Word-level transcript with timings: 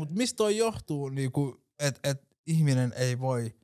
Mut 0.00 0.10
mistä 0.10 0.36
toi 0.36 0.56
johtuu, 0.56 1.08
niinku, 1.08 1.64
että 1.78 2.00
et 2.10 2.22
ihminen 2.46 2.92
ei 2.96 3.18
voi 3.18 3.54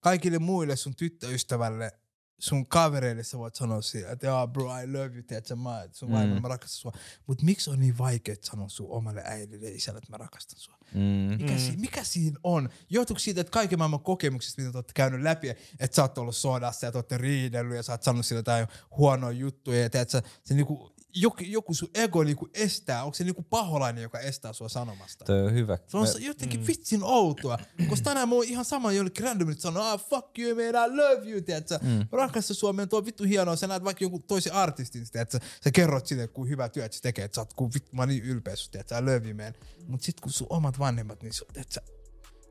kaikille 0.00 0.38
muille 0.38 0.76
sun 0.76 0.96
tyttöystävälle, 0.96 1.92
sun 2.40 2.66
kavereille 2.66 3.22
sä 3.22 3.38
voit 3.38 3.54
sanoa 3.54 3.82
siihen, 3.82 4.12
että 4.12 4.26
yeah, 4.26 4.48
bro, 4.48 4.78
I 4.80 4.86
love 4.92 5.10
you, 5.14 5.22
tiedätkö, 5.22 5.56
mä, 5.56 5.88
sun 5.92 6.08
Mm. 6.10 6.16
mm. 6.16 6.42
mä 6.42 6.48
rakastan 6.48 6.78
sua. 6.80 6.92
Mut 7.26 7.42
miksi 7.42 7.70
on 7.70 7.80
niin 7.80 7.98
vaikea 7.98 8.36
sanoa 8.42 8.68
sun 8.68 8.90
omalle 8.90 9.22
äidille 9.24 9.66
ja 9.68 9.76
isälle, 9.76 9.98
että 9.98 10.10
mä 10.10 10.16
rakastan 10.16 10.58
sua? 10.60 10.78
Mm. 10.94 11.00
Mikä, 11.38 11.52
mm. 11.52 11.58
si- 11.58 11.76
mikä 11.76 12.04
siinä 12.04 12.38
on? 12.42 12.68
Johtuuko 12.90 13.18
siitä, 13.18 13.40
että 13.40 13.50
kaiken 13.50 13.78
maailman 13.78 14.00
kokemuksista, 14.00 14.62
mitä 14.62 14.72
te 14.72 14.78
olette 14.78 14.92
käynyt 14.94 15.22
läpi, 15.22 15.48
että 15.50 15.94
sä 15.96 16.02
oot 16.02 16.18
ollut 16.18 16.36
sodassa 16.36 16.86
ja 16.86 16.92
te 16.92 16.98
olette 16.98 17.18
riidellyt 17.18 17.76
ja 17.76 17.82
sä 17.82 17.92
oot 17.92 18.02
sanonut 18.02 18.26
sille 18.26 18.38
jotain 18.38 18.66
huonoja 18.96 19.38
juttuja 19.38 19.80
ja 19.80 19.90
sä, 20.08 20.22
se 20.44 20.54
niinku, 20.54 20.92
joku, 21.14 21.36
joku 21.46 21.74
sun 21.74 21.88
ego 21.94 22.24
niinku 22.24 22.48
estää, 22.54 23.04
onko 23.04 23.14
se 23.14 23.24
niinku 23.24 23.42
paholainen, 23.42 24.02
joka 24.02 24.18
estää 24.18 24.52
sua 24.52 24.68
sanomasta? 24.68 25.24
Toi 25.24 25.42
on 25.46 25.54
hyvä. 25.54 25.78
Se 25.86 25.96
on 25.96 26.06
Mä- 26.06 26.12
Mä... 26.12 26.26
jotenkin 26.26 26.66
vitsin 26.66 27.00
outoa, 27.02 27.58
koska 27.88 28.04
tänään 28.04 28.28
mä 28.28 28.34
oon 28.34 28.44
ihan 28.44 28.64
sama 28.64 28.92
jollekin 28.92 29.24
randomille 29.24 29.60
sanoa, 29.60 29.92
ah 29.92 30.00
fuck 30.00 30.38
you 30.38 30.54
man, 30.54 30.64
I 30.92 30.96
love 30.96 31.30
you, 31.30 31.40
tiedätkö? 31.40 31.78
Mm. 31.82 32.06
Rakasta 32.12 32.54
Suomeen, 32.54 32.88
tuo 32.88 32.98
on 32.98 33.06
vittu 33.06 33.24
hienoa, 33.24 33.56
sä 33.56 33.66
näet 33.66 33.84
vaikka 33.84 34.04
jonkun 34.04 34.22
toisen 34.22 34.52
artistin, 34.52 35.06
tiedätkö? 35.12 35.38
Sä 35.64 35.70
kerrot 35.70 36.06
sille, 36.06 36.28
kuin 36.28 36.48
hyvä 36.48 36.68
työ, 36.68 36.84
että 36.84 36.96
se 36.96 37.02
tekee, 37.02 37.24
että 37.24 37.34
sä 37.34 37.40
oot, 37.40 37.52
kun 37.52 37.70
vittu, 37.74 37.90
mä 37.96 38.02
oon 38.02 38.08
niin 38.08 38.24
ylpeä 38.24 38.56
susta, 38.56 38.72
tiedätkö? 38.72 38.98
I 38.98 39.00
love 39.00 39.28
you 39.28 39.36
man. 39.36 39.54
Mut 39.86 40.02
sit 40.02 40.20
kun 40.20 40.32
sun 40.32 40.46
omat 40.50 40.78
vanhemmat, 40.78 41.22
niin 41.22 41.32
sun, 41.32 41.48
tiedätkö? 41.52 41.80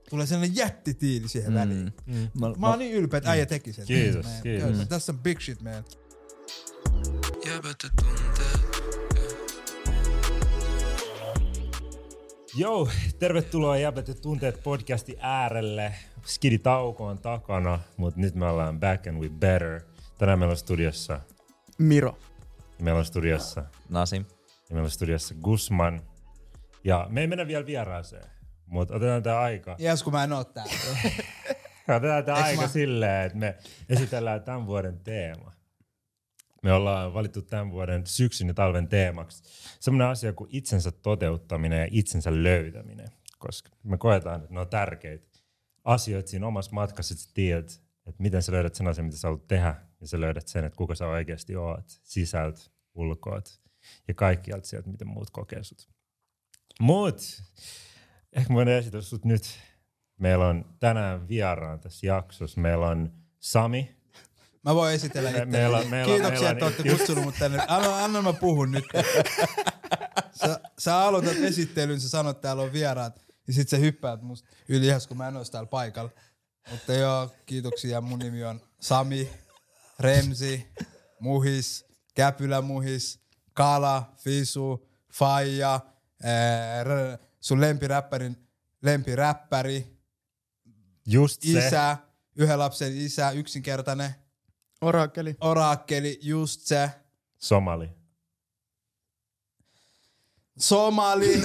Tulee 0.10 0.26
sellainen 0.26 0.56
jättitiili 0.56 1.28
siihen 1.28 1.52
mm. 1.52 1.60
väliin. 1.60 1.94
Mä, 2.40 2.54
Mä 2.58 2.70
oon 2.70 2.80
niin 2.80 2.94
ylpeä, 2.96 3.18
että 3.18 3.30
äijä 3.32 3.46
teki 3.46 3.74
sen. 3.74 3.86
Kiitos, 3.86 4.26
Man, 4.26 4.42
kiitos. 4.44 4.72
That's 4.72 5.00
some 5.00 5.20
big 5.24 5.42
shit, 5.42 5.62
man. 5.62 5.84
Ja. 7.46 7.62
Joo, 12.56 12.90
tervetuloa 13.20 13.78
Jäbät 13.78 14.08
ja 14.08 14.14
tunteet 14.14 14.64
podcasti 14.64 15.18
äärelle. 15.20 15.94
Skidi-tauko 16.26 17.06
on 17.06 17.20
takana, 17.20 17.80
mutta 17.98 18.20
nyt 18.20 18.36
me 18.36 18.46
ollaan 18.46 18.80
back 18.80 19.08
and 19.08 19.18
we 19.22 19.30
better. 19.30 19.82
Tänään 20.18 20.40
meillä 20.40 20.52
on 20.52 20.58
studiossa, 20.58 21.20
Miro. 21.78 22.18
meillä 22.82 22.98
on 23.00 23.06
studiossa, 23.06 23.64
Nasim. 23.90 24.26
ja 24.70 24.76
meillä 24.76 24.86
on 24.88 24.92
studiossa 24.92 25.36
Gusman. 25.44 26.02
Ja 26.84 27.08
me 27.10 27.22
ei 27.22 27.28
mennä 27.28 27.48
vielä 27.48 27.66
vieraaseen, 27.66 28.26
mutta 28.66 28.96
otetaan 28.96 29.24
tämä 29.24 29.40
aika. 29.40 29.76
Jes, 29.80 30.04
kun 30.04 30.14
mä 30.14 30.24
en 30.24 30.34
oo 30.34 30.44
täällä. 30.44 30.74
Otetaan 31.98 32.26
tämä 32.26 32.38
aika 32.38 32.62
mä- 32.62 32.68
silleen, 32.68 33.26
että 33.26 33.38
me 33.38 33.58
esitellään 33.90 34.44
tämän 34.44 34.66
vuoden 34.66 35.00
teema. 35.00 35.52
Me 36.64 36.74
ollaan 36.74 37.14
valittu 37.14 37.42
tämän 37.42 37.72
vuoden 37.72 38.08
syksyn 38.08 38.48
ja 38.48 38.54
talven 38.54 38.88
teemaksi 38.88 39.44
semmoinen 39.80 40.08
asia 40.08 40.34
kuin 40.34 40.50
itsensä 40.54 40.92
toteuttaminen 40.92 41.80
ja 41.80 41.88
itsensä 41.92 42.44
löytäminen. 42.44 43.08
Koska 43.38 43.70
me 43.84 43.98
koetaan, 43.98 44.42
että 44.42 44.54
ne 44.54 44.60
on 44.60 44.68
tärkeitä 44.68 45.28
asioita 45.84 46.30
siinä 46.30 46.48
omassa 46.48 46.72
matkassa, 46.72 47.14
että 47.14 47.24
sä 47.24 47.32
tiedät, 47.34 47.82
että 48.08 48.22
miten 48.24 48.44
sä 48.44 48.52
löydät 48.52 48.76
sen 48.76 48.88
asian, 48.88 49.06
mitä 49.06 49.18
sä 49.18 49.28
haluat 49.28 49.48
tehdä, 49.48 49.76
ja 50.02 50.08
sä 50.08 50.22
löydät 50.22 50.48
sen, 50.48 50.66
että 50.66 50.78
kuka 50.78 50.96
sä 50.96 51.08
oikeasti 51.08 51.56
oot, 51.56 51.86
sisältö, 52.04 52.62
ulkoat 52.94 53.62
ja 54.08 54.14
kaikkialta 54.14 54.68
sieltä, 54.68 54.90
miten 54.90 55.08
muut 55.08 55.30
kokee 55.30 55.64
sut. 55.64 55.90
Mut, 56.80 57.44
ehkä 58.34 58.54
voin 58.54 58.68
esitellä 58.68 59.02
sut 59.02 59.26
nyt. 59.26 59.60
Meillä 60.20 60.48
on 60.48 60.66
tänään 60.80 61.28
vieraan 61.28 61.80
tässä 61.80 62.08
jaksossa. 62.08 62.62
Meillä 62.62 62.88
on 62.88 63.14
Sami. 63.40 63.99
Mä 64.66 64.76
voin 64.76 64.94
esitellä 64.96 65.30
itse. 65.30 65.46
meillä 65.46 65.84
meillä 65.86 66.14
Kiitoksia, 66.14 66.32
meillä 66.32 66.50
että 66.50 66.66
olette 66.66 66.84
kutsunut 66.84 67.24
mut 67.24 67.36
tänne. 67.40 67.66
Anna, 67.68 68.04
anna 68.04 68.22
mä 68.22 68.34
puhun 68.34 68.72
nyt. 68.72 68.86
Sä, 70.42 70.60
sä 70.80 70.98
aloitat 71.00 71.38
esittelyn, 71.38 72.02
sä 72.02 72.10
sanot, 72.10 72.38
että 72.38 72.42
täällä 72.42 72.64
on 72.64 72.74
vieraat, 72.74 73.22
ja 73.48 73.54
sit 73.54 73.70
sä 73.70 73.78
hyppäät 73.78 74.22
musta 74.22 74.50
yli 74.70 74.86
ihas, 74.88 75.08
kun 75.08 75.18
mä 75.18 75.28
en 75.28 75.38
ois 75.38 75.50
täällä 75.52 75.68
paikalla. 75.68 76.12
Mutta 76.72 76.94
joo, 76.94 77.32
kiitoksia. 77.46 78.02
Mun 78.02 78.20
nimi 78.20 78.44
on 78.44 78.62
Sami, 78.82 79.30
Remsi, 80.00 80.68
Muhis, 81.20 81.86
Käpylä 82.16 82.62
Muhis, 82.62 83.20
Kala, 83.54 84.14
Fisu, 84.18 84.90
Faija, 85.14 85.80
ää, 86.24 86.84
r- 86.84 87.18
sun 87.40 87.62
lempiräppärin 87.62 88.38
lempiräppäri, 88.82 89.98
Just 91.06 91.42
se. 91.42 91.50
isä, 91.68 91.98
yhden 92.36 92.60
lapsen 92.60 92.98
isä, 92.98 93.32
yksinkertainen, 93.32 94.16
Orakeli. 94.82 95.36
Oraakkeli, 95.42 96.20
just 96.22 96.62
se. 96.62 96.90
Somali. 97.38 97.90
Somali. 100.60 101.42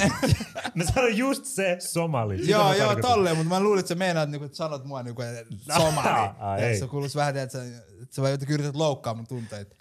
Mä 0.74 0.84
sanoin 0.94 1.16
just 1.16 1.44
se 1.44 1.76
somali. 1.80 2.38
Sitä 2.38 2.50
joo, 2.50 2.72
joo, 2.72 2.96
tolleen, 2.96 3.36
mutta 3.36 3.48
mä 3.54 3.60
luulin, 3.60 3.80
että 3.80 3.88
sä 3.88 3.94
meinaat, 3.94 4.30
niinku, 4.30 4.44
että 4.44 4.56
sanot 4.56 4.84
mua 4.84 5.02
niinku, 5.02 5.22
että 5.22 5.54
Somali. 5.76 6.08
Ah, 6.08 6.58
ja 6.58 6.68
ei. 6.68 6.78
se 6.78 6.86
kuulosti 6.86 7.18
vähän, 7.18 7.36
että 7.36 7.58
sä, 7.58 7.64
että 8.02 8.14
sä 8.14 8.22
vaan 8.22 8.32
jotenkin 8.32 8.54
yrität 8.54 8.76
loukkaa 8.76 9.14
mun 9.14 9.26
tunteita. 9.26 9.76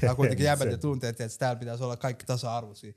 Tää 0.00 0.10
on 0.10 0.16
kuitenkin 0.16 0.46
jäbät 0.52 0.70
ja 0.70 0.78
tunteet, 0.78 1.20
että 1.20 1.38
täällä 1.38 1.58
pitäisi 1.58 1.84
olla 1.84 1.96
kaikki 1.96 2.26
tasa-arvoisia. 2.26 2.92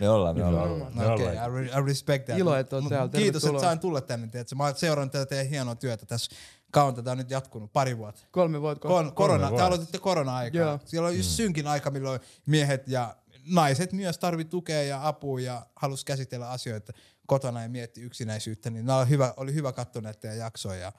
Me 0.00 0.08
ollaan, 0.08 0.36
me 0.36 0.44
ollaan. 0.44 0.70
ollaan. 0.70 0.94
No 0.94 1.02
Me 1.02 1.12
okei, 1.12 1.26
ollaan. 1.28 1.50
okay, 1.50 1.64
I, 1.64 1.68
re- 1.68 1.78
I 1.78 1.86
respect 1.86 2.24
that. 2.26 2.38
Ilo, 2.38 2.56
että 2.56 2.80
Mut 2.80 2.88
täällä. 2.88 3.08
Kiitos, 3.08 3.44
että 3.44 3.60
sain 3.60 3.78
tulla 3.78 4.00
tänne. 4.00 4.26
Tiedätkö? 4.28 4.54
Mä 4.54 4.64
oon 4.64 4.74
seurannut 4.76 5.12
tätä 5.12 5.26
teidän 5.26 5.46
hienoa 5.46 5.74
työtä 5.74 6.06
tässä. 6.06 6.36
Kauan 6.72 6.94
tätä 6.94 7.12
on 7.12 7.18
nyt 7.18 7.30
jatkunut, 7.30 7.72
pari 7.72 7.98
vuotta. 7.98 8.22
Kolme 8.30 8.60
vuotta. 8.60 8.88
Kon, 8.88 9.14
korona, 9.14 9.48
vuotta. 9.48 9.56
te 9.56 9.62
aloititte 9.66 9.98
korona-aikaa. 9.98 10.60
Joo. 10.60 10.78
Siellä 10.84 11.08
on 11.08 11.16
just 11.16 11.30
synkin 11.30 11.66
aika, 11.66 11.90
milloin 11.90 12.20
miehet 12.46 12.88
ja 12.88 13.16
naiset 13.46 13.92
myös 13.92 14.18
tarvitsi 14.18 14.50
tukea 14.50 14.82
ja 14.82 15.08
apua 15.08 15.40
ja 15.40 15.66
halus 15.76 16.04
käsitellä 16.04 16.50
asioita 16.50 16.92
kotona 17.26 17.62
ja 17.62 17.68
mietti 17.68 18.00
yksinäisyyttä. 18.00 18.70
Niin 18.70 18.86
nää 18.86 18.96
oli 18.96 19.08
hyvä, 19.08 19.34
oli 19.36 19.54
hyvä 19.54 19.72
katsoa 19.72 20.02
näitä 20.02 20.28
jaksoja 20.28 20.80
ja 20.80 20.92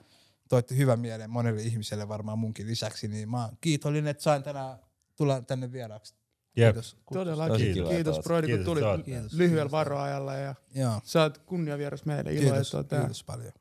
toitte 0.49 0.75
hyvän 0.75 0.99
mieleen 0.99 1.29
monelle 1.29 1.61
ihmiselle 1.61 2.07
varmaan 2.07 2.39
munkin 2.39 2.67
lisäksi. 2.67 3.07
Niin 3.07 3.29
mä 3.29 3.45
oon 3.45 3.57
kiitollinen, 3.61 4.11
että 4.11 4.23
sain 4.23 4.43
tänään 4.43 4.77
tulla 5.15 5.41
tänne 5.41 5.71
vieraaksi. 5.71 6.15
Jep. 6.57 6.73
Kiitos. 6.75 6.97
Todellakin. 7.13 7.57
Kiitos, 7.57 7.89
kiitos. 7.89 8.19
Brody, 8.19 8.47
kun 8.47 8.55
Kiitos, 8.55 8.65
tulit 8.65 9.33
lyhyellä 9.33 9.71
varoajalla. 9.71 10.33
Ja 10.33 10.55
Joo. 10.75 11.01
sä 11.03 11.21
oot 11.21 11.37
kunniavieras 11.37 12.05
meille. 12.05 12.33
Ilo, 12.33 12.41
Kiitos, 12.41 12.71
täällä. 12.71 12.99
kiitos 12.99 13.23
paljon. 13.23 13.53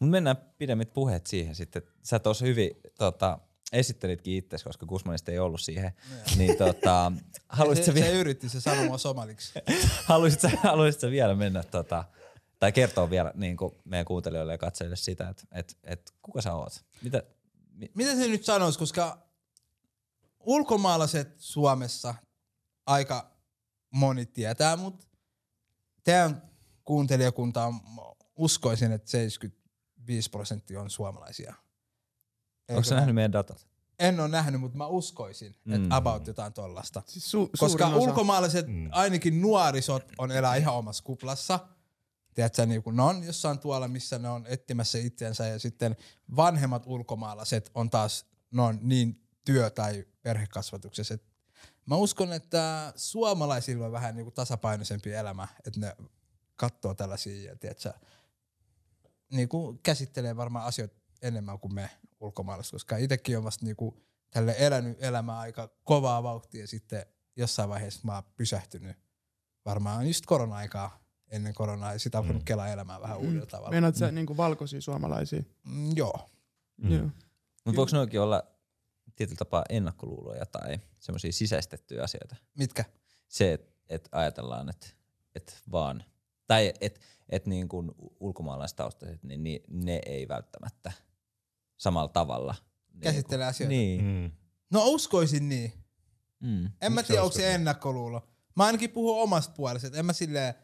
Mut 0.00 0.10
mennään 0.10 0.36
pidemmät 0.58 0.92
puheet 0.92 1.26
siihen 1.26 1.54
sitten. 1.54 1.82
Sä 2.02 2.18
tuossa 2.18 2.44
hyvin 2.44 2.70
tota, 2.98 3.38
esittelitkin 3.72 4.34
itse, 4.34 4.56
koska 4.64 4.86
Gusmanista 4.86 5.32
ei 5.32 5.38
ollut 5.38 5.60
siihen. 5.60 5.92
niin 6.36 6.56
tota, 6.56 7.12
haluaisit 7.48 7.84
Se, 7.84 7.92
sä, 7.92 7.98
se 7.98 8.04
vielä, 8.04 8.18
yritti 8.18 8.48
se 8.48 8.60
sanoa 8.60 8.84
mua 8.84 8.98
somaliksi. 8.98 9.52
haluaisit, 10.04 10.40
sä, 10.40 10.50
haluaisit 10.62 11.00
sä 11.00 11.10
vielä 11.10 11.34
mennä 11.34 11.62
tota, 11.62 12.04
tai 12.58 12.72
kertoa 12.72 13.10
vielä 13.10 13.32
niin 13.34 13.56
kuin 13.56 13.74
meidän 13.84 14.06
kuuntelijoille 14.06 14.52
ja 14.52 14.58
katsojille 14.58 14.96
sitä, 14.96 15.28
että 15.28 15.44
et, 15.52 15.76
et, 15.84 16.14
kuka 16.22 16.42
sä 16.42 16.54
oot? 16.54 16.84
Mitä, 17.02 17.22
mi, 17.70 17.90
Miten 17.94 18.16
se 18.16 18.28
nyt 18.28 18.44
sanoisi, 18.44 18.78
koska 18.78 19.26
ulkomaalaiset 20.40 21.34
Suomessa 21.36 22.14
aika 22.86 23.30
moni 23.90 24.26
tietää, 24.26 24.76
mutta 24.76 25.06
teidän 26.04 26.42
kuuntelijakunta 26.84 27.64
on, 27.64 27.80
uskoisin, 28.36 28.92
että 28.92 29.10
75 30.06 30.30
prosenttia 30.30 30.80
on 30.80 30.90
suomalaisia. 30.90 31.54
onko 32.68 32.82
sä 32.82 32.94
mä- 32.94 33.00
nähnyt 33.00 33.14
meidän 33.14 33.32
datat? 33.32 33.66
En 33.98 34.20
ole 34.20 34.28
nähnyt, 34.28 34.60
mutta 34.60 34.78
mä 34.78 34.86
uskoisin, 34.86 35.48
että 35.48 35.78
Mm. 35.78 35.90
about 35.92 36.26
jotain 36.26 36.52
tollasta. 36.52 37.02
Siis 37.06 37.34
su- 37.34 37.50
Koska 37.58 37.86
osa. 37.86 37.96
ulkomaalaiset, 37.96 38.66
Mm. 38.66 38.88
ainakin 38.92 39.42
nuorisot, 39.42 40.04
on 40.18 40.30
elää 40.32 40.56
ihan 40.56 40.74
omassa 40.74 41.04
kuplassa. 41.04 41.60
Tiedätkö, 42.34 42.66
niin 42.66 42.82
kun 42.82 42.96
ne 42.96 43.02
on 43.02 43.24
jossain 43.24 43.58
tuolla, 43.58 43.88
missä 43.88 44.18
ne 44.18 44.28
on 44.28 44.44
etsimässä 44.48 44.98
itseänsä 44.98 45.46
ja 45.46 45.58
sitten 45.58 45.96
vanhemmat 46.36 46.82
ulkomaalaiset 46.86 47.70
on 47.74 47.90
taas, 47.90 48.26
ne 48.50 48.62
on 48.62 48.78
niin 48.82 49.22
työ- 49.44 49.70
tai 49.70 50.06
perhekasvatuksessa. 50.22 51.14
Et 51.14 51.22
mä 51.86 51.96
uskon, 51.96 52.32
että 52.32 52.92
suomalaisilla 52.96 53.86
on 53.86 53.92
vähän 53.92 54.16
niin 54.16 54.24
kuin 54.24 54.34
tasapainoisempi 54.34 55.12
elämä, 55.12 55.48
että 55.66 55.80
ne 55.80 55.96
katsoo 56.56 56.94
tällaisia 56.94 57.56
tiedätkö, 57.56 57.92
niin 59.32 59.48
kuin 59.48 59.78
käsittelee 59.82 60.36
varmaan 60.36 60.64
asioita 60.66 60.96
enemmän 61.22 61.58
kuin 61.58 61.74
me 61.74 61.90
ulkomaalaiset, 62.20 62.72
koska 62.72 62.96
itsekin 62.96 63.38
on 63.38 63.44
vasta 63.44 63.64
niin 63.64 63.76
kuin 63.76 64.02
tälle 64.30 64.54
elänyt 64.58 65.02
elämää 65.02 65.38
aika 65.38 65.68
kovaa 65.84 66.22
vauhtia 66.22 66.60
ja 66.60 66.68
sitten 66.68 67.06
jossain 67.36 67.68
vaiheessa 67.68 68.00
mä 68.04 68.14
oon 68.14 68.22
pysähtynyt 68.36 68.96
varmaan 69.64 70.06
just 70.06 70.26
korona-aikaa 70.26 71.06
ennen 71.28 71.54
koronaa 71.54 71.92
ja 71.92 71.98
sitä 71.98 72.18
alkanut 72.18 72.42
kelaa 72.42 72.68
elämää 72.68 73.00
vähän 73.00 73.18
uudella 73.18 73.46
tavalla. 73.46 73.70
Meinaat 73.70 73.96
sä 73.96 74.12
niinku 74.12 74.36
valkoisia 74.36 74.80
suomalaisia? 74.80 75.42
Mm, 75.64 75.96
joo. 75.96 76.28
Mm. 76.76 76.92
Joo. 76.92 77.10
Mutta 77.64 77.76
voiko 77.76 77.96
noikin 77.96 78.20
olla 78.20 78.42
tietyllä 79.16 79.38
tapaa 79.38 79.64
ennakkoluuloja 79.68 80.46
tai 80.46 80.78
semmoisia 80.98 81.32
sisäistettyjä 81.32 82.02
asioita? 82.02 82.36
Mitkä? 82.58 82.84
Se, 83.28 83.52
että 83.52 83.72
et 83.88 84.08
ajatellaan, 84.12 84.68
että 84.68 84.86
et 85.34 85.62
vaan, 85.72 86.04
tai 86.46 86.72
että 86.80 87.00
et 87.28 87.46
niin 87.46 87.68
kuin 87.68 87.90
ulkomaalaistaustaiset, 88.20 89.22
niin 89.22 89.42
ni, 89.44 89.62
ne 89.68 90.00
ei 90.06 90.28
välttämättä 90.28 90.92
samalla 91.76 92.08
tavalla. 92.08 92.54
niin 92.92 93.00
Käsittelee 93.00 93.46
asioita. 93.46 93.68
Niin. 93.70 94.04
Mm. 94.04 94.30
No 94.70 94.84
uskoisin 94.86 95.48
niin. 95.48 95.72
Mm. 96.40 96.70
En 96.80 96.92
mä 96.92 97.02
tiedä, 97.02 97.22
onko 97.22 97.32
se 97.32 97.42
niin? 97.42 97.54
ennakkoluulo. 97.54 98.28
Mä 98.56 98.64
ainakin 98.64 98.90
puhun 98.90 99.22
omasta 99.22 99.54
puolesta, 99.56 99.86
että 99.86 99.98
en 99.98 100.06
mä 100.06 100.12
silleen, 100.12 100.54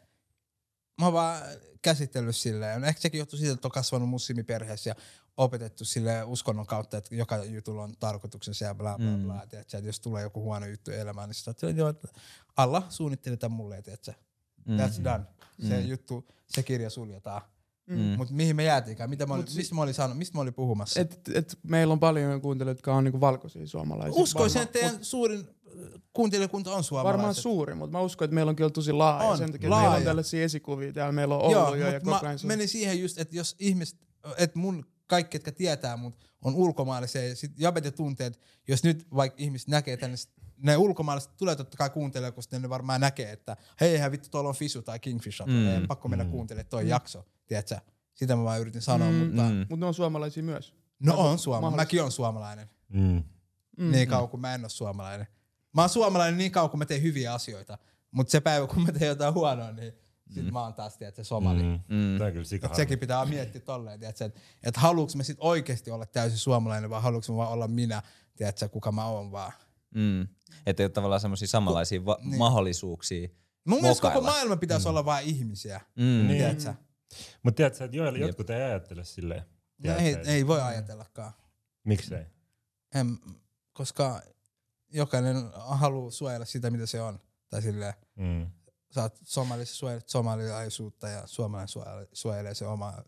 mä 0.99 1.05
oon 1.05 1.13
vaan 1.13 1.41
käsitellyt 1.81 2.35
silleen. 2.35 2.83
Ehkä 2.83 3.01
sekin 3.01 3.19
johtuu 3.19 3.39
siitä, 3.39 3.53
että 3.53 3.67
on 3.67 3.71
kasvanut 3.71 4.09
muslimiperheessä 4.09 4.89
ja 4.89 4.95
opetettu 5.37 5.85
sille 5.85 6.23
uskonnon 6.23 6.65
kautta, 6.65 6.97
että 6.97 7.15
joka 7.15 7.43
jutulla 7.43 7.83
on 7.83 7.93
tarkoituksensa 7.99 8.65
ja 8.65 8.75
bla 8.75 8.97
bla 8.97 9.17
Mm. 9.17 9.23
bla. 9.23 9.45
Tiedätkö, 9.49 9.77
että 9.77 9.89
jos 9.89 9.99
tulee 9.99 10.23
joku 10.23 10.41
huono 10.41 10.65
juttu 10.65 10.91
elämään, 10.91 11.29
niin 11.61 11.77
joo, 11.77 11.89
että 11.89 12.07
Allah 12.57 12.85
suunnitteli 12.89 13.37
tämän 13.37 13.55
mulle, 13.55 13.81
tiedätkö. 13.81 14.13
Mm. 14.65 14.77
That's 14.77 15.03
done. 15.03 15.23
Se 15.67 15.79
Mm. 15.81 15.87
juttu, 15.87 16.27
se 16.47 16.63
kirja 16.63 16.89
suljetaan. 16.89 17.41
Mm. 17.87 17.97
Mutta 17.97 18.33
mihin 18.33 18.55
me 18.55 18.63
jäätiinkään? 18.63 19.09
Mitä 19.09 19.25
mä 19.25 19.33
olin, 19.33 19.43
Mut 19.43 19.49
si- 19.49 19.57
mistä 19.57 19.75
mä 19.75 19.81
olin 19.81 19.93
saanut, 19.93 20.17
mistä 20.17 20.37
mä 20.37 20.41
olin 20.41 20.53
puhumassa? 20.53 20.99
Et, 21.01 21.29
et 21.33 21.57
meillä 21.63 21.91
on 21.91 21.99
paljon 21.99 22.41
kuuntelijoita, 22.41 22.77
jotka 22.79 22.95
on 22.95 23.03
niinku 23.03 23.21
valkoisia 23.21 23.67
suomalaisia. 23.67 24.21
Uskoisin, 24.21 24.61
että 24.61 24.73
teidän 24.79 24.97
suurin 25.05 25.39
äh, 25.39 26.01
kuuntelijakunta 26.13 26.75
on 26.75 26.83
suomalaiset. 26.83 27.13
Varmaan 27.17 27.35
suuri, 27.35 27.75
mutta 27.75 27.91
mä 27.97 28.01
uskon, 28.03 28.25
että 28.25 28.35
meillä 28.35 28.49
on 28.49 28.55
kyllä 28.55 28.69
tosi 28.69 28.91
laaja. 28.91 29.29
On, 29.29 29.37
sen 29.37 29.51
takia, 29.51 29.55
että 29.67 29.69
meillä 29.69 29.83
on 29.85 29.89
laaja. 29.91 30.05
tällaisia 30.05 30.43
esikuvia 30.43 30.93
täällä. 30.93 31.11
Meillä 31.11 31.35
on 31.35 31.41
ollut 31.41 31.53
Joo, 31.53 31.75
jo 31.75 31.87
ja 31.87 31.93
mut 31.93 32.03
koko 32.03 32.11
mä 32.21 32.27
ajan 32.29 32.39
se- 32.39 32.47
menin 32.47 32.67
siihen 32.69 32.99
just, 33.01 33.17
että 33.19 33.35
jos 33.35 33.55
ihmiset, 33.59 33.99
että 34.37 34.59
mun 34.59 34.85
kaikki, 35.07 35.35
jotka 35.35 35.51
tietää 35.51 35.97
mut, 35.97 36.15
on 36.41 36.55
ulkomaalaisia 36.55 37.27
ja 37.27 37.35
sit 37.35 37.51
jabet 37.57 37.85
ja 37.85 37.91
tunteet, 37.91 38.39
jos 38.67 38.83
nyt 38.83 39.07
vaikka 39.15 39.35
ihmiset 39.43 39.67
näkee 39.67 39.97
tänne, 39.97 40.17
ne 40.63 40.77
ulkomaalaiset 40.77 41.37
tulee 41.37 41.55
totta 41.55 41.77
kai 41.77 41.89
kuuntelemaan, 41.89 42.33
koska 42.33 42.59
ne 42.59 42.69
varmaan 42.69 43.01
näkee, 43.01 43.31
että 43.31 43.57
hei, 43.81 43.91
eihän 43.91 44.11
vittu, 44.11 44.29
tuolla 44.29 44.49
on 44.49 44.55
Fisu 44.55 44.81
tai 44.81 44.99
Kingfisher, 44.99 45.47
Mm, 45.47 45.53
mm, 45.53 45.87
pakko 45.87 46.07
mennä 46.07 46.23
mm. 46.23 46.31
kuuntelemaan 46.31 46.69
toi 46.69 46.89
jakso, 46.89 47.25
tiedätkö? 47.47 47.77
Sitä 48.13 48.35
mä 48.35 48.43
vaan 48.43 48.59
yritin 48.61 48.81
sanoa, 48.81 49.09
Mm, 49.11 49.15
mutta 49.15 49.41
Mm. 49.41 49.55
Mutta 49.57 49.75
ne 49.75 49.85
on 49.85 49.93
suomalaisia 49.93 50.43
myös. 50.43 50.73
no 50.99 51.13
on 51.17 51.39
suomalainen, 51.39 51.79
mäkin 51.79 52.03
on 52.03 52.11
suomalainen, 52.11 52.69
Mm. 52.89 53.23
Mm. 53.77 53.91
niin 53.91 54.07
kauan 54.07 54.29
kuin 54.29 54.41
mä 54.41 54.53
en 54.55 54.61
ole 54.61 54.69
suomalainen. 54.69 55.27
Mä 55.73 55.81
oon 55.81 55.89
suomalainen 55.89 56.37
niin 56.37 56.51
kauan, 56.51 56.69
kun 56.69 56.79
mä 56.79 56.85
teen 56.85 57.01
hyviä 57.01 57.33
asioita, 57.33 57.77
mutta 58.11 58.31
se 58.31 58.39
päivä, 58.41 58.67
kun 58.67 58.83
mä 58.83 58.91
teen 58.91 59.09
jotain 59.09 59.33
huonoa, 59.33 59.71
niin 59.71 59.93
sit 60.33 60.51
mä 60.51 60.61
oon 60.63 60.73
taas, 60.73 60.97
tiedätkö, 60.97 61.23
somali. 61.23 61.63
Mm. 61.63 61.79
Mm. 61.95 62.17
Tämä 62.17 62.31
kyllä 62.31 62.45
sika 62.45 62.73
sekin 62.73 62.99
pitää 62.99 63.25
miettiä 63.25 63.61
tolleen, 63.61 63.99
tiedätkö, 63.99 64.25
että 64.25 64.39
et 64.63 64.77
haluuks 64.77 65.15
me 65.15 65.23
sit 65.23 65.37
oikeasti 65.39 65.91
olla 65.91 66.05
täysin 66.05 66.37
suomalainen 66.37 66.89
vai 66.89 67.01
haluuks 67.01 67.29
me 67.29 67.35
vaan 67.35 67.49
olla 67.51 67.67
minä, 67.67 68.01
tiedätkö, 68.35 68.69
kuka 68.69 68.91
mä 68.91 69.05
oon 69.05 69.31
vaan. 69.31 69.51
Mm. 69.95 70.27
Että 70.65 70.83
ei 70.83 70.85
ole 70.85 70.91
tavallaan 70.91 71.21
semmoisia 71.21 71.47
samanlaisia 71.47 72.05
va- 72.05 72.17
niin. 72.21 72.37
mahdollisuuksia. 72.37 73.29
Mun 73.67 73.81
mielestä 73.81 74.01
koko 74.01 74.13
Mokailla. 74.13 74.31
maailma 74.31 74.57
pitäisi 74.57 74.87
olla 74.89 75.05
vain 75.05 75.27
ihmisiä, 75.27 75.81
Mm. 75.95 76.03
Niin. 76.03 76.27
tiedätkö? 76.27 76.73
Mutta 77.43 77.55
tiedätkö, 77.57 77.83
että 77.85 77.97
joilla 77.97 78.17
Jep. 78.19 78.27
jotkut 78.27 78.49
ei 78.49 78.61
ajattele 78.61 79.05
silleen. 79.05 79.43
No 79.83 79.95
ei, 79.95 80.15
ei 80.25 80.47
voi 80.47 80.61
ajatellakaan. 80.61 81.31
Miksei? 81.83 82.25
En, 82.95 83.17
koska 83.73 84.21
jokainen 84.93 85.35
haluaa 85.55 86.11
suojella 86.11 86.45
sitä, 86.45 86.69
mitä 86.71 86.85
se 86.85 87.01
on. 87.01 87.19
Tai 87.49 87.61
silleen, 87.61 87.93
Mm. 88.15 88.47
sä 88.95 89.01
oot 89.01 89.19
somalissa 89.23 89.75
suojelet 89.75 90.09
somalilaisuutta 90.09 91.09
ja 91.09 91.27
suomalainen 91.27 91.67
suojelee, 91.67 92.07
suojelee 92.13 92.53
se 92.53 92.65
omaa 92.67 93.03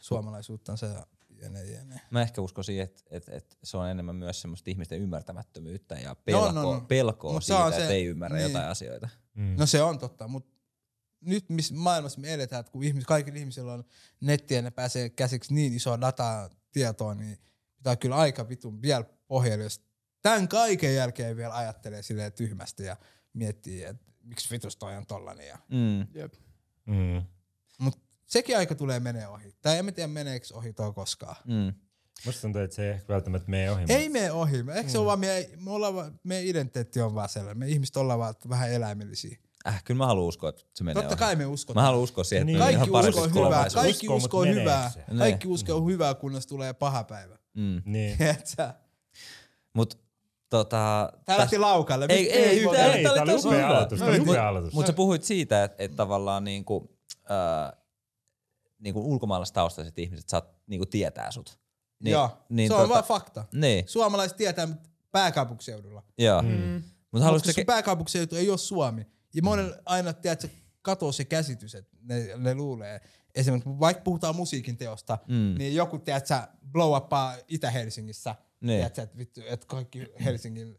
suomalaisuuttansa 0.00 0.86
ja 0.86 1.06
jne, 1.42 1.64
jne. 1.64 2.00
Mä 2.10 2.22
ehkä 2.22 2.40
uskoisin, 2.40 2.80
että 2.80 3.02
et, 3.10 3.28
et 3.28 3.58
se 3.62 3.76
on 3.76 3.88
enemmän 3.88 4.16
myös 4.16 4.40
semmoista 4.40 4.70
ihmisten 4.70 5.00
ymmärtämättömyyttä 5.00 5.94
ja 5.94 6.08
No, 6.08 6.14
pelkoa, 6.14 6.52
no, 6.52 6.62
no. 6.62 6.80
pelkoa 6.80 7.32
Mut 7.32 7.44
se 7.44 7.54
siitä, 7.54 7.68
että 7.68 7.88
ei 7.88 8.04
ymmärrä 8.06 8.36
niin. 8.36 8.48
jotain 8.48 8.68
asioita. 8.68 9.08
Mm. 9.34 9.54
No 9.58 9.66
se 9.66 9.82
on 9.82 9.98
totta, 9.98 10.28
mutta 10.28 10.56
nyt 11.20 11.50
missä 11.50 11.74
maailmassa 11.74 12.20
me 12.20 12.34
eletään, 12.34 12.60
että 12.60 12.72
kun 12.72 12.84
ihmis, 12.84 13.04
kaikilla 13.04 13.38
ihmisillä 13.38 13.72
on 13.72 13.84
nettiä 14.20 14.58
ja 14.58 14.62
ne 14.62 14.70
pääsee 14.70 15.10
käsiksi 15.10 15.54
niin 15.54 15.72
isoa 15.72 16.00
dataa 16.00 16.50
tietoa, 16.72 17.14
niin 17.14 17.38
pitää 17.76 17.96
kyllä 17.96 18.16
aika 18.16 18.48
vitun 18.48 18.82
vielä 18.82 19.04
pohjalle, 19.26 19.64
jos 19.64 19.82
tämän 20.22 20.48
kaiken 20.48 20.94
jälkeen 20.94 21.36
vielä 21.36 21.56
ajattelee 21.56 22.02
silleen 22.02 22.32
tyhmästi 22.32 22.84
ja 22.84 22.96
miettii, 23.32 23.84
että 23.84 24.04
miksi 24.22 24.50
vitus 24.50 24.76
toi 24.76 24.96
on 24.96 25.06
tollanen. 25.06 25.46
Ja. 25.46 25.58
Mm. 25.68 26.06
Jep. 26.14 26.34
Mm. 26.86 27.22
Sekin 28.26 28.56
aika 28.58 28.74
tulee 28.74 29.00
menee 29.00 29.28
ohi. 29.28 29.54
Tai 29.62 29.78
en 29.78 29.84
mä 29.84 29.92
tiedä 29.92 30.06
meneekö 30.08 30.46
ohi 30.54 30.72
toi 30.72 30.92
koskaan. 30.92 31.36
Mm. 31.44 31.74
Musta 32.26 32.40
tuntuu, 32.42 32.62
että 32.62 32.76
se 32.76 32.84
ei 32.84 32.90
ehkä 32.90 33.12
välttämättä 33.14 33.50
mene 33.50 33.70
ohi. 33.70 33.84
Ei 33.88 34.08
mene 34.08 34.32
ohi. 34.32 34.56
Eikö 34.74 34.90
se 34.90 34.98
ole 34.98 35.06
vaan 35.06 35.20
meidän, 35.20 35.50
me 35.64 35.70
ollaan 35.70 35.94
vaan, 35.94 36.20
meidän 36.24 36.46
identiteetti 36.46 37.00
on 37.00 37.14
vaan 37.14 37.28
sellainen. 37.28 37.58
Me 37.58 37.68
ihmiset 37.68 37.96
ollaan 37.96 38.18
vaan 38.18 38.34
vähän 38.48 38.72
eläimellisiä. 38.72 39.38
Äh, 39.68 39.84
kyllä 39.84 39.98
mä 39.98 40.06
haluan 40.06 40.26
uskoa, 40.28 40.48
että 40.48 40.62
se 40.74 40.84
menee 40.84 41.02
Totta 41.02 41.14
ohi. 41.14 41.18
kai 41.18 41.36
me 41.36 41.44
Mä 41.44 41.50
uskotaan. 41.50 41.84
haluan 41.86 42.02
uskoa 42.02 42.24
siihen, 42.24 42.42
että 42.42 42.52
Niin. 42.52 42.58
Kaikki 42.58 42.74
ihan 42.76 42.88
parempi 42.92 43.20
uskoo 43.20 43.44
hyvää, 43.46 43.66
kaikki 43.74 44.06
Uskoo, 44.08 44.16
uskoo 44.16 44.44
hyvää. 44.44 44.90
se? 44.90 45.04
Kaikki 45.18 45.48
uskoo 45.48 45.86
hyvää, 45.86 46.14
kunnes 46.14 46.46
tulee 46.46 46.72
paha 46.72 47.04
päivä. 47.04 47.38
Mm. 47.54 47.82
Niin. 47.84 48.16
Tiedätkö? 48.18 48.68
Mut 49.72 49.98
tota... 50.50 51.12
Tää 51.24 51.38
lähti 51.38 51.58
laukalle. 51.58 52.06
Ei, 52.08 52.32
ei, 52.32 52.42
ei, 52.42 52.58
Ei, 52.58 53.04
tää 53.04 53.22
oli 53.22 53.30
tosi 53.32 53.48
upea 53.48 53.68
hyvä. 53.68 54.60
Mutta 54.72 54.86
sä 54.86 54.96
puhuit 54.96 55.24
siitä, 55.24 55.64
että, 55.64 55.84
että 55.84 55.96
tavallaan 55.96 56.44
niinku, 56.44 56.96
äh, 57.30 57.72
niinku 58.78 59.10
ulkomaalaistaustaiset 59.12 59.98
ihmiset 59.98 60.28
saat, 60.28 60.48
niinku 60.66 60.86
tietää 60.86 61.30
sut. 61.30 61.58
Niin, 62.04 62.12
Joo, 62.12 62.30
niin 62.48 62.68
se 62.68 62.74
on 62.74 62.86
tota- 62.86 62.88
vaan 62.88 63.04
fakta. 63.04 63.44
Niin, 63.52 63.88
Suomalaiset 63.88 64.36
tietää 64.36 64.66
mut 64.66 64.78
pääkaupunkiseudulla. 65.12 66.02
joo. 66.18 66.42
Mm. 66.42 66.48
Mm. 66.48 66.54
Mutta 66.56 66.90
Mutta 67.12 67.24
haluaisitko... 67.24 67.52
sun 67.60 67.66
pääkaupunkiseutu 67.66 68.36
ei 68.36 68.50
ole 68.50 68.58
Suomi. 68.58 69.06
Ja 69.34 69.42
monella 69.42 69.76
aina, 69.84 70.12
tiedätkö, 70.12 70.48
katoo 70.82 71.12
se 71.12 71.24
käsitys, 71.24 71.74
että 71.74 71.96
ne, 72.02 72.36
ne 72.36 72.54
luulee. 72.54 73.00
Esimerkiksi 73.34 73.70
vaikka 73.80 74.02
puhutaan 74.02 74.36
musiikin 74.36 74.76
teosta, 74.76 75.18
Mm. 75.28 75.34
mm. 75.34 75.54
niin 75.58 75.74
joku, 75.74 75.98
tiedätkö, 75.98 76.34
blow 76.72 76.96
upaa 76.96 77.34
Itä-Helsingissä. 77.48 78.34
Niin. 78.60 78.76
Tiedätkö, 78.78 79.02
että, 79.02 79.18
vittu, 79.18 79.40
että 79.48 79.66
kaikki 79.66 80.06
Helsingin 80.24 80.78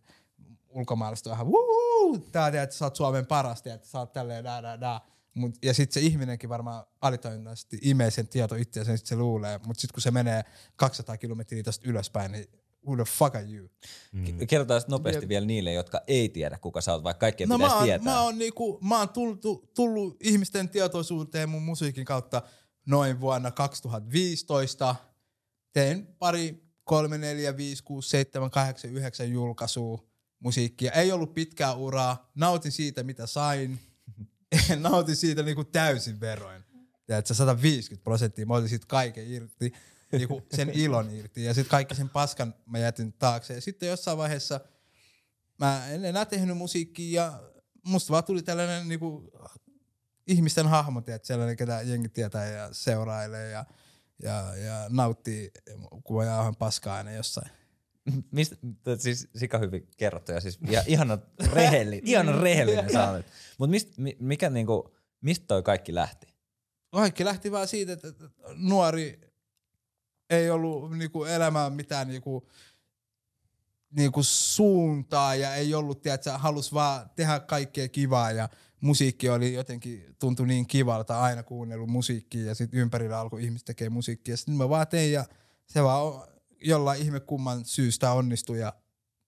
ulkomaalaiset 0.70 1.28
on 1.28 1.34
ihan 1.34 1.48
wuu, 1.48 2.20
tää 2.32 2.52
tiedät, 2.52 2.72
sä 2.72 2.86
oot 2.86 2.96
Suomen 2.96 3.26
paras, 3.26 3.62
tiedät, 3.62 3.84
sä 3.86 4.00
oot 4.00 4.14
tälleen 4.14 4.44
nää, 4.44 4.62
nää, 4.62 4.78
nää. 4.78 5.02
Mut, 5.38 5.56
ja 5.64 5.74
sitten 5.74 5.94
se 5.94 6.08
ihminenkin 6.08 6.50
varmaan 6.50 6.84
alitajuntaisesti 7.02 7.80
imee 7.82 8.12
sen 8.12 8.28
tieto 8.28 8.56
itseänsä, 8.56 8.92
niin 8.92 8.98
sit 8.98 9.08
se 9.08 9.16
luulee. 9.16 9.60
Mutta 9.66 9.82
sitten 9.82 9.94
kun 9.94 10.02
se 10.02 10.12
menee 10.12 10.44
200 10.76 11.18
kilometriä 11.18 11.64
tästä 11.64 11.90
ylöspäin, 11.90 12.32
niin 12.32 12.48
who 12.88 12.96
the 12.96 13.04
fuck 13.04 13.36
are 13.36 13.46
you? 13.52 13.70
Mm. 14.12 14.48
Kerrotaan 14.48 14.82
sit 14.82 14.90
nopeasti 14.90 15.24
Jep. 15.24 15.30
vielä 15.30 15.46
niille, 15.46 15.74
jotka 15.74 16.02
ei 16.08 16.30
tiedä, 16.30 16.58
kuka 16.58 16.82
sä 16.82 16.94
oot, 16.94 17.04
vaikka 17.04 17.20
kaikkien 17.20 17.50
No 17.50 17.56
pitäisi 17.56 17.74
mä 17.74 17.78
oon, 17.78 17.86
tietää. 17.86 18.14
mä 18.14 18.22
oon, 18.22 18.38
niinku, 18.38 18.80
mä 18.84 19.00
oon 19.00 19.10
tullut, 19.10 19.74
tullut 19.74 20.18
ihmisten 20.24 20.70
tietoisuuteen 20.70 21.50
mun 21.50 21.62
musiikin 21.64 22.06
kautta 22.06 22.42
noin 22.86 23.20
vuonna 23.22 23.52
2015. 23.52 24.96
Tein 25.74 26.08
pari, 26.20 26.64
kolme, 26.84 27.18
neljä, 27.18 27.58
viisi, 27.58 27.84
kuusi, 27.84 28.10
seitsemän, 28.10 28.52
kahdeksan, 28.52 28.92
yhdeksän 28.92 29.32
julkaisua 29.32 30.04
musiikkia. 30.40 30.92
Ei 30.92 31.12
ollut 31.12 31.34
pitkää 31.34 31.74
uraa. 31.74 32.32
Nautin 32.36 32.72
siitä, 32.72 33.04
mitä 33.04 33.28
sain. 33.28 33.80
Nautin 34.80 35.16
siitä 35.16 35.44
niinku 35.44 35.64
täysin 35.64 36.20
veroin. 36.20 36.64
Tiedätkö, 37.06 37.34
150 37.34 38.04
prosenttia. 38.04 38.46
Mä 38.46 38.54
otin 38.54 38.70
siitä 38.70 38.86
kaiken 38.88 39.32
irti. 39.32 39.74
Niinku 40.12 40.42
sen 40.56 40.70
ilon 40.70 41.10
irti. 41.10 41.44
Ja 41.44 41.54
sitten 41.54 41.72
kaikki 41.72 41.96
sen 41.96 42.10
paskan 42.10 42.56
mä 42.66 42.80
jätin 42.80 43.14
taakse. 43.14 43.54
Ja 43.54 43.62
sitten 43.62 43.90
jossain 43.90 44.18
vaiheessa 44.18 44.60
mä 45.60 45.88
en 45.88 46.06
enää 46.06 46.26
tehnyt 46.26 46.58
musiikkia 46.58 47.22
ja 47.22 47.42
musta 47.84 48.12
vaan 48.12 48.24
tuli 48.24 48.44
tällainen 48.44 48.88
niinku 48.88 49.32
ihmisten 50.28 50.68
hahmo, 50.68 51.02
tiedät, 51.02 51.26
sellainen, 51.26 51.58
ketä 51.58 51.82
jengi 51.82 52.10
tietää 52.10 52.50
ja 52.50 52.70
seurailee 52.72 53.52
ja, 53.52 53.66
ja, 54.24 54.56
ja 54.56 54.86
nauttii, 54.90 55.52
kun 56.04 56.26
jauhan 56.26 56.56
paskaa 56.56 56.96
aina 56.96 57.12
jossain. 57.12 57.52
Mistä, 58.32 58.56
siis 58.98 59.28
sika 59.36 59.58
hyvin 59.58 59.88
kerrottu 59.98 60.32
ja 60.32 60.42
siis 60.42 60.60
ja, 60.70 60.84
ihana 60.88 61.18
rehellinen, 61.54 62.08
ihana 62.10 62.42
rehellinen 62.42 62.92
sä 62.94 63.10
olet. 63.10 63.26
Mut 63.58 63.70
mist, 63.70 63.98
mi, 63.98 64.18
mikä 64.20 64.50
niinku, 64.50 64.96
mistä 65.22 65.46
toi 65.48 65.64
kaikki 65.64 65.96
lähti? 65.96 66.28
Kaikki 66.92 67.26
lähti 67.26 67.52
vaan 67.52 67.68
siitä, 67.68 67.94
että 67.94 68.08
että 68.08 68.30
nuori 68.56 69.20
ei 70.30 70.50
ollut 70.50 70.98
niinku 70.98 71.24
elämään 71.24 71.74
mitään 71.74 72.08
niinku, 72.08 72.50
niinku 73.92 74.24
suuntaa 74.24 75.36
ja 75.36 75.56
ei 75.56 75.74
ollut, 75.74 76.02
tiedätkö, 76.02 76.32
halus 76.32 76.74
vaan 76.74 77.10
tehdä 77.16 77.40
kaikkea 77.40 77.88
kivaa 77.88 78.32
ja 78.32 78.50
musiikki 78.82 79.30
oli 79.30 79.54
jotenkin, 79.54 80.16
tuntui 80.20 80.48
niin 80.48 80.68
kivalta, 80.68 81.22
aina 81.22 81.44
kuunnellut 81.44 81.90
musiikkia 81.90 82.46
ja 82.46 82.56
sitten 82.56 82.80
ympärillä 82.80 83.20
alkoi 83.20 83.44
ihmiset 83.44 83.66
tekee 83.66 83.90
musiikkia. 83.90 84.38
Sitten 84.38 84.56
mä 84.56 84.70
vaan 84.70 84.88
tein 84.88 85.12
ja 85.12 85.26
se 85.66 85.84
vaan 85.84 86.28
jollain 86.62 87.02
ihme 87.02 87.20
kumman 87.20 87.66
syystä 87.66 88.12
onnistui 88.12 88.60
ja 88.60 88.74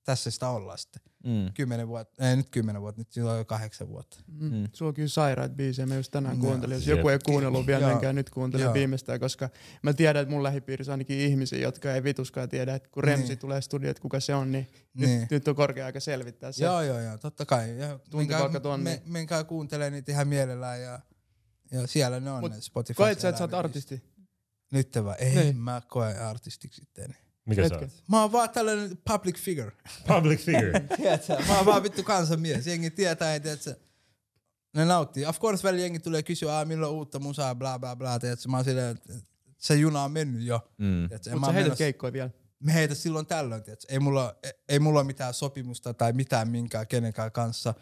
tässä 0.04 0.32
sitä 0.32 0.50
ollaan 0.50 0.78
sitten. 0.78 1.02
Mm. 1.24 1.54
Kymmenen 1.54 1.88
vuotta, 1.88 2.30
ei 2.30 2.36
nyt 2.36 2.50
kymmenen 2.50 2.82
vuotta, 2.82 3.02
nyt 3.02 3.12
siitä 3.12 3.32
on 3.32 3.38
jo 3.38 3.46
kahdeksan 3.46 3.90
vuotta. 3.90 4.18
Mm. 4.28 4.54
Mm. 4.56 4.68
Sulla 4.74 4.90
on 4.90 4.94
kyllä 4.94 5.08
sairaat 5.08 5.52
biisejä, 5.52 5.86
mä 5.86 5.96
just 5.96 6.12
tänään 6.12 6.38
Joo. 6.38 6.46
kuuntelin. 6.46 6.76
Jos 6.76 6.88
joku 6.88 7.10
ei 7.10 7.20
kuunnellut 7.26 7.68
vielä, 7.68 7.82
Joo. 7.82 7.90
menkää 7.90 8.14
nyt 8.14 8.30
kuuntelemaan 8.30 8.68
Joo. 8.70 8.74
viimeistään, 8.74 9.20
koska 9.20 9.50
mä 9.84 9.94
tiedän, 9.94 10.22
että 10.22 10.34
mun 10.34 10.44
lähipiirissä 10.44 10.92
on 10.92 10.94
ainakin 10.94 11.20
ihmisiä, 11.20 11.60
jotka 11.60 11.94
ei 11.94 12.04
vituskaan 12.04 12.50
tiedä, 12.50 12.76
että 12.76 12.90
kun 12.90 13.04
Remsi 13.04 13.28
Niin. 13.28 13.38
tulee 13.38 13.62
studioon, 13.62 13.92
että 13.92 14.02
kuka 14.02 14.20
se 14.20 14.36
on, 14.36 14.52
niin, 14.52 14.68
Niin. 14.94 15.20
Nyt, 15.22 15.32
nyt 15.32 15.48
on 15.48 15.56
korkea 15.56 15.86
aika 15.86 16.00
selvittää 16.00 16.52
se. 16.52 16.66
Joo, 16.66 16.82
joo, 16.82 17.00
joo, 17.00 17.18
totta 17.18 17.46
kai. 17.46 17.78
Ja 17.78 18.00
menkää, 18.14 18.60
tonni. 18.62 18.84
me, 18.84 19.02
menkää 19.06 19.44
kuuntelemaan 19.44 19.94
niitä 19.94 20.12
ihan 20.12 20.28
mielellään 20.28 20.82
ja, 20.82 21.00
ja 21.72 21.88
siellä 21.88 22.20
ne 22.20 22.32
on 22.32 22.40
Mut 22.40 22.52
ne 22.52 22.62
Spotify. 22.62 22.98
Koet 22.98 23.20
sä, 23.20 23.30
että 23.30 23.38
sä 23.38 23.44
oot 23.44 23.54
artisti? 23.54 24.04
Nyt 24.72 24.96
vai? 25.04 25.16
Ei, 25.20 25.36
Niin. 25.36 25.58
mä 25.58 25.82
koe 25.88 26.18
artistiksi 26.18 26.82
sitten. 26.82 27.16
Mikä 27.46 27.62
sä 27.62 27.76
Hetken. 27.76 27.90
oot? 27.96 28.04
Mä 28.10 28.22
oon 28.22 28.32
vaan 28.32 28.50
tällainen 28.50 28.98
public 29.08 29.38
figure. 29.40 29.72
Public 30.08 30.40
figure. 30.40 30.80
Tiedätkö? 30.98 31.38
Mä 31.48 31.58
oon 31.58 31.66
vaan 31.66 31.84
vittu 31.84 32.04
kansanmies. 32.04 32.68
Jengi 32.68 32.90
tietää, 32.92 33.34
ei 33.34 33.40
tiedätkö? 33.40 33.76
ne 34.76 34.86
nauttii. 34.86 35.26
Of 35.26 35.40
course 35.40 35.64
välillä 35.64 35.82
jengi 35.84 36.00
tulee 36.00 36.24
kysyä, 36.24 36.58
"Aa, 36.58 36.66
milloin 36.66 36.94
uutta 36.94 37.20
musaa, 37.20 37.56
bla 37.56 37.80
bla 37.80 37.96
bla, 37.96 38.20
tiedätkö? 38.20 38.50
Mä 38.50 38.58
oon 38.58 38.64
silleen, 38.66 38.98
että 38.98 39.14
se 39.58 39.76
juna 39.76 40.04
on 40.04 40.12
mennyt 40.12 40.44
jo. 40.44 40.72
Mm. 40.78 41.08
Tiedätkö? 41.08 41.30
Sä 41.30 41.36
heität 41.52 41.56
menossa- 41.56 41.78
keikkoja 41.78 42.14
vielä. 42.14 42.30
me 42.60 42.74
heitä 42.74 42.96
silloin 42.96 43.26
tällöin, 43.26 43.64
tiedätkö? 43.64 43.88
Ei 43.94 44.00
mulla, 44.00 44.36
ei, 44.44 44.52
ei 44.70 44.80
mulla 44.80 45.00
ole 45.00 45.08
mitään 45.08 45.34
sopimusta 45.34 45.94
tai 45.94 46.14
mitään 46.14 46.48
minkään 46.50 46.88
kenenkään 46.88 47.32
kanssa. 47.32 47.74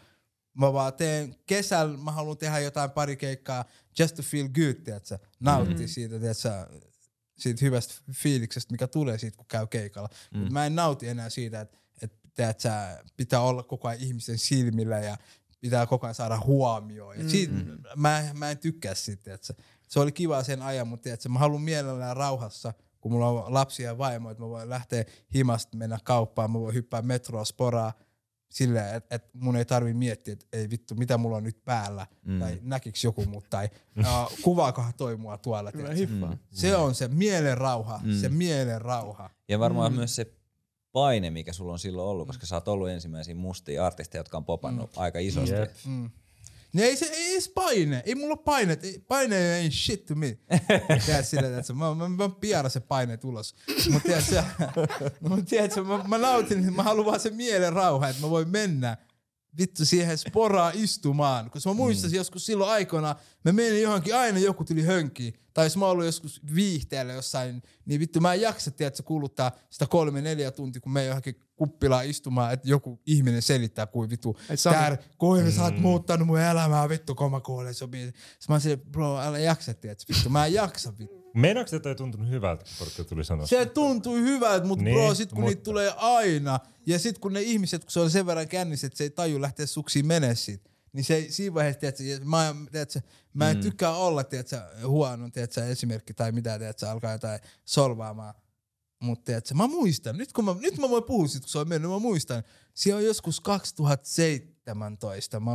Mä 0.58 0.72
vaan 0.72 0.94
teen 0.94 1.34
kesällä, 1.46 1.98
mä 1.98 2.12
haluan 2.12 2.38
tehdä 2.38 2.58
jotain 2.58 2.90
pari 2.90 3.16
keikkaa 3.16 3.64
just 3.98 4.16
to 4.16 4.22
feel 4.22 4.48
good, 4.48 4.84
tiedätkö? 4.84 5.18
Nautti 5.40 5.82
mm. 5.82 5.88
siitä, 5.88 6.18
tiedätkö? 6.18 6.66
siitä 7.38 7.64
hyvästä 7.64 7.94
fiiliksestä, 8.12 8.72
mikä 8.72 8.86
tulee 8.86 9.18
siitä, 9.18 9.36
kun 9.36 9.46
käy 9.46 9.66
keikalla. 9.66 10.08
Mm. 10.34 10.40
Mut 10.40 10.50
mä 10.50 10.66
en 10.66 10.74
nauti 10.74 11.08
enää 11.08 11.30
siitä, 11.30 11.60
että, 11.60 11.78
että 12.02 12.18
tiedätkö, 12.34 12.68
pitää 13.16 13.40
olla 13.40 13.62
koko 13.62 13.88
ajan 13.88 14.02
ihmisen 14.02 14.38
silmillä 14.38 14.98
ja 14.98 15.16
pitää 15.60 15.86
koko 15.86 16.06
ajan 16.06 16.14
saada 16.14 16.40
huomioon. 16.44 17.18
Ja 17.18 17.28
siitä, 17.28 17.54
mä, 17.96 18.24
mä 18.34 18.50
en 18.50 18.58
tykkää 18.58 18.94
siitä, 18.94 19.22
tiedätkö? 19.22 19.54
Se 19.88 20.00
oli 20.00 20.12
kiva 20.12 20.42
sen 20.42 20.62
ajan, 20.62 20.88
mutta 20.88 21.02
tiedätkö, 21.02 21.28
mä 21.28 21.38
haluan 21.38 21.62
mielellään 21.62 22.16
rauhassa, 22.16 22.72
kun 23.00 23.12
mulla 23.12 23.28
on 23.28 23.54
lapsia 23.54 23.86
ja 23.86 23.98
vaimo, 23.98 24.30
että 24.30 24.42
mä 24.42 24.48
voin 24.48 24.70
lähteä 24.70 25.04
himasta 25.34 25.76
mennä 25.76 25.98
kauppaan, 26.04 26.50
mä 26.50 26.60
voin 26.60 26.74
hyppää 26.74 27.02
metroa, 27.02 27.44
sporaa, 27.44 27.92
silleen, 28.48 28.94
että 28.94 29.14
et 29.14 29.34
mun 29.34 29.56
ei 29.56 29.64
tarvi 29.64 29.94
miettiä, 29.94 30.32
että 30.32 30.46
ei 30.52 30.70
vittu, 30.70 30.94
mitä 30.94 31.18
mulla 31.18 31.36
on 31.36 31.44
nyt 31.44 31.64
päällä, 31.64 32.06
mm. 32.24 32.38
tai 32.38 32.58
näkiks 32.62 33.04
joku 33.04 33.24
mut, 33.24 33.44
tai 33.50 33.68
uh, 33.98 34.38
kuvaakohan 34.42 34.94
toi 34.96 35.16
mua 35.16 35.38
tuolla. 35.38 35.70
Mm. 35.70 36.38
Se 36.50 36.76
on 36.76 36.94
se 36.94 37.08
mielen 37.08 37.58
rauha, 37.58 38.00
mm. 38.02 38.12
se 38.12 38.28
mielen 38.28 38.80
rauha. 38.80 39.30
Ja 39.48 39.58
varmaan 39.58 39.92
mm. 39.92 39.96
myös 39.96 40.16
se 40.16 40.32
paine, 40.92 41.30
mikä 41.30 41.52
sulla 41.52 41.72
on 41.72 41.78
silloin 41.78 42.08
ollut, 42.08 42.26
koska 42.26 42.46
sä 42.46 42.56
oot 42.56 42.68
ollut 42.68 42.88
ensimmäisiä 42.88 43.34
mustia 43.34 43.86
artisteja, 43.86 44.20
jotka 44.20 44.36
on 44.36 44.44
popannut 44.44 44.90
mm. 44.96 45.02
aika 45.02 45.18
isosti. 45.18 45.54
Jep. 45.54 45.70
Niin 46.72 46.84
ei 46.84 46.96
se 46.96 47.06
ei 47.06 47.32
edes 47.32 47.48
paine. 47.48 48.02
Ei 48.06 48.14
mulla 48.14 48.36
paine. 48.36 48.78
Paine 49.08 49.56
ei 49.56 49.70
shit 49.70 50.06
to 50.06 50.14
me. 50.14 50.38
Tiedät 51.06 51.28
sillä, 51.28 51.58
että 51.58 51.72
mä, 51.72 51.94
mä, 51.94 52.08
mä 52.08 52.28
piara 52.40 52.68
se 52.68 52.80
paine 52.80 53.18
ulos. 53.24 53.54
Mutta 53.90 54.08
tiedätkö, 54.08 54.42
no, 55.20 55.28
mut 55.28 55.46
tiedätkö 55.46 55.84
mä, 55.84 56.04
mä 56.08 56.18
nautin, 56.18 56.74
mä 56.74 56.82
haluan 56.82 57.06
vaan 57.06 57.20
se 57.20 57.30
mielen 57.30 57.72
rauha, 57.72 58.08
että 58.08 58.22
mä 58.22 58.30
voin 58.30 58.48
mennä 58.48 58.96
vittu 59.58 59.84
siihen 59.84 60.18
sporaa 60.18 60.72
istumaan. 60.74 61.50
Koska 61.50 61.70
mä 61.70 61.74
muistasin 61.74 62.10
mm. 62.10 62.16
joskus 62.16 62.46
silloin 62.46 62.70
aikoina, 62.70 63.16
mä 63.44 63.52
menin 63.52 63.82
johonkin, 63.82 64.16
aina 64.16 64.38
joku 64.38 64.64
tuli 64.64 64.82
hönkiin. 64.82 65.34
Tai 65.54 65.66
jos 65.66 65.76
mä 65.76 65.86
ollut 65.86 66.04
joskus 66.04 66.40
viihteellä 66.54 67.12
jossain, 67.12 67.62
niin 67.84 68.00
vittu 68.00 68.20
mä 68.20 68.34
en 68.34 68.40
jaksa, 68.40 68.70
tiedätkö, 68.70 69.02
kuluttaa 69.02 69.52
sitä 69.70 69.86
kolme, 69.86 70.20
neljä 70.20 70.50
tuntia, 70.50 70.80
kun 70.80 70.92
me 70.92 71.04
johonkin 71.04 71.40
kuppilaan 71.56 72.06
istumaan, 72.06 72.52
että 72.52 72.68
joku 72.68 73.00
ihminen 73.06 73.42
selittää, 73.42 73.86
kuin 73.86 74.10
vittu, 74.10 74.38
tää, 74.62 74.98
kuinka 75.18 75.50
sä 75.50 75.62
oot 75.62 75.78
muuttanut 75.78 76.26
mun 76.26 76.40
elämää, 76.40 76.88
vittu, 76.88 77.14
kun 77.14 77.30
mä 77.30 77.40
kuulen 77.40 77.74
sopii. 77.74 78.06
Sitten 78.06 78.16
mä 78.48 78.60
silleen, 78.60 78.80
bro, 78.90 79.18
älä 79.18 79.38
jaksa, 79.38 79.74
tiedätkö, 79.74 80.14
vittu, 80.14 80.30
mä 80.30 80.46
en 80.46 80.52
jaksa, 80.52 80.92
vittu. 80.98 81.27
Meinaatko 81.38 81.70
se 81.70 81.80
toi 81.80 81.94
tuntunut 81.94 82.28
hyvältä, 82.28 82.64
kun 82.64 82.72
porukka 82.78 83.04
tuli 83.04 83.24
sanoa? 83.24 83.46
Se 83.46 83.66
tuntui 83.66 84.20
hyvältä, 84.20 84.66
mutta 84.66 84.84
niin, 84.84 84.94
bro, 84.94 85.14
sit 85.14 85.30
kun 85.30 85.38
mutta- 85.38 85.50
niitä 85.50 85.62
tulee 85.62 85.92
aina, 85.96 86.60
ja 86.86 86.98
sit 86.98 87.18
kun 87.18 87.32
ne 87.32 87.42
ihmiset, 87.42 87.84
kun 87.84 87.90
se 87.90 88.00
on 88.00 88.10
sen 88.10 88.26
verran 88.26 88.48
kännissä, 88.48 88.86
että 88.86 88.96
se 88.96 89.04
ei 89.04 89.10
taju 89.10 89.40
lähteä 89.40 89.66
suksiin 89.66 90.06
menee 90.06 90.34
siitä, 90.34 90.70
niin 90.92 91.04
se 91.04 91.14
ei, 91.14 91.32
siinä 91.32 91.54
vaiheessa, 91.54 91.80
tiedätkö, 91.80 92.02
ja 92.02 92.20
mä, 92.24 92.54
tiedätkö, 92.72 93.00
mä 93.34 93.50
en 93.50 93.56
mm. 93.56 93.62
tykkää 93.62 93.96
olla, 93.96 94.24
tiedätkö, 94.24 94.60
huono, 94.86 95.30
tiedätkö, 95.30 95.66
esimerkki 95.66 96.14
tai 96.14 96.32
mitä, 96.32 96.58
tiedätkö, 96.58 96.90
alkaa 96.90 97.12
jotain 97.12 97.40
solvaamaan. 97.64 98.34
Mutta 99.02 99.24
tiedätkö, 99.24 99.54
mä 99.54 99.66
muistan, 99.66 100.16
nyt 100.16 100.32
kun 100.32 100.44
mä, 100.44 100.56
nyt 100.60 100.78
mä 100.78 100.90
voin 100.90 101.04
puhua 101.04 101.28
sit, 101.28 101.42
kun 101.42 101.48
se 101.48 101.58
on 101.58 101.68
mennyt, 101.68 101.90
mä 101.90 101.98
muistan, 101.98 102.42
siellä 102.74 102.98
on 102.98 103.04
joskus 103.04 103.40
2017, 103.40 105.40
mä, 105.40 105.50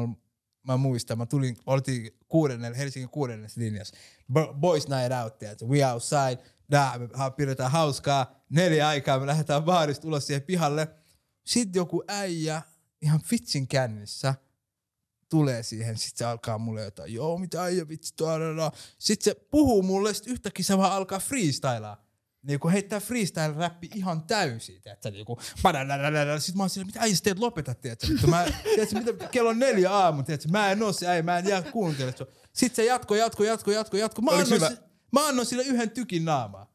mä 0.67 0.77
muistan, 0.77 1.17
mä 1.17 1.25
tulin, 1.25 1.57
oltiin 1.65 2.11
kuudennella, 2.33 2.77
Helsingin 2.77 3.09
kuudennessa 3.09 3.61
linjassa, 3.61 3.95
Bo- 4.33 4.53
Boys 4.53 4.87
Night 4.87 5.11
Out, 5.23 5.37
tiedätkö, 5.37 5.65
we 5.65 5.85
outside, 5.85 6.37
nää, 6.67 6.99
me 6.99 7.07
pidetään 7.37 7.71
hauskaa, 7.71 8.35
neljä 8.49 8.87
aikaa 8.87 9.19
me 9.19 9.27
lähdetään 9.27 9.63
baarista 9.63 10.07
ulos 10.07 10.27
siihen 10.27 10.41
pihalle, 10.41 10.87
sitten 11.45 11.79
joku 11.79 12.03
äijä 12.07 12.61
ihan 13.01 13.21
vitsin 13.31 13.67
kännissä, 13.67 14.35
tulee 15.29 15.63
siihen, 15.63 15.97
sit 15.97 16.17
se 16.17 16.25
alkaa 16.25 16.57
mulle 16.57 16.83
jotain, 16.83 17.13
joo 17.13 17.37
mitä 17.37 17.63
äijä 17.63 17.87
vitsi, 17.87 18.13
tuolla. 18.15 18.71
Sitten 18.99 19.23
se 19.23 19.39
puhuu 19.51 19.83
mulle, 19.83 20.13
sit 20.13 20.27
yhtäkkiä 20.27 20.65
se 20.65 20.77
vaan 20.77 20.93
alkaa 20.93 21.19
freestylaa. 21.19 22.05
Niin 22.43 22.59
kun 22.59 22.71
heittää 22.71 22.99
freestyle-räppi 22.99 23.89
ihan 23.95 24.23
täysin, 24.23 24.81
tiedätkö, 24.81 25.11
niinku, 25.11 25.39
padadadadada. 25.61 26.39
Sit 26.39 26.55
mä 26.55 26.63
oon 26.63 26.69
silleen, 26.69 26.87
mitä 26.87 26.99
äijä 27.01 27.15
teet, 27.23 27.39
lopeta, 27.39 27.73
tiedätkö, 27.73 28.07
vittu, 28.09 28.27
mä, 28.27 28.45
tiedätkö, 28.63 28.99
mitä, 28.99 29.27
kello 29.27 29.49
on 29.49 29.59
neljä 29.59 29.91
aamu, 29.91 30.23
tiedätkö, 30.23 30.49
mä 30.51 30.71
en 30.71 30.83
oo 30.83 30.93
se 30.93 31.07
äijä, 31.07 31.23
mä 31.23 31.37
en 31.37 31.47
jää 31.47 31.61
kuuntele. 31.61 32.13
Sitten 32.53 32.75
se 32.75 32.85
jatko, 32.85 33.15
jatko, 33.15 33.43
jatko, 33.43 33.71
jatko, 33.71 33.97
jatko. 33.97 34.21
Mä 34.21 34.31
annoin, 34.31 34.49
hyvä? 34.49 34.69
si- 34.69 34.77
mä 35.11 35.27
annoin 35.27 35.45
sille 35.45 35.63
yhden 35.63 35.89
tykin 35.89 36.25
naamaa. 36.25 36.73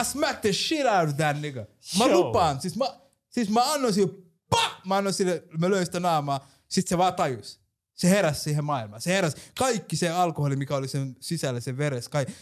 I 0.00 0.04
smacked 0.04 0.40
the 0.40 0.52
shit 0.52 0.86
out 0.86 1.08
of 1.08 1.16
that 1.16 1.40
nigga. 1.40 1.66
Mä 1.98 2.04
Joo. 2.06 2.18
lupaan, 2.26 2.60
siis 2.60 2.76
mä, 2.76 2.84
siis 3.30 3.48
mä 3.50 3.72
annoin 3.72 3.94
sille, 3.94 4.12
pa! 4.50 4.80
Mä 4.84 4.96
annoin 4.96 5.14
sille, 5.14 5.42
mä 5.58 5.70
löin 5.70 5.86
sitä 5.86 6.00
naamaa, 6.00 6.48
sit 6.68 6.88
se 6.88 6.98
vaan 6.98 7.14
tajus. 7.14 7.60
Se 7.94 8.10
heräsi 8.10 8.40
siihen 8.40 8.64
maailmaan. 8.64 9.02
Se 9.02 9.12
heräsi. 9.12 9.36
Kaikki 9.58 9.96
se 9.96 10.08
alkoholi, 10.10 10.56
mikä 10.56 10.76
oli 10.76 10.88
sen 10.88 11.16
sisällä, 11.20 11.60
sen 11.60 11.78
veressä, 11.78 12.10
kaikki. 12.10 12.34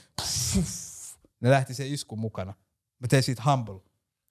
Ne 1.40 1.50
lähti 1.50 1.74
sen 1.74 1.86
iskun 1.86 2.18
mukana. 2.18 2.54
Mä 2.98 3.08
tein 3.08 3.22
siitä 3.22 3.42
humble. 3.46 3.80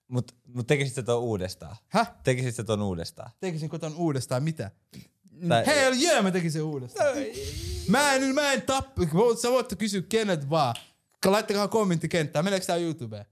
Mutta 0.08 0.34
mut 0.54 0.68
tekisit 0.68 0.94
sä 0.96 1.04
ton 1.04 1.24
uudestaan? 1.24 1.76
Häh? 1.88 2.14
Tekisit 2.24 2.56
sä 2.56 2.64
ton 2.64 2.82
uudestaan? 2.82 3.32
Tekisinkö 3.40 3.80
ton 3.80 3.96
uudestaan 3.96 4.44
mitä? 4.44 4.72
Tai, 5.48 5.66
Hell 5.66 5.96
yeah, 6.02 6.24
mä 6.24 6.32
tekisin 6.32 6.64
uudestaan. 6.64 7.16
Mä 7.88 8.14
en, 8.14 8.36
mä 8.36 8.52
en 8.54 8.62
tappa. 8.62 9.02
Sä 9.42 9.52
voitte 9.52 9.76
kysyä 9.76 10.02
kenet 10.10 10.50
vaan. 10.50 10.76
Laittakaa 11.26 11.68
kommenttikenttään. 11.68 12.46
Meneekö 12.46 12.66
tää 12.66 12.76
YouTubeen? 12.76 13.26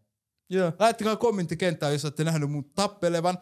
Joo. 0.50 0.72
Laittakaa 0.79 1.15
kommenttikenttään, 1.15 1.94
jos 1.94 2.05
olette 2.05 2.24
nähnyt 2.24 2.51
mun 2.51 2.63
tappelevan 2.75 3.38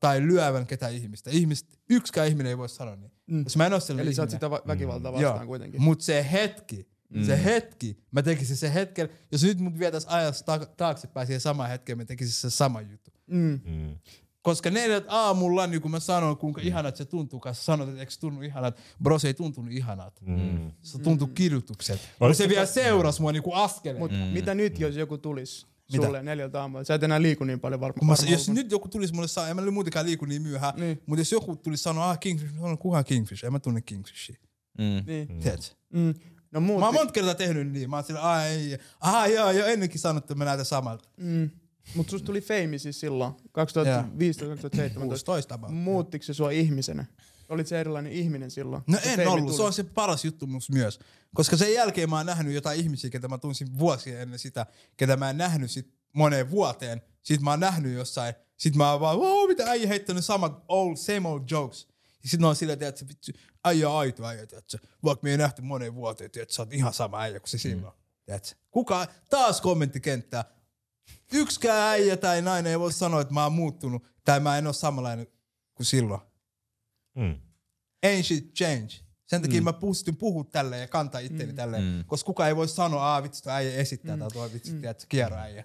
tai 0.00 0.20
lyövän 0.22 0.66
ketään 0.66 0.92
ihmistä. 0.92 1.30
Ihmistä, 1.30 1.74
yksikään 1.90 2.28
ihminen 2.28 2.50
ei 2.50 2.58
voi 2.58 2.68
sanoa 2.68 2.96
niin. 2.96 3.12
Mm. 3.26 3.44
Jos 3.44 3.56
mä 3.56 3.66
en 3.66 3.72
oo 3.72 3.80
sellainen 3.80 4.06
Eli 4.06 4.14
sä 4.14 4.22
oot 4.22 4.28
ihminen. 4.30 4.36
sitä 4.36 4.50
va- 4.50 4.62
väkivaltaa 4.66 5.12
vastaan 5.12 5.46
kuitenkin. 5.46 5.82
Mut 5.82 6.00
se 6.00 6.26
hetki, 6.32 6.88
mm. 7.14 7.24
se 7.26 7.44
hetki, 7.44 7.98
mä 8.10 8.22
tekisin 8.22 8.56
se 8.56 8.74
hetken, 8.74 9.08
jos 9.32 9.42
nyt 9.42 9.58
mut 9.58 9.78
vietäis 9.78 10.06
ajassa 10.06 10.44
ta- 10.44 10.66
taaksepäin 10.76 11.26
siihen 11.26 11.40
samaan 11.40 11.68
hetkeen, 11.70 11.98
mä 11.98 12.04
tekisin 12.04 12.32
se 12.34 12.50
sama 12.50 12.80
juttu. 12.80 13.10
Mm. 13.26 13.60
Mm. 13.64 13.96
Koska 14.42 14.70
neljät 14.70 15.04
aamulla, 15.08 15.66
niin 15.66 15.82
kun 15.82 15.90
mä 15.90 16.00
sanon, 16.00 16.36
kuinka 16.36 16.60
mm. 16.60 16.66
ihanat 16.66 16.96
se 16.96 17.04
tuntuu, 17.04 17.40
kanssa 17.40 17.64
sanoit, 17.64 17.88
että 17.90 18.00
eikö 18.00 18.12
se 18.12 18.20
tunnu 18.20 18.42
ihanat, 18.42 18.78
bro 19.02 19.18
se 19.18 19.28
ei 19.28 19.34
tuntunut 19.34 19.72
ihanat. 19.72 20.20
Mm. 20.20 20.70
Se 20.82 20.98
tuntui 20.98 21.28
kidutukset. 21.34 22.00
Olis 22.20 22.38
se 22.38 22.44
se- 22.44 22.48
vielä 22.48 22.66
seurasi 22.66 23.20
mua 23.20 23.32
niinku 23.32 23.52
askeleen. 23.52 23.98
Mut 23.98 24.10
mitä 24.32 24.54
nyt, 24.54 24.78
jos 24.80 24.96
joku 24.96 25.18
tulisi 25.18 25.66
Mitä? 25.92 26.06
sulle 26.06 26.22
neljältä 26.22 26.60
aamulla? 26.60 26.84
Sä 26.84 26.94
et 26.94 27.02
enää 27.02 27.22
liiku 27.22 27.44
niin 27.44 27.60
paljon 27.60 27.80
varmaan. 27.80 27.98
Kun 27.98 28.08
varmaan 28.08 28.32
jos 28.32 28.48
nyt 28.48 28.70
joku 28.70 28.88
tulisi 28.88 29.14
mulle 29.14 29.28
saa, 29.28 29.48
en 29.48 29.56
mä 29.56 29.70
muutenkaan 29.70 30.06
liiku 30.06 30.24
niin 30.24 30.42
myöhään, 30.42 30.74
Niin. 30.76 31.02
mutta 31.06 31.20
jos 31.20 31.32
joku 31.32 31.56
tulisi 31.56 31.82
sanoa, 31.82 32.10
ah 32.10 32.20
Kingfish, 32.20 32.52
mä 32.54 32.60
sanon, 32.60 32.78
kuka 32.78 33.04
Kingfish, 33.04 33.44
en 33.44 33.52
mä 33.52 33.58
tunne 33.58 33.80
Kingfishia. 33.80 34.36
mm. 34.78 34.84
Niin. 35.06 35.28
Mm. 35.28 36.00
Mm. 36.00 36.14
No 36.54 36.60
muut... 36.60 36.80
Mä 36.80 36.86
oon 36.86 36.94
monta 36.94 37.12
kertaa 37.12 37.34
tehnyt 37.34 37.72
niin, 37.72 37.90
mä 37.90 37.96
oon 37.96 38.04
sillä, 38.04 38.32
ah 38.32 38.44
ei, 38.44 38.78
ah 39.00 39.30
joo, 39.30 39.50
joo, 39.50 39.66
ennenkin 39.66 40.00
sanottu, 40.00 40.24
että 40.24 40.38
me 40.38 40.44
näytän 40.44 40.66
samalta. 40.66 41.08
Mm. 41.16 41.50
Mut 41.94 42.10
susta 42.10 42.26
tuli 42.26 42.40
fame 42.40 42.78
siis 42.78 43.00
silloin, 43.00 43.32
2015-2017. 43.32 45.00
16 45.00 45.54
about. 45.54 45.70
Muuttiko 45.70 46.24
se 46.24 46.34
sua 46.34 46.50
ihmisenä? 46.50 47.04
Olit 47.48 47.66
se 47.66 47.80
erilainen 47.80 48.12
ihminen 48.12 48.50
silloin? 48.50 48.82
No 48.86 48.98
en 49.04 49.28
ollut, 49.28 49.44
tuli? 49.44 49.56
se 49.56 49.62
on 49.62 49.72
se 49.72 49.84
paras 49.84 50.24
juttu 50.24 50.46
musta 50.46 50.72
myös. 50.72 50.98
Koska 51.34 51.56
sen 51.56 51.74
jälkeen 51.74 52.10
mä 52.10 52.16
oon 52.16 52.26
nähnyt 52.26 52.54
jotain 52.54 52.80
ihmisiä, 52.80 53.10
ketä 53.10 53.28
mä 53.28 53.38
tunsin 53.38 53.78
vuosia 53.78 54.20
ennen 54.20 54.38
sitä, 54.38 54.66
ketä 54.96 55.16
mä 55.16 55.30
en 55.30 55.38
nähnyt 55.38 55.70
sit 55.70 55.94
moneen 56.12 56.50
vuoteen. 56.50 57.02
Sitten 57.22 57.44
mä 57.44 57.50
oon 57.50 57.60
nähnyt 57.60 57.94
jossain, 57.94 58.34
sit 58.56 58.76
mä 58.76 58.90
oon 58.90 59.00
vaan, 59.00 59.18
wow, 59.18 59.48
mitä 59.48 59.64
äijä 59.70 59.88
heittänyt 59.88 60.24
samat 60.24 60.64
old, 60.68 60.96
same 60.96 61.28
old 61.28 61.42
jokes. 61.50 61.88
Ja 62.24 62.28
sit 62.30 62.40
mä 62.40 62.46
oon 62.46 62.56
silleen, 62.56 62.82
että 62.82 63.08
vittu, 63.08 63.32
äijä 63.64 63.90
on 63.90 63.98
aito 63.98 64.24
äijä, 64.26 64.46
tiedätkö? 64.46 64.78
Vaikka 65.04 65.24
me 65.24 65.30
ei 65.30 65.36
nähty 65.38 65.62
moneen 65.62 65.94
vuoteen, 65.94 66.30
tiedätkö, 66.30 66.54
sä 66.54 66.62
oot 66.62 66.72
ihan 66.72 66.92
sama 66.94 67.20
äijä 67.20 67.40
kuin 67.40 67.50
se 67.50 67.58
silloin. 67.58 67.94
Tiedätkö? 68.24 68.50
Kuka, 68.70 69.06
taas 69.30 69.60
kommenttikenttää. 69.60 70.44
Yksikään 71.32 71.78
äijä 71.88 72.16
tai 72.16 72.42
nainen 72.42 72.70
ei 72.72 72.78
voi 72.80 72.92
sanoa, 72.92 73.20
että 73.20 73.34
mä 73.34 73.42
oon 73.44 73.52
muuttunut, 73.52 74.06
tai 74.24 74.40
mä 74.40 74.58
en 74.58 74.66
oo 74.66 74.72
samanlainen 74.72 75.26
kuin 75.74 75.86
silloin 75.86 76.20
Mm. 77.16 77.40
ain't 78.06 78.22
shit 78.22 78.54
change. 78.54 78.94
Sen 79.26 79.42
takia 79.42 79.60
mm. 79.60 79.64
mä 79.64 79.72
pystyn 79.72 80.16
puhua 80.16 80.44
tälleen 80.44 80.80
ja 80.80 80.88
kantaa 80.88 81.20
itteni 81.20 81.52
mm. 81.52 81.56
tälleen, 81.56 81.82
mm. 81.84 82.04
koska 82.06 82.26
kukaan 82.26 82.48
ei 82.48 82.56
voi 82.56 82.68
sanoa, 82.68 83.02
aa 83.02 83.22
vitsi, 83.22 83.42
tuo 83.42 83.52
äijä 83.52 83.74
esittää 83.76 84.16
mm. 84.16 84.20
tai 84.20 84.30
tuo 84.30 84.52
vitsi, 84.52 84.72
mm. 84.72 84.80
tiedätkö, 84.80 85.06
kierroäijä. 85.08 85.64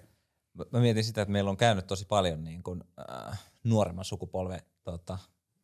Mä- 0.54 0.64
Mä 0.72 0.80
mietin 0.80 1.04
sitä, 1.04 1.22
että 1.22 1.32
meillä 1.32 1.50
on 1.50 1.56
käynyt 1.56 1.86
tosi 1.86 2.04
paljon 2.04 2.44
niin 2.44 2.62
kuin, 2.62 2.84
äh, 3.30 3.40
nuoremman 3.64 4.04
sukupolven 4.04 4.60
tota, 4.84 5.18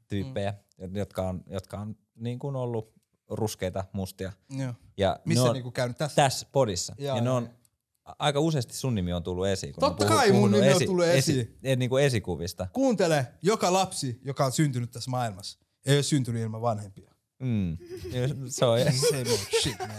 tyyppejä, 0.08 0.54
mm. 0.78 0.96
jotka 0.96 1.22
on, 1.28 1.42
jotka 1.46 1.78
on 1.78 1.96
niin 2.14 2.38
kuin 2.38 2.56
ollut 2.56 2.92
ruskeita, 3.30 3.84
mustia. 3.92 4.32
Joo. 4.50 4.74
Ja 4.96 5.20
Missä 5.24 5.44
on 5.44 5.52
niinku 5.52 5.70
käynyt 5.70 5.98
tässä? 5.98 6.16
tässä 6.16 6.46
podissa. 6.52 6.94
Joo, 6.98 7.16
ja 7.16 7.22
ne 7.22 7.26
joo, 7.28 7.36
on, 7.36 7.50
aika 8.18 8.40
useasti 8.40 8.74
sun 8.76 8.94
nimi 8.94 9.12
on 9.12 9.22
tullut 9.22 9.46
esiin. 9.46 9.72
Kun 9.74 9.80
Totta 9.80 10.04
on 10.04 10.10
puhu- 10.10 10.18
kai 10.18 10.32
mun 10.32 10.50
nimi 10.50 10.72
on 10.72 10.82
tullut 10.86 11.04
esiin. 11.04 11.40
Esi, 11.40 11.58
e- 11.62 11.76
niin 11.76 11.90
kuin 11.90 12.04
esikuvista. 12.04 12.68
Kuuntele, 12.72 13.26
joka 13.42 13.72
lapsi, 13.72 14.20
joka 14.24 14.44
on 14.44 14.52
syntynyt 14.52 14.90
tässä 14.90 15.10
maailmassa, 15.10 15.58
ei 15.86 15.96
ole 15.96 16.02
syntynyt 16.02 16.42
ilman 16.42 16.62
vanhempia. 16.62 17.10
Mm. 17.38 17.76
Se 18.48 18.64
on, 18.64 18.78
Same 18.80 19.30
old 19.30 19.38
shit, 19.62 19.78
man. 19.78 19.90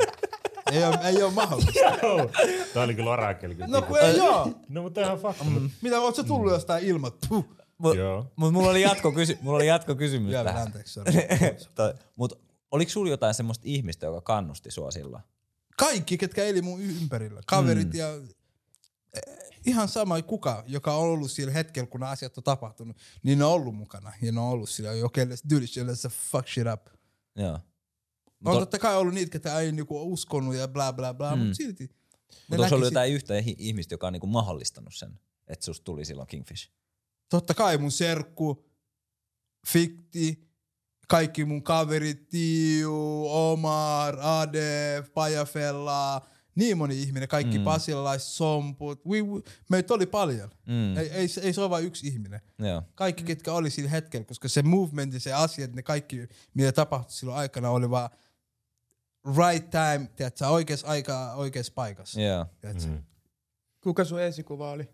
Ei 0.72 0.84
oo, 0.84 0.94
ei 1.04 1.24
oo 1.24 1.32
mahdollista. 1.32 1.80
Joo. 2.04 2.30
Tää 2.74 2.84
oli 2.84 2.96
kyllä 2.96 3.12
orakeli. 3.12 3.56
Kyllä. 3.56 3.68
No 3.68 3.82
kun 3.82 4.00
ei 4.00 4.20
oo. 4.20 4.52
no 4.70 4.82
mutta 4.82 5.02
ihan 5.02 5.18
fakta. 5.18 5.44
Mm. 5.44 5.70
Mitä, 5.82 6.00
oot 6.00 6.16
sä 6.16 6.24
tullut 6.24 6.52
jostain 6.52 6.84
ilmat? 6.84 7.16
Puh. 7.30 7.46
Mut, 7.78 7.98
Joo. 7.98 8.32
mut 8.36 8.54
mulla 8.54 8.70
oli 8.70 8.82
jatkokysy- 8.82 9.38
mulla 9.42 9.56
oli 9.58 9.68
jatkokysymys 9.68 10.30
Vielä 10.32 10.50
tähän. 10.50 10.66
anteeksi, 10.66 11.00
Mut 12.16 12.42
oliko 12.72 12.92
sulla 12.92 13.10
jotain 13.10 13.34
semmoista 13.34 13.64
ihmistä, 13.68 14.06
joka 14.06 14.22
kannusti 14.22 14.72
sua 14.72 14.92
silloin? 14.92 15.24
Kaikki, 15.78 16.18
ketkä 16.18 16.44
eli 16.44 16.62
mun 16.62 16.82
ympärillä. 16.82 17.42
Kaverit 17.48 17.94
ja 17.94 18.08
eh, 19.14 19.38
ihan 19.66 19.88
sama 19.88 20.22
kuka, 20.22 20.64
joka 20.68 20.94
on 20.94 21.04
ollut 21.04 21.32
sillä 21.32 21.52
hetkellä, 21.54 21.88
kun 21.88 22.04
asiat 22.04 22.38
on 22.38 22.44
tapahtunut, 22.44 22.98
niin 23.24 23.40
ne 23.40 23.46
on 23.46 23.52
ollut 23.52 23.76
mukana. 23.76 24.14
Ja 24.22 24.32
ne 24.32 24.40
on 24.40 24.48
ollut 24.48 24.70
sillä, 24.70 24.90
okay, 25.04 25.26
let's 25.26 25.50
do 25.56 25.58
this, 25.58 25.78
let's 25.78 26.10
fuck 26.32 26.48
shit 26.48 26.68
up. 26.74 26.88
Joo. 27.36 27.60
On 28.46 28.54
ol- 28.54 28.60
totta 28.60 28.80
kai 28.80 28.96
ollut 28.96 29.14
niitä, 29.14 29.32
ketä 29.32 29.60
ei 29.60 29.72
niinku 29.72 30.14
uskonut 30.14 30.56
ja 30.56 30.68
bla 30.68 30.94
bla 30.94 31.14
bla, 31.14 31.36
mm. 31.36 31.40
mutta 31.42 31.56
silti. 31.56 31.90
Mutta 32.50 32.64
onko 32.64 32.76
ollut 32.76 32.88
jotain 32.88 33.14
yhtä 33.14 33.34
ihmistä, 33.58 33.94
joka 33.94 34.08
on 34.08 34.14
niinku 34.14 34.28
mahdollistanut 34.28 34.96
sen, 34.96 35.20
että 35.48 35.66
susta 35.66 35.84
tuli 35.84 36.06
silloin 36.06 36.28
Kingfish? 36.28 36.72
Totta 37.30 37.54
kai 37.54 37.78
mun 37.78 37.92
serkku, 37.92 38.66
Fikti, 39.68 40.48
kaikki 41.08 41.46
mun 41.46 41.64
kaverit, 41.64 42.30
Tiu, 42.30 43.26
Omar, 43.28 44.18
Ade, 44.22 45.04
Pajafella, 45.14 46.28
niin 46.56 46.78
moni 46.78 47.02
ihminen, 47.02 47.28
kaikki 47.28 47.58
mm. 47.58 47.64
pasilalaiset, 47.64 48.28
somput, 48.28 49.06
we, 49.06 49.22
we, 49.22 49.42
meitä 49.70 49.94
oli 49.94 50.06
paljon. 50.06 50.50
Mm. 50.66 50.98
Ei, 50.98 51.10
ei, 51.10 51.28
se- 51.28 51.42
ei 51.42 51.54
se 51.54 51.62
ole 51.62 51.70
vain 51.70 51.86
yksi 51.86 52.08
ihminen. 52.08 52.42
Joo. 52.60 52.84
Kaikki, 52.96 53.24
ketkä 53.24 53.54
oli 53.54 53.70
sillä 53.70 53.90
hetkellä, 53.90 54.26
koska 54.26 54.48
se 54.48 54.62
movement 54.64 55.14
ja 55.14 55.20
se 55.20 55.34
asiat, 55.34 55.74
ne 55.74 55.84
kaikki, 55.84 56.28
mitä 56.54 56.72
tapahtui 56.72 57.12
silloin 57.12 57.38
aikana, 57.40 57.70
oli 57.70 57.90
vaan 57.90 58.10
right 59.38 59.70
time, 59.70 60.10
tiedätkö, 60.16 60.48
oikeassa 60.48 60.88
aikaa, 60.88 61.36
oikeassa 61.36 61.74
paikassa. 61.76 62.20
Tiedätkö? 62.62 62.86
Mm. 62.88 63.04
Kuka 63.82 64.06
sun 64.06 64.22
esikuva 64.22 64.72
oli? 64.72 64.90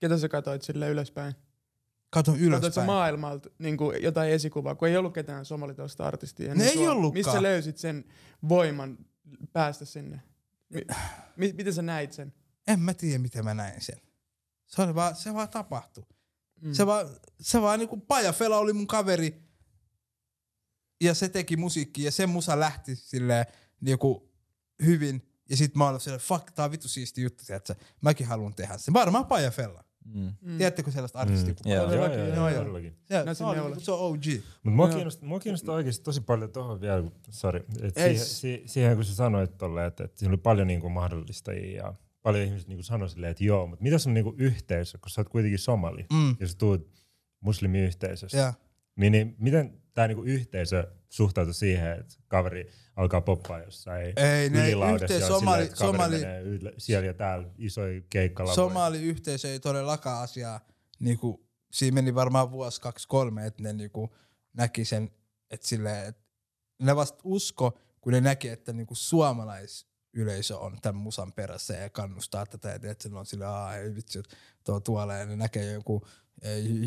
Ketä 0.00 0.18
sä 0.18 0.28
katsoit 0.28 0.62
sille 0.62 0.88
ylöspäin? 0.88 1.34
Kato 2.10 2.32
Katsoit 2.32 2.40
sä 2.40 2.46
ylöspäin. 2.46 2.86
maailmalta 2.86 3.50
niin 3.58 3.76
kuin 3.76 4.02
jotain 4.02 4.32
esikuvaa, 4.32 4.74
kun 4.74 4.88
ei 4.88 4.96
ollut 4.96 5.14
ketään 5.14 5.44
somalitaista 5.44 6.06
artistia. 6.06 6.54
Ne 6.54 6.64
ei 6.64 6.74
sua. 6.74 6.90
ollutkaan. 6.90 7.18
Mistä 7.18 7.32
sä 7.32 7.42
löysit 7.42 7.78
sen 7.78 8.04
voiman 8.48 8.98
päästä 9.52 9.84
sinne? 9.84 10.22
Mi- 10.68 10.84
mi- 11.36 11.52
miten 11.52 11.74
sä 11.74 11.82
näit 11.82 12.12
sen? 12.12 12.32
En 12.66 12.80
mä 12.80 12.94
tiedä, 12.94 13.18
miten 13.18 13.44
mä 13.44 13.54
näin 13.54 13.80
sen. 13.80 14.00
Se, 14.66 14.82
oli 14.82 14.94
vaan, 14.94 15.16
se 15.16 15.34
vaan 15.34 15.48
tapahtui. 15.48 16.04
Mm. 16.60 16.72
Se 16.72 16.86
vaan, 16.86 17.06
se 17.40 17.60
vaan 17.62 17.78
niinku 17.78 17.96
Paja 17.96 18.32
Fela 18.32 18.58
oli 18.58 18.72
mun 18.72 18.86
kaveri 18.86 19.42
ja 21.00 21.14
se 21.14 21.28
teki 21.28 21.56
musiikkia 21.56 22.04
ja 22.04 22.10
sen 22.10 22.28
musa 22.28 22.60
lähti 22.60 22.96
silleen 22.96 23.46
niinku 23.80 24.32
hyvin 24.84 25.28
ja 25.50 25.56
sit 25.56 25.74
mä 25.74 25.88
olin 25.88 26.00
silleen, 26.00 26.20
fuck, 26.20 26.50
tää 26.50 26.64
on 26.64 26.70
vittu 26.70 26.88
siisti 26.88 27.22
juttu, 27.22 27.44
tiedätkö? 27.46 27.74
Mäkin 28.00 28.26
haluan 28.26 28.54
tehdä 28.54 28.78
sen. 28.78 28.94
Varmaan 28.94 29.26
Paja 29.26 29.50
Fella. 29.50 29.84
Mm. 30.04 30.32
Mm. 30.40 30.56
Tiedättekö 30.58 30.90
sellaista 30.90 31.18
artistia? 31.18 31.54
Joo. 31.64 31.92
Joo, 31.92 32.04
joo, 32.14 32.26
joo, 32.26 32.48
joo. 32.48 32.64
Se, 33.04 33.14
Näytin 33.14 33.34
se, 33.34 33.44
on, 33.44 33.54
neula. 33.56 33.68
niinku- 33.68 33.84
se 33.84 33.92
on 33.92 33.98
OG. 34.00 34.24
Mutta 34.62 34.70
mua 34.70 34.88
kiinnostaa, 34.88 35.28
mua 35.28 35.40
kiinnostaa 35.40 35.74
oikeasti 35.74 36.04
tosi 36.04 36.20
paljon 36.20 36.50
tuohon 36.52 36.80
vielä, 36.80 37.04
sorry, 37.30 37.64
et 37.82 37.94
siihen, 37.94 38.18
si, 38.18 38.62
siihen 38.66 38.94
kun 38.96 39.04
sä 39.04 39.14
sanoit 39.14 39.58
tolle, 39.58 39.86
että, 39.86 40.04
että 40.04 40.18
siinä 40.18 40.30
oli 40.30 40.36
paljon 40.36 40.66
niinku 40.66 40.88
mahdollistajia 40.88 41.76
ja 41.84 41.94
paljon 42.22 42.44
ihmiset 42.44 42.68
niinku 42.68 42.82
sanoi 42.82 43.08
silleen, 43.10 43.30
että 43.30 43.44
joo, 43.44 43.66
mutta 43.66 43.82
mitä 43.82 43.98
sun 43.98 44.14
niinku 44.14 44.34
yhteisö, 44.38 44.98
kun 44.98 45.10
sä 45.10 45.20
oot 45.20 45.28
kuitenkin 45.28 45.58
somali 45.58 46.06
Mm. 46.12 46.36
ja 46.40 46.48
sä 46.48 46.54
tuut 46.58 46.90
muslimiyhteisöstä, 47.40 48.36
Ja. 48.38 48.52
niin, 48.96 49.12
niin 49.12 49.34
miten 49.38 49.79
tämä 49.94 50.08
niinku 50.08 50.22
yhteisö 50.22 50.90
suhtautui 51.08 51.54
siihen, 51.54 51.92
että 52.00 52.14
kaveri 52.28 52.70
alkaa 52.96 53.20
poppaa 53.20 53.58
jossain 53.62 54.12
Ei, 54.16 54.50
ne 54.50 54.66
ylilaudassa 54.66 55.04
yhteis- 55.04 55.20
ja 55.20 55.28
somali- 55.28 55.68
kaveri 55.68 55.76
somali- 55.76 56.18
menee 56.20 56.72
siellä 56.78 57.06
ja 57.06 57.14
täällä 57.14 57.48
isoja 57.58 58.00
keikkalavoja. 58.10 58.54
Somali-yhteisö 58.54 59.48
ei 59.52 59.60
todellakaan 59.60 60.22
asiaa, 60.22 60.60
niinku, 61.00 61.46
siinä 61.72 61.94
meni 61.94 62.14
varmaan 62.14 62.50
vuosi, 62.50 62.80
kaksi, 62.80 63.08
kolme, 63.08 63.46
että 63.46 63.62
ne 63.62 63.72
niinku, 63.72 64.14
näki 64.52 64.84
sen, 64.84 65.10
että 65.50 65.68
silleen, 65.68 66.06
että 66.08 66.22
ne 66.82 66.96
vasta 66.96 67.18
usko, 67.24 67.78
kun 68.00 68.12
ne 68.12 68.20
näki, 68.20 68.48
että 68.48 68.72
niinku 68.72 68.94
suomalaisyleisö 68.94 70.58
on 70.58 70.78
tämän 70.82 71.02
musan 71.02 71.32
perässä 71.32 71.74
ja 71.74 71.90
kannustaa 71.90 72.46
tätä, 72.46 72.68
ja 72.82 72.90
että 72.90 73.08
ne 73.08 73.18
on 73.18 73.26
silleen, 73.26 73.50
aa 73.50 73.76
ei 73.76 73.94
vitsi, 73.94 74.18
että 74.18 74.36
tuo 74.64 74.80
tuolla, 74.80 75.14
ja 75.14 75.26
ne 75.26 75.36
näkee 75.36 75.72
joku 75.72 76.06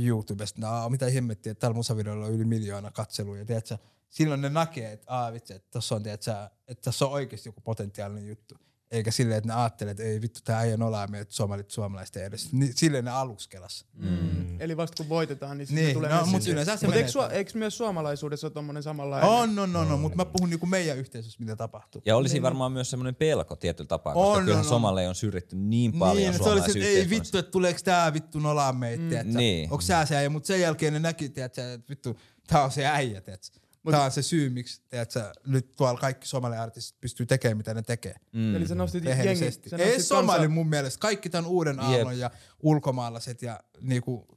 YouTubesta, 0.06 0.70
aa 0.70 0.90
mitä 0.90 1.10
hemmettiä, 1.10 1.52
että 1.52 1.62
tällä 1.62 1.76
musavideolla 1.76 2.26
on 2.26 2.34
yli 2.34 2.46
miljoona 2.46 2.92
katseluja, 2.92 3.46
tiedätkö, 3.46 3.78
silloin 4.10 4.42
ne 4.42 4.50
näkee, 4.50 4.92
että 4.92 5.14
aa 5.14 5.34
vitsi, 5.34 5.54
että 5.54 5.72
tässä 5.72 5.96
on, 5.96 6.08
että 6.08 6.50
tässä 6.82 7.06
on 7.06 7.12
oikeasti 7.12 7.50
joku 7.50 7.62
potentiaalinen 7.62 8.28
juttu. 8.28 8.56
Eikä 8.94 9.12
silleen, 9.12 9.38
että 9.38 9.48
ne 9.48 9.54
ajattelee, 9.54 9.92
että 9.92 10.04
ei 10.04 10.22
vittu, 10.22 10.40
tää 10.44 10.64
ei 10.64 10.78
nolaa 10.78 11.08
meitä 11.08 11.32
suomalit 11.32 11.72
suomalaiset 11.72 12.16
edes. 12.18 12.54
Ni, 12.54 12.72
silleen 12.76 13.06
ne 13.06 13.12
aluksi 13.12 13.50
kelas. 13.50 13.86
Mm. 13.94 14.62
Eli 14.62 14.78
vasta 14.78 14.96
kun 14.98 15.10
voitetaan, 15.10 15.58
niin, 15.58 15.68
Niin, 15.72 15.94
tulee 15.94 16.10
no, 16.10 16.26
mut 16.26 16.48
yleensä 16.48 16.78
se 16.78 16.86
Mut 16.86 16.90
menee 16.90 16.98
eikö, 17.00 17.12
sua, 17.12 17.24
tällä. 17.24 17.38
eikö 17.38 17.52
myös 17.56 17.78
suomalaisuudessa 17.78 18.48
ole 18.48 18.54
tommonen 18.54 18.84
samanlainen? 18.84 19.30
On, 19.30 19.60
on, 19.60 19.76
on, 19.76 19.92
on, 19.92 20.00
mutta 20.00 20.16
mä 20.16 20.26
puhun 20.26 20.50
niinku 20.50 20.66
meidän 20.66 20.98
yhteisössä, 20.98 21.38
mitä 21.40 21.56
tapahtuu. 21.56 22.02
Ja 22.06 22.18
olisi 22.18 22.42
varmaan 22.42 22.72
myös 22.72 22.90
semmoinen 22.90 23.16
pelko 23.16 23.56
tietyllä 23.56 23.88
tapaa, 23.88 24.14
koska 24.14 24.28
On, 24.28 24.44
kyllähän 24.44 24.66
on, 24.66 24.66
on. 24.66 24.70
Somaleja 24.70 25.10
on 25.10 25.16
syrjitty 25.16 25.56
niin 25.56 25.94
paljon 25.94 26.32
niin, 26.32 26.44
se 26.44 26.50
oli 26.50 26.62
se, 26.62 26.66
että 26.66 26.86
ei 26.86 27.10
vittu, 27.10 27.38
että 27.38 27.52
tuleeko 27.52 27.80
tää 27.84 28.14
vittu 28.14 28.40
nolaa 28.40 28.74
meitä, 28.74 29.24
mm, 29.24 29.38
niin. 29.38 29.72
Onko 29.72 29.82
sä 29.82 30.06
se 30.06 30.16
äijä, 30.16 30.30
mutta 30.30 30.48
sen 30.48 30.62
jälkeen 30.62 30.94
ne 30.94 31.00
näki, 31.00 31.30
tiedätkö, 31.30 31.74
että 31.74 31.90
vittu, 31.90 32.20
tää 32.48 32.64
on 32.64 32.72
se 32.72 32.86
äijä, 32.86 33.22
tiedätkö. 33.22 33.63
Tää 33.92 34.04
on 34.04 34.12
se 34.12 34.22
syy, 34.22 34.50
miksi 34.50 34.82
tiedätkö, 34.90 35.34
nyt 35.46 35.72
tuolla 35.78 36.00
kaikki 36.00 36.28
somaliartistit 36.28 37.02
pystyy 37.02 37.26
tekemään, 37.26 37.58
mitä 37.58 37.74
ne 37.74 37.82
tekee. 37.82 38.16
Mm. 38.32 38.56
Eli 38.56 38.68
sä 38.68 38.76
nostit 38.76 39.04
jengi, 39.06 39.52
sä 39.70 39.78
Ei 39.78 39.86
nostit 39.86 40.06
somali 40.06 40.40
kansa- 40.40 40.54
mun 40.54 40.70
mielestä. 40.70 41.00
Kaikki 41.00 41.30
tämän 41.30 41.50
uuden 41.50 41.80
aallon 41.80 42.20
ja 42.20 42.32
ulkomaalaiset 42.64 43.42
ja 43.42 43.60
niinku, 43.82 44.28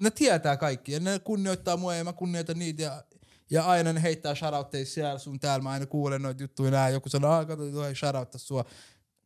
ne 0.00 0.10
tietää 0.10 0.56
kaikki 0.56 0.92
ja 0.92 1.00
ne 1.00 1.18
kunnioittaa 1.18 1.76
mua 1.76 1.94
ja 1.94 2.04
mä 2.04 2.12
kunnioitan 2.12 2.58
niitä 2.58 2.82
ja, 2.82 3.04
ja 3.50 3.64
aina 3.64 3.92
ne 3.92 4.02
heittää 4.02 4.34
shoutoutteja 4.34 4.86
siellä 4.86 5.18
sun 5.18 5.40
täällä. 5.40 5.62
Mä 5.62 5.70
aina 5.70 5.86
kuulen 5.86 6.22
noita 6.22 6.42
juttuja 6.42 6.70
nää. 6.70 6.88
Joku 6.88 7.08
sanoo, 7.08 7.30
aah 7.30 7.46
kato, 7.46 7.70
toi 7.70 7.96
shoutouttaa 7.96 8.38
sua. 8.38 8.64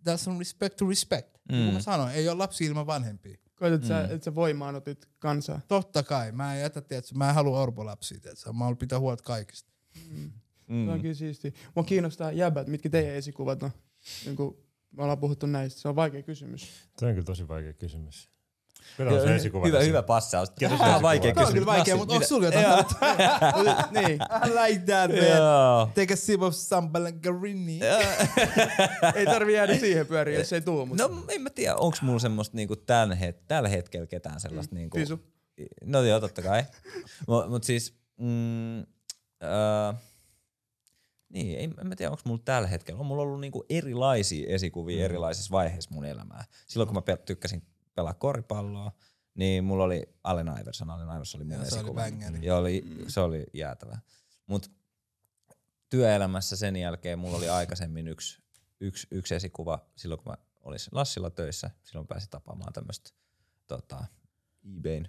Tässä 0.05 0.31
on 0.31 0.39
respect 0.39 0.77
to 0.77 0.89
respect. 0.89 1.29
Mm. 1.53 1.57
Kuin 1.65 1.75
mä 1.75 1.81
sanoin, 1.81 2.15
ei 2.15 2.29
ole 2.29 2.37
lapsi 2.39 2.65
ilman 2.65 2.87
vanhempia. 2.87 3.37
Koetat 3.57 3.85
sä, 3.85 4.05
että 4.05 4.25
sä 4.25 4.35
voimaanotit 4.35 5.09
kansaa. 5.19 5.61
Totta 5.69 6.03
kai. 6.03 6.33
Mä 6.33 6.55
en 6.55 6.61
jätä, 6.61 6.81
tiedätkö, 6.81 7.15
mä 7.15 7.29
en 7.29 7.35
halua 7.35 7.61
orpolapsia, 7.61 8.21
tiedätkö. 8.21 8.53
Mä 8.53 8.59
haluan 8.59 8.77
pitää 8.77 8.99
huolta 9.01 9.23
kaikista. 9.23 9.73
Mm. 10.11 10.87
Se 10.87 10.93
on 10.93 11.01
kyllä 11.01 11.15
siistiä. 11.15 11.53
Mua 11.75 11.85
kiinnostaa 11.85 12.33
jäbät, 12.33 12.67
mitkä 12.67 12.89
teidän 12.89 13.15
esikuvat 13.15 13.63
on. 13.63 13.71
Niin 14.25 14.37
kuin 14.37 14.57
me 14.91 15.03
ollaan 15.03 15.19
puhuttu 15.19 15.47
näistä. 15.47 15.81
Se 15.81 15.89
on 15.89 15.97
vaikea 15.97 16.23
kysymys. 16.23 16.73
Se 16.99 17.07
on 17.07 17.13
kyllä 17.13 17.25
tosi 17.25 17.49
vaikea 17.49 17.73
kysymys. 17.73 18.31
On 18.99 19.21
se 19.21 19.35
esikuva? 19.35 19.67
Hyvä, 19.67 19.81
hyvä 19.81 20.03
passaus. 20.03 20.53
Vähän 20.61 20.79
esikuva 20.79 21.03
vaikea 21.03 21.31
on? 21.31 21.35
Tää 21.35 21.45
on 21.45 21.47
kysymys. 21.47 21.65
kyllä 21.65 21.77
vaikea, 21.77 21.97
mutta 21.97 22.15
onko 22.15 22.27
sulla 22.27 22.47
jotain? 22.47 22.85
Niin. 24.01 24.19
I 24.47 24.51
like 24.51 24.85
that, 24.87 25.11
man. 25.11 25.93
Take 25.95 26.13
a 26.13 26.17
sip 26.17 26.43
of 26.43 26.55
sambal 26.55 27.05
and 27.05 27.21
garini. 27.23 27.81
ei 29.15 29.27
tarvi 29.27 29.55
jäädä 29.55 29.79
siihen 29.79 30.07
pyöriin, 30.07 30.39
jos 30.39 30.53
ei 30.53 30.61
tuu. 30.61 30.87
Mutta 30.87 31.09
No 31.09 31.25
en 31.29 31.43
mä 31.43 31.51
tiedä, 31.51 31.75
onko 31.75 31.97
mulla 32.03 32.19
semmoista 32.19 32.57
niinku 32.57 32.77
tän 32.77 33.13
het- 33.13 33.43
tällä 33.49 33.69
hetkellä 33.69 34.07
ketään 34.07 34.41
sellaista 34.41 34.75
mm, 34.75 34.79
niinku... 34.79 34.97
Pisu. 34.97 35.21
No 35.85 36.03
joo, 36.03 36.21
totta 36.21 36.43
kai. 36.43 36.65
Mut, 37.29 37.49
mut 37.51 37.65
siis... 37.65 37.99
Mm, 38.17 38.79
öö, 39.43 39.93
niin, 41.29 41.59
ei, 41.59 41.71
en 41.81 41.87
mä 41.87 41.97
tiedä, 41.97 42.11
onko 42.11 42.23
mulla 42.25 42.43
tällä 42.45 42.69
hetkellä. 42.69 43.01
On 43.01 43.07
mulla 43.07 43.23
ollut 43.23 43.41
niinku 43.41 43.65
erilaisia 43.69 44.55
esikuvia 44.55 44.99
mm. 44.99 45.05
erilaisissa 45.05 45.51
vaiheissa 45.51 45.91
mun 45.95 46.05
elämää. 46.05 46.45
Silloin 46.67 46.89
kun 46.89 47.03
mä 47.09 47.17
tykkäsin 47.17 47.63
pelaa 47.97 48.15
koripalloa, 48.15 48.93
niin 49.35 49.65
mulla 49.65 49.85
oli 49.85 50.09
Allen 50.25 50.49
Iverson. 50.63 50.91
Allen 50.91 51.17
Iverson 51.17 51.39
oli 51.39 51.45
mun 51.45 51.55
Joo, 51.57 51.65
se 51.65 51.75
oli 51.79 51.81
esikuva. 51.81 52.37
Ja 52.43 52.57
oli, 52.57 52.85
se 53.09 53.21
oli 53.21 53.47
jäätävä. 53.55 53.99
Mut 54.47 54.71
työelämässä 55.89 56.57
sen 56.57 56.77
jälkeen 56.77 57.19
mulla 57.19 57.37
oli 57.37 57.49
aikaisemmin 57.49 58.09
yksi, 58.09 58.43
yksi, 58.81 59.07
yksi 59.11 59.35
esikuva 59.35 59.87
silloin, 59.97 60.21
kun 60.23 60.33
mä 60.33 60.37
olin 60.63 60.79
Lassilla 60.93 61.31
töissä. 61.31 61.71
Silloin 61.83 62.07
pääsin 62.07 62.31
tapaamaan 62.31 62.73
tämmöistä 62.73 63.11
tota, 63.67 64.05
eBayn 64.79 65.09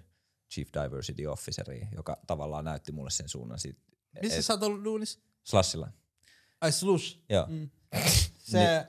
Chief 0.52 0.68
Diversity 0.72 1.26
Officeria, 1.26 1.86
joka 1.96 2.16
tavallaan 2.26 2.64
näytti 2.64 2.92
mulle 2.92 3.10
sen 3.10 3.28
suunnan 3.28 3.58
siitä. 3.58 3.80
Missä 4.22 4.38
et- 4.38 4.44
sä 4.44 4.52
oot 4.52 4.62
ollut 4.62 4.84
duunissa? 4.84 5.20
Slassilla. 5.44 5.92
Ai 6.60 6.72
slush. 6.72 7.18
Joo, 7.28 7.46
Mm. 7.48 7.70
Se, 8.38 8.86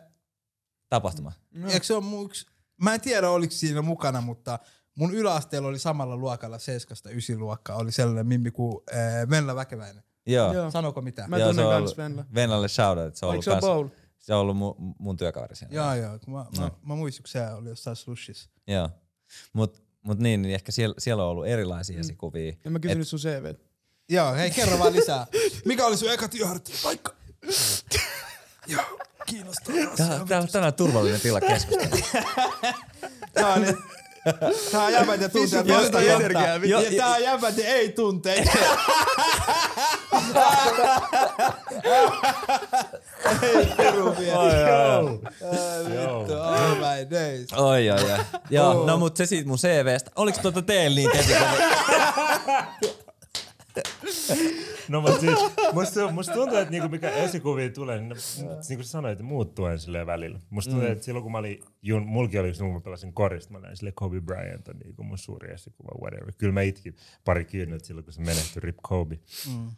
tapahtuma. 0.90 1.32
no. 1.52 1.70
eikö 1.70 1.86
se 1.86 1.94
ole 1.94 2.04
mun 2.04 2.26
yksi, 2.26 2.46
mä 2.82 2.94
en 2.94 3.02
tiedä 3.02 3.30
oliko 3.30 3.52
siinä 3.54 3.82
mukana, 3.82 4.22
mutta 4.22 4.60
mun 4.96 5.14
yläasteella 5.14 5.68
oli 5.68 5.80
samalla 5.80 6.18
luokalla 6.18 6.60
7 6.60 6.98
luokkaa, 7.38 7.76
oli 7.76 7.92
sellainen 7.92 8.28
mimmi 8.28 8.52
kuin 8.52 8.78
äh, 8.94 9.30
Venla 9.30 9.56
Väkeväinen. 9.56 10.04
Joo. 10.26 10.54
Joo. 10.54 10.72
Sanoko 10.72 11.02
mitä? 11.02 11.28
Mä 11.28 11.38
Joo, 11.38 11.48
tunnen 11.48 11.64
se 11.64 11.68
on 11.68 11.74
kans 11.74 11.82
ollut- 11.82 11.98
Venla. 11.98 12.26
Venlalle 12.36 12.68
shoutout, 12.68 13.16
se 13.16 13.26
on 13.26 13.30
Oliko 13.32 13.36
ollut, 13.36 13.44
se 13.44 13.52
kans, 13.52 13.62
bowl? 13.62 13.88
se 14.20 14.34
on 14.34 14.40
ollut 14.42 14.58
mun, 14.58 14.76
mun 15.00 15.18
työkaveri 15.18 15.56
siellä. 15.56 15.76
Joo, 15.76 15.94
joo. 15.96 16.20
kun 16.20 16.34
Mä, 16.34 16.40
mä, 16.60 16.66
No. 16.66 16.80
mä 16.82 16.96
muistin, 16.96 17.24
kun 17.24 17.30
se 17.30 17.48
oli 17.54 17.70
jossain 17.70 17.96
slushissa. 17.96 18.50
Joo. 18.68 18.90
Mut, 19.54 19.84
mut 20.02 20.20
niin, 20.20 20.42
niin 20.42 20.56
ehkä 20.56 20.72
siellä, 20.72 20.96
siellä 20.98 21.24
on 21.24 21.30
ollut 21.30 21.48
erilaisia 21.48 21.96
Mm. 21.96 22.00
esikuvia. 22.02 22.54
Ja 22.66 22.72
mä 22.72 22.80
kysynyt 22.80 23.08
sun 23.08 23.20
CV. 23.20 23.54
Joo, 24.10 24.34
hei 24.34 24.52
kerro 24.52 24.80
vaan 24.80 24.94
lisää. 24.94 25.28
Mikä 25.66 25.86
oli 25.86 25.98
sun 25.98 26.12
eka 26.12 26.28
työharjoittelupaikka? 26.28 27.16
Joo, 28.68 29.00
kiinnostaa. 29.30 29.76
Tää, 29.98 30.20
tää 30.28 30.40
on 30.40 30.48
tänään 30.48 30.74
turvallinen 30.74 31.22
tila 31.22 31.42
keskustella. 31.42 31.98
Tää 33.34 33.54
on, 33.54 33.66
tää 34.72 34.84
on 34.84 34.94
jäbät 34.94 35.22
ja 35.22 35.30
tunteet 35.30 35.68
vasta 35.68 36.02
energiaa, 36.02 36.46
Ja 36.48 36.82
ja 36.82 36.92
tää 36.98 37.10
on 37.16 37.24
jäbät 37.24 37.58
ja 37.58 37.66
ei 37.66 37.90
tunteita. 37.90 38.52
ei 43.42 43.66
peru 43.78 44.16
vielä. 44.20 44.44
Vittu, 45.90 46.34
oh 46.34 46.76
my 46.78 47.10
days. 47.12 47.54
Oi, 47.58 47.90
oi, 47.90 48.12
oi. 48.12 48.20
Joo, 48.50 48.86
no 48.86 48.98
mut 48.98 49.18
se 49.18 49.26
siitä 49.26 49.48
mun 49.48 49.58
CVstä. 49.58 50.12
Oliks 50.16 50.40
tuota 50.40 50.62
teillä 50.62 50.96
niitä 50.96 51.18
esikuva? 51.20 51.50
No 54.90 55.02
mutta 55.02 55.20
siis, 55.20 55.40
musta, 55.74 56.12
musta 56.12 56.34
tuntuu, 56.34 56.58
että 56.58 56.72
niinku 56.72 56.90
mikä 56.90 57.10
esikuvia 57.10 57.70
tulee, 57.70 58.00
niin 58.00 58.14
niin 58.70 58.78
kuin 58.78 58.84
sanoit, 58.84 59.12
että 59.12 59.24
muuttuu 59.24 59.66
aina 59.66 59.78
silleen 59.78 60.08
välillä. 60.08 60.40
Musta 60.50 60.72
tuntuu, 60.72 60.90
että 60.90 61.06
silloin 61.06 61.24
kun 61.24 61.32
mä 61.32 61.38
olin, 61.38 61.64
jun, 61.82 62.08
mulki 62.08 62.40
oli 62.40 62.54
silloin 62.54 62.74
kun 62.74 62.82
mä 62.82 62.84
pelasin 62.84 63.14
korista, 63.14 63.54
mä 63.54 63.60
näin 63.60 63.78
silleen 63.78 63.94
Kobe 63.96 64.22
Bryant 64.22 64.68
on 64.68 64.78
niinku 64.78 65.04
mun 65.04 65.18
suuri 65.18 65.52
esikuva, 65.54 66.02
whatever. 66.02 66.34
Kyllä 66.38 66.54
mä 66.54 66.62
itkin 66.62 66.96
pari 67.26 67.46
kyyneltä 67.46 67.86
silloin, 67.86 68.04
kun 68.04 68.14
se 68.14 68.22
menehtyi, 68.22 68.60
Rip 68.60 68.78
Kobe. 68.82 69.20
Mm. 69.48 69.72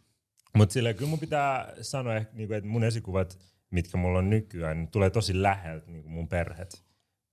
Mutta 0.56 0.72
silleen 0.72 0.94
kyllä 0.94 1.10
mun 1.10 1.18
pitää 1.18 1.72
sanoa, 1.80 2.14
niinku, 2.32 2.54
että 2.54 2.68
mun 2.68 2.84
esikuvat, 2.84 3.38
mitkä 3.70 3.96
mulla 3.96 4.18
on 4.18 4.30
nykyään, 4.30 4.76
niin 4.76 4.88
tulee 4.88 5.10
tosi 5.10 5.42
läheltä 5.42 5.90
niinku 5.90 6.08
mun 6.08 6.28
perheet. 6.28 6.84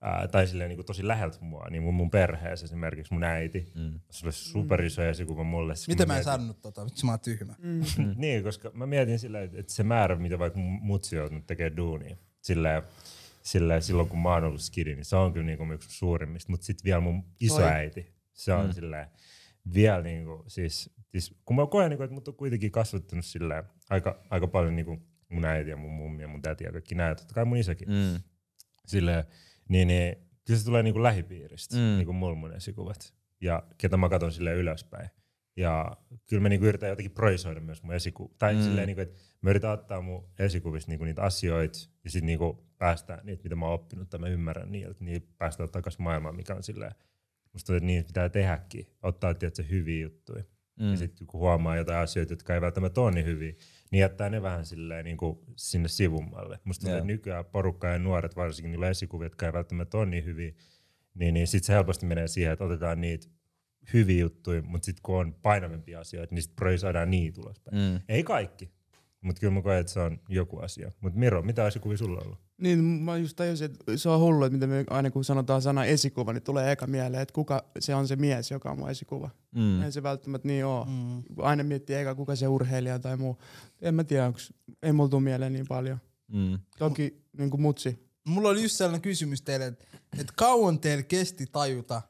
Ää, 0.01 0.27
tai 0.27 0.47
silleen 0.47 0.69
niinku 0.69 0.83
tosi 0.83 1.07
läheltä 1.07 1.37
mua, 1.41 1.67
niin 1.69 1.83
mun, 1.83 1.93
mun 1.93 2.09
perheessä 2.11 2.65
esimerkiksi 2.65 3.13
mun 3.13 3.23
äiti. 3.23 3.71
Mm. 3.75 3.99
Se 4.09 4.25
oli 4.25 4.31
super 4.33 4.81
iso 4.81 5.03
esikuva 5.03 5.43
mulle. 5.43 5.73
Miten 5.87 6.07
mä 6.07 6.13
en 6.13 6.17
mietin- 6.17 6.23
sanonut 6.23 6.61
tota? 6.61 6.85
Vitsi 6.85 7.05
mä 7.05 7.11
oon 7.11 7.19
tyhmä. 7.19 7.55
Mm. 7.57 7.81
niin, 8.15 8.43
koska 8.43 8.71
mä 8.73 8.85
mietin 8.85 9.19
sillä, 9.19 9.41
että 9.41 9.73
se 9.73 9.83
määrä, 9.83 10.15
mitä 10.15 10.39
vaikka 10.39 10.59
mun 10.59 10.79
mutsi 10.81 11.15
on 11.15 11.19
joutunut 11.19 11.47
tekemään 11.47 11.77
duunia, 11.77 12.15
sillä, 12.41 12.83
sillä 13.41 13.81
silloin 13.81 14.09
kun 14.09 14.19
mä 14.19 14.29
oon 14.33 14.43
ollut 14.43 14.61
skidi, 14.61 14.95
niin 14.95 15.05
se 15.05 15.15
on 15.15 15.33
kyllä 15.33 15.45
niinku 15.45 15.73
yksi 15.73 15.97
suurimmista, 15.97 16.51
mutta 16.51 16.65
sitten 16.65 16.83
vielä 16.85 16.99
mun 16.99 17.23
isoäiti, 17.39 18.13
se 18.33 18.53
on 18.53 18.65
mm. 18.65 18.71
silleen, 18.73 19.07
vielä 19.73 20.01
niinku, 20.03 20.43
siis, 20.47 20.89
siis 21.07 21.35
kun 21.45 21.55
mä 21.55 21.67
koen, 21.67 21.89
niinku, 21.89 22.03
että 22.03 22.13
mut 22.13 22.27
on 22.27 22.35
kuitenkin 22.35 22.71
kasvattanut 22.71 23.25
silleen, 23.25 23.63
aika, 23.89 24.19
aika 24.29 24.47
paljon 24.47 24.75
niinku 24.75 25.01
mun 25.29 25.45
äiti 25.45 25.69
ja 25.69 25.77
mun 25.77 25.91
mummi 25.91 26.21
ja 26.21 26.27
mun 26.27 26.41
täti 26.41 26.63
ja 26.63 26.71
kaikki 26.71 26.95
näitä, 26.95 27.15
totta 27.19 27.33
kai 27.33 27.45
mun 27.45 27.57
isäkin, 27.57 27.87
Mm. 27.89 28.19
silleen, 28.85 29.23
niin, 29.69 29.87
niin 29.87 30.15
kyllä 30.47 30.59
se 30.59 30.65
tulee 30.65 30.83
niinku 30.83 31.03
lähipiiristä, 31.03 31.75
Mm. 31.75 31.81
mm. 31.81 31.87
niinku 31.97 32.13
mulla 32.13 32.35
mun 32.35 32.53
esikuvat. 32.53 33.13
Ja 33.41 33.63
ketä 33.77 33.97
mä 33.97 34.09
katson 34.09 34.31
sille 34.31 34.53
ylöspäin. 34.53 35.09
Ja 35.57 35.97
kyllä 36.29 36.41
mä 36.41 36.49
niinku 36.49 36.65
yritän 36.65 36.89
jotenkin 36.89 37.11
projisoida 37.11 37.59
myös 37.59 37.83
mun 37.83 37.93
esikuva. 37.93 38.33
Tai 38.37 38.53
Mm. 38.55 38.61
silleen, 38.61 38.87
niinku, 38.87 39.01
että 39.01 39.19
mä 39.41 39.49
yritän 39.49 39.71
ottaa 39.71 40.01
mun 40.01 40.29
esikuvista 40.39 40.91
niinku 40.91 41.05
niitä 41.05 41.21
asioita 41.23 41.79
ja 42.03 42.09
sitten 42.09 42.25
niinku 42.25 42.67
päästä 42.77 43.21
niitä, 43.23 43.43
mitä 43.43 43.55
mä 43.55 43.65
oon 43.65 43.73
oppinut 43.73 44.09
tai 44.09 44.19
mä 44.19 44.27
ymmärrän 44.27 44.71
niiltä, 44.71 45.03
niin 45.03 45.27
päästä 45.37 45.67
takaisin 45.67 46.01
maailmaan, 46.03 46.35
mikä 46.35 46.55
on 46.55 46.63
silleen, 46.63 46.91
musta 47.53 47.65
tuntuu, 47.67 47.75
että 47.77 47.85
niitä 47.85 48.07
pitää 48.07 48.29
tehdäkin. 48.29 48.87
Ottaa 49.03 49.33
tietysti 49.33 49.69
hyviä 49.69 50.01
juttuja. 50.01 50.43
Mm. 50.79 50.91
Ja 50.91 50.97
sitten 50.97 51.27
kun 51.27 51.39
huomaa 51.39 51.77
jotain 51.77 51.99
asioita, 51.99 52.33
jotka 52.33 52.53
ei 52.53 52.61
välttämättä 52.61 53.01
ole 53.01 53.11
niin 53.11 53.25
hyviä, 53.25 53.53
niin 53.91 53.99
jättää 54.01 54.29
ne 54.29 54.41
vähän 54.41 54.65
silleen 54.65 55.05
niin 55.05 55.17
kuin 55.17 55.39
sinne 55.55 55.87
sivummalle. 55.87 56.59
Musta 56.63 56.91
että 56.91 57.03
nykyään 57.05 57.45
porukka 57.45 57.87
ja 57.87 57.99
nuoret, 57.99 58.35
varsinkin 58.35 58.71
niillä 58.71 58.89
esikuvia, 58.89 59.25
jotka 59.25 59.45
ei 59.45 59.53
välttämättä 59.53 59.97
ole 59.97 60.05
niin 60.05 60.25
hyviä, 60.25 60.53
niin, 61.13 61.33
niin 61.33 61.47
sitten 61.47 61.67
se 61.67 61.73
helposti 61.73 62.05
menee 62.05 62.27
siihen, 62.27 62.53
että 62.53 62.65
otetaan 62.65 63.01
niitä 63.01 63.27
hyviä 63.93 64.19
juttuja, 64.19 64.61
mutta 64.61 64.85
sitten 64.85 65.01
kun 65.03 65.19
on 65.19 65.33
painavampia 65.41 65.99
asioita, 65.99 66.35
niin 66.35 66.41
sitten 66.41 66.55
projisoidaan 66.55 67.11
niitä 67.11 67.41
ulospäin. 67.41 67.77
Mm. 67.77 67.99
Ei 68.09 68.23
kaikki, 68.23 68.71
mutta 69.21 69.39
kyllä 69.39 69.53
mä 69.53 69.61
koen, 69.61 69.79
että 69.79 69.91
se 69.91 69.99
on 69.99 70.19
joku 70.29 70.59
asia. 70.59 70.91
Mutta 71.01 71.19
Miro, 71.19 71.41
mitä 71.41 71.67
esikuvia 71.67 71.97
sulla 71.97 72.19
on 72.19 72.25
ollut? 72.25 72.39
Niin, 72.57 72.79
mä 72.79 73.17
just 73.17 73.35
tajusin, 73.35 73.65
että 73.65 73.97
se 73.97 74.09
on 74.09 74.19
hullu, 74.19 74.45
että 74.45 74.53
miten 74.53 74.69
me 74.69 74.85
aina 74.89 75.11
kun 75.11 75.25
sanotaan 75.25 75.61
sana 75.61 75.85
esikuva, 75.85 76.33
niin 76.33 76.43
tulee 76.43 76.71
eka 76.71 76.87
mieleen, 76.87 77.21
että 77.21 77.33
kuka 77.33 77.63
se 77.79 77.95
on 77.95 78.07
se 78.07 78.15
mies, 78.15 78.51
joka 78.51 78.71
on 78.71 78.79
mun 78.79 78.89
esikuva. 78.89 79.29
Mm. 79.55 79.81
Ei 79.81 79.91
se 79.91 80.03
välttämättä 80.03 80.47
niin 80.47 80.65
oo. 80.65 80.85
Mm. 80.85 81.23
Aina 81.37 81.63
miettii 81.63 81.95
eka, 81.95 82.15
kuka 82.15 82.35
se 82.35 82.47
urheilija 82.47 82.99
tai 82.99 83.17
muu. 83.17 83.37
En 83.81 83.95
mä 83.95 84.03
tiedä, 84.03 84.25
onks, 84.25 84.53
ei 84.83 84.91
mulla 84.91 85.09
tuu 85.09 85.19
mieleen 85.19 85.53
niin 85.53 85.67
paljon. 85.67 85.97
Mm. 86.27 86.59
Toki 86.77 87.23
niin 87.37 87.49
kuin 87.49 87.61
mutsi. 87.61 88.09
Mulla 88.27 88.49
oli 88.49 88.63
just 88.63 88.75
sellainen 88.75 89.01
kysymys 89.01 89.41
teille, 89.41 89.65
että, 89.65 89.85
että 90.17 90.33
kauan 90.35 90.79
teillä 90.79 91.03
kesti 91.03 91.45
tajuta 91.51 92.01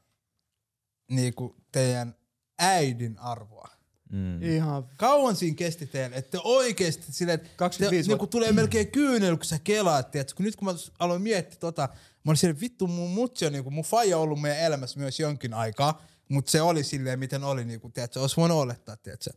niinku 1.11 1.55
teidän 1.71 2.15
äidin 2.59 3.19
arvoa? 3.19 3.78
Mm. 4.11 4.43
Ihan 4.43 4.89
Kauan 4.97 5.35
siinä 5.35 5.55
kesti 5.55 5.87
teille, 5.87 6.15
että 6.15 6.31
te 6.31 6.39
oikeesti 6.43 7.11
silleen, 7.13 7.39
että 7.39 7.49
25 7.55 8.07
te, 8.07 8.11
niinku 8.11 8.27
tulee 8.27 8.51
melkein 8.51 8.91
kyynel, 8.91 9.37
kun 9.37 9.45
sä 9.45 9.59
kelaat, 9.63 10.11
tiedätkö? 10.11 10.35
kun 10.35 10.45
nyt 10.45 10.55
kun 10.55 10.65
mä 10.65 10.73
aloin 10.99 11.21
miettiä 11.21 11.59
tota, 11.59 11.89
mä 12.23 12.29
olin 12.31 12.37
silleen, 12.37 12.59
vittu 12.61 12.87
mun 12.87 13.09
mutsi 13.09 13.45
on 13.45 13.51
niinku, 13.53 13.71
mun 13.71 13.83
faija 13.83 14.17
on 14.17 14.23
ollut 14.23 14.41
meidän 14.41 14.59
elämässä 14.59 14.99
myös 14.99 15.19
jonkin 15.19 15.53
aikaa, 15.53 16.01
mutta 16.29 16.51
se 16.51 16.61
oli 16.61 16.83
silleen, 16.83 17.19
miten 17.19 17.43
oli, 17.43 17.65
niinku, 17.65 17.89
tiedätkö, 17.89 18.21
olisi 18.21 18.37
voinut 18.37 18.57
olettaa, 18.57 18.97
tiedätkö? 18.97 19.29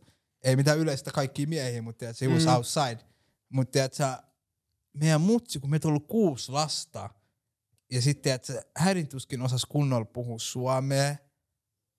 Ei 0.43 0.55
mitään 0.55 0.79
yleistä 0.79 1.11
kaikkia 1.11 1.47
miehiä, 1.47 1.81
mutta 1.81 1.99
tiedätkö, 1.99 2.25
he 2.25 2.33
was 2.33 2.45
Mm. 2.45 2.53
outside. 2.53 2.99
Mutta 3.49 3.71
tiedätkö, 3.71 4.03
meidän 4.93 5.21
mutsi, 5.21 5.59
kun 5.59 5.69
meitä 5.69 5.87
on 5.87 5.89
ollut 5.89 6.07
kuusi 6.07 6.51
lasta, 6.51 7.09
ja 7.91 8.01
sitten 8.01 8.23
tiedätkö, 8.23 8.69
hädin 8.77 9.07
tuskin 9.07 9.41
osasi 9.41 9.67
kunnolla 9.69 10.05
puhua 10.05 10.39
suomea, 10.39 11.15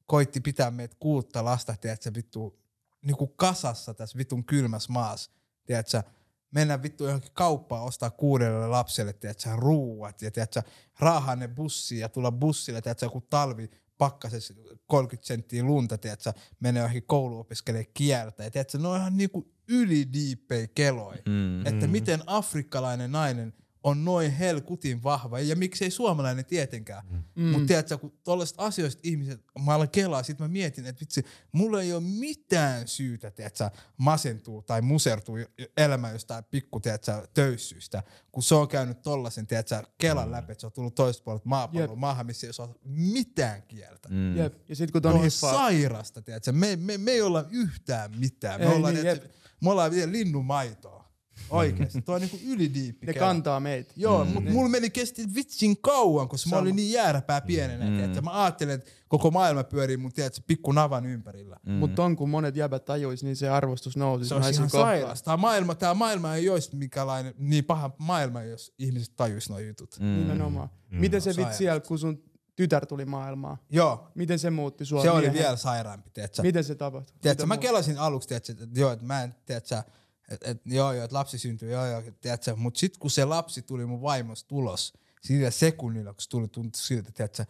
koitti 0.06 0.40
pitää 0.40 0.70
meitä 0.70 0.96
kuutta 1.00 1.44
lasta, 1.44 1.74
tiedätkö, 1.80 2.10
vittu, 2.14 2.63
niinku 3.04 3.26
kasassa 3.26 3.94
tässä 3.94 4.18
vitun 4.18 4.44
kylmässä 4.44 4.92
maassa, 4.92 5.30
tiedätkö, 5.66 6.02
mennä 6.50 6.82
vittu 6.82 7.04
johonkin 7.04 7.30
kauppaan 7.32 7.84
ostaa 7.84 8.10
kuudelle 8.10 8.66
lapselle, 8.68 9.12
tiedätkö, 9.12 9.50
ruuat 9.56 10.22
ja 10.22 10.30
tiedätkö, 10.30 10.62
raahaa 10.98 11.36
ne 11.36 11.48
bussiin 11.48 12.00
ja 12.00 12.08
tulla 12.08 12.32
bussille, 12.32 12.80
tiedätkö, 12.80 13.06
joku 13.06 13.20
talvi 13.20 13.70
pakkasessa 13.98 14.54
30 14.86 15.26
senttiä 15.26 15.62
lunta, 15.62 15.98
tiedätkö, 15.98 16.32
menee 16.60 16.80
johonkin 16.80 17.06
kouluun 17.06 17.40
opiskelemaan 17.40 17.92
kieltä. 17.94 18.44
Ja 18.44 18.50
tiedätkö, 18.50 18.78
ne 18.78 18.88
on 18.88 18.96
ihan 18.96 19.16
niinku 19.16 19.52
ylidiippejä 19.68 20.66
keloi. 20.66 21.16
Mm. 21.28 21.66
Että 21.66 21.86
miten 21.86 22.22
afrikkalainen 22.26 23.12
nainen 23.12 23.54
on 23.84 24.04
noin 24.04 24.30
helkutin 24.30 25.02
vahva, 25.02 25.40
ja 25.40 25.56
miksei 25.56 25.90
suomalainen 25.90 26.44
tietenkään. 26.44 27.02
Mm. 27.34 27.44
Mutta 27.44 27.66
tiedätkö, 27.66 27.98
kun 27.98 28.18
tollaisista 28.24 28.62
asioista 28.62 29.00
ihmiset, 29.04 29.44
mä 29.64 29.74
alan 29.74 29.90
kelaa, 29.90 30.22
sit 30.22 30.38
mä 30.38 30.48
mietin, 30.48 30.86
että 30.86 31.00
vitsi, 31.00 31.24
mulla 31.52 31.82
ei 31.82 31.92
ole 31.92 32.02
mitään 32.02 32.88
syytä, 32.88 33.30
tiedätkö, 33.30 33.70
masentuu 33.96 34.62
tai 34.62 34.82
musertuu 34.82 35.36
elämä 35.76 36.10
jostain 36.10 36.44
pikku, 36.44 36.80
tiedätkö, 36.80 37.26
töyssyistä, 37.34 38.02
kun 38.32 38.42
se 38.42 38.54
on 38.54 38.68
käynyt 38.68 39.02
tollasen, 39.02 39.46
tiedätkö, 39.46 39.82
kelan 39.98 40.30
läpi, 40.30 40.52
että 40.52 40.60
se 40.60 40.66
on 40.66 40.72
tullut 40.72 40.94
toisesta 40.94 41.24
puolelta 41.24 41.48
maapalloa, 41.48 41.96
maahan, 41.96 42.26
missä 42.26 42.46
ei 42.46 42.50
osaa 42.50 42.74
mitään 42.84 43.62
kieltä. 43.62 44.08
Mm. 44.08 44.34
Mm. 44.34 44.36
Jep. 44.36 44.54
Ja 44.68 44.76
sit 44.76 44.90
kun 44.90 45.02
ton 45.02 45.14
on 45.14 45.22
hiffaa, 45.22 45.54
sairasta, 45.54 46.22
tiedätkö? 46.22 46.52
Me, 46.52 46.76
me, 46.76 46.98
me 46.98 47.10
ei 47.10 47.22
olla 47.22 47.44
yhtään 47.50 48.18
mitään. 48.18 48.60
Me 48.60 48.66
Ei 48.66 48.76
ollaan, 48.76 48.94
niin, 48.94 49.02
tiedätkö, 49.02 49.28
me 49.60 49.70
ollaan 49.70 49.90
vielä 49.90 50.12
linnumaitoa. 50.12 51.03
Oikeesti. 51.50 52.02
Tuo 52.02 52.14
on 52.14 52.20
niinku 52.20 52.38
ylidiippi. 52.46 53.06
ne 53.06 53.12
kela. 53.12 53.26
kantaa 53.26 53.60
meitä. 53.60 53.92
Joo, 53.96 54.24
mm. 54.24 54.30
mutta 54.30 54.50
mulla 54.50 54.68
meni 54.68 54.90
kesti 54.90 55.34
vitsin 55.34 55.76
kauan, 55.80 56.28
koska 56.28 56.48
mä 56.48 56.50
Sama. 56.50 56.60
olin 56.62 56.76
niin 56.76 56.92
jääräpää 56.92 57.40
pienenä. 57.40 57.84
Mm. 57.90 57.96
Tiedätkö? 57.96 58.20
Mä 58.22 58.42
ajattelin, 58.44 58.74
että 58.74 58.90
koko 59.08 59.30
maailma 59.30 59.64
pyörii 59.64 59.96
mun 59.96 60.12
tiedätkö, 60.12 60.40
pikku 60.46 60.72
navan 60.72 61.06
ympärillä. 61.06 61.56
Mm. 61.66 61.72
Mm. 61.72 61.78
Mutta 61.78 62.04
on 62.04 62.16
kun 62.16 62.30
monet 62.30 62.56
jäbät 62.56 62.84
tajuis, 62.84 63.24
niin 63.24 63.36
se 63.36 63.48
arvostus 63.48 63.96
nousi. 63.96 64.28
Se 64.28 64.34
on 64.34 64.42
ihan 64.52 64.70
sairas. 64.70 65.22
Tää 65.22 65.36
maailma, 65.36 65.74
tää 65.74 65.94
maailma 65.94 66.34
ei 66.34 66.48
olisi 66.48 66.76
mikälainen 66.76 67.34
niin 67.38 67.64
paha 67.64 67.90
maailma, 67.98 68.42
jos 68.42 68.74
ihmiset 68.78 69.16
tajuis 69.16 69.50
nuo 69.50 69.58
jutut. 69.58 69.96
Mm. 70.00 70.06
Nimenomaan. 70.06 70.68
Miten 70.90 71.20
se 71.20 71.36
vitsi 71.36 71.56
siellä, 71.58 71.80
kun 71.80 71.98
sun 71.98 72.22
tytär 72.56 72.86
tuli 72.86 73.04
maailmaan? 73.04 73.56
Joo, 73.70 74.10
Miten 74.14 74.38
se 74.38 74.50
muutti 74.50 74.84
sua? 74.84 75.02
se 75.02 75.10
oli 75.10 75.20
miehen? 75.20 75.34
vielä 75.38 75.56
sairaampi, 75.56 76.10
tiedätkö? 76.10 76.42
Miten 76.42 76.64
se 76.64 76.74
tapahtui? 76.74 77.16
Tiedätkö, 77.20 77.42
Miten 77.42 77.48
mä 77.48 77.54
muu- 77.54 77.62
kelasin 77.62 77.98
aluksi, 77.98 78.28
tiedätkö, 78.28 78.52
että 78.52 78.80
joo, 78.80 78.92
että 78.92 79.04
mä 79.04 79.22
en, 79.22 79.34
tiedätkö, 79.46 79.82
että 80.28 80.50
et, 80.50 80.60
joo, 80.64 80.92
joo, 80.92 81.04
että 81.04 81.16
lapsi 81.16 81.38
syntyi, 81.38 81.70
joo, 81.70 81.86
joo, 81.86 82.02
tiedätkö, 82.20 82.56
mutta 82.56 82.80
sitten 82.80 83.00
kun 83.00 83.10
se 83.10 83.24
lapsi 83.24 83.62
tuli 83.62 83.86
mun 83.86 84.02
vaimosta 84.02 84.48
tulos, 84.48 84.92
sillä 85.22 85.50
sekunnilla, 85.50 86.12
kun 86.12 86.22
se 86.22 86.28
tuli, 86.28 86.48
tuntui 86.48 86.80
siltä, 86.80 87.12
tiedätkö, 87.12 87.44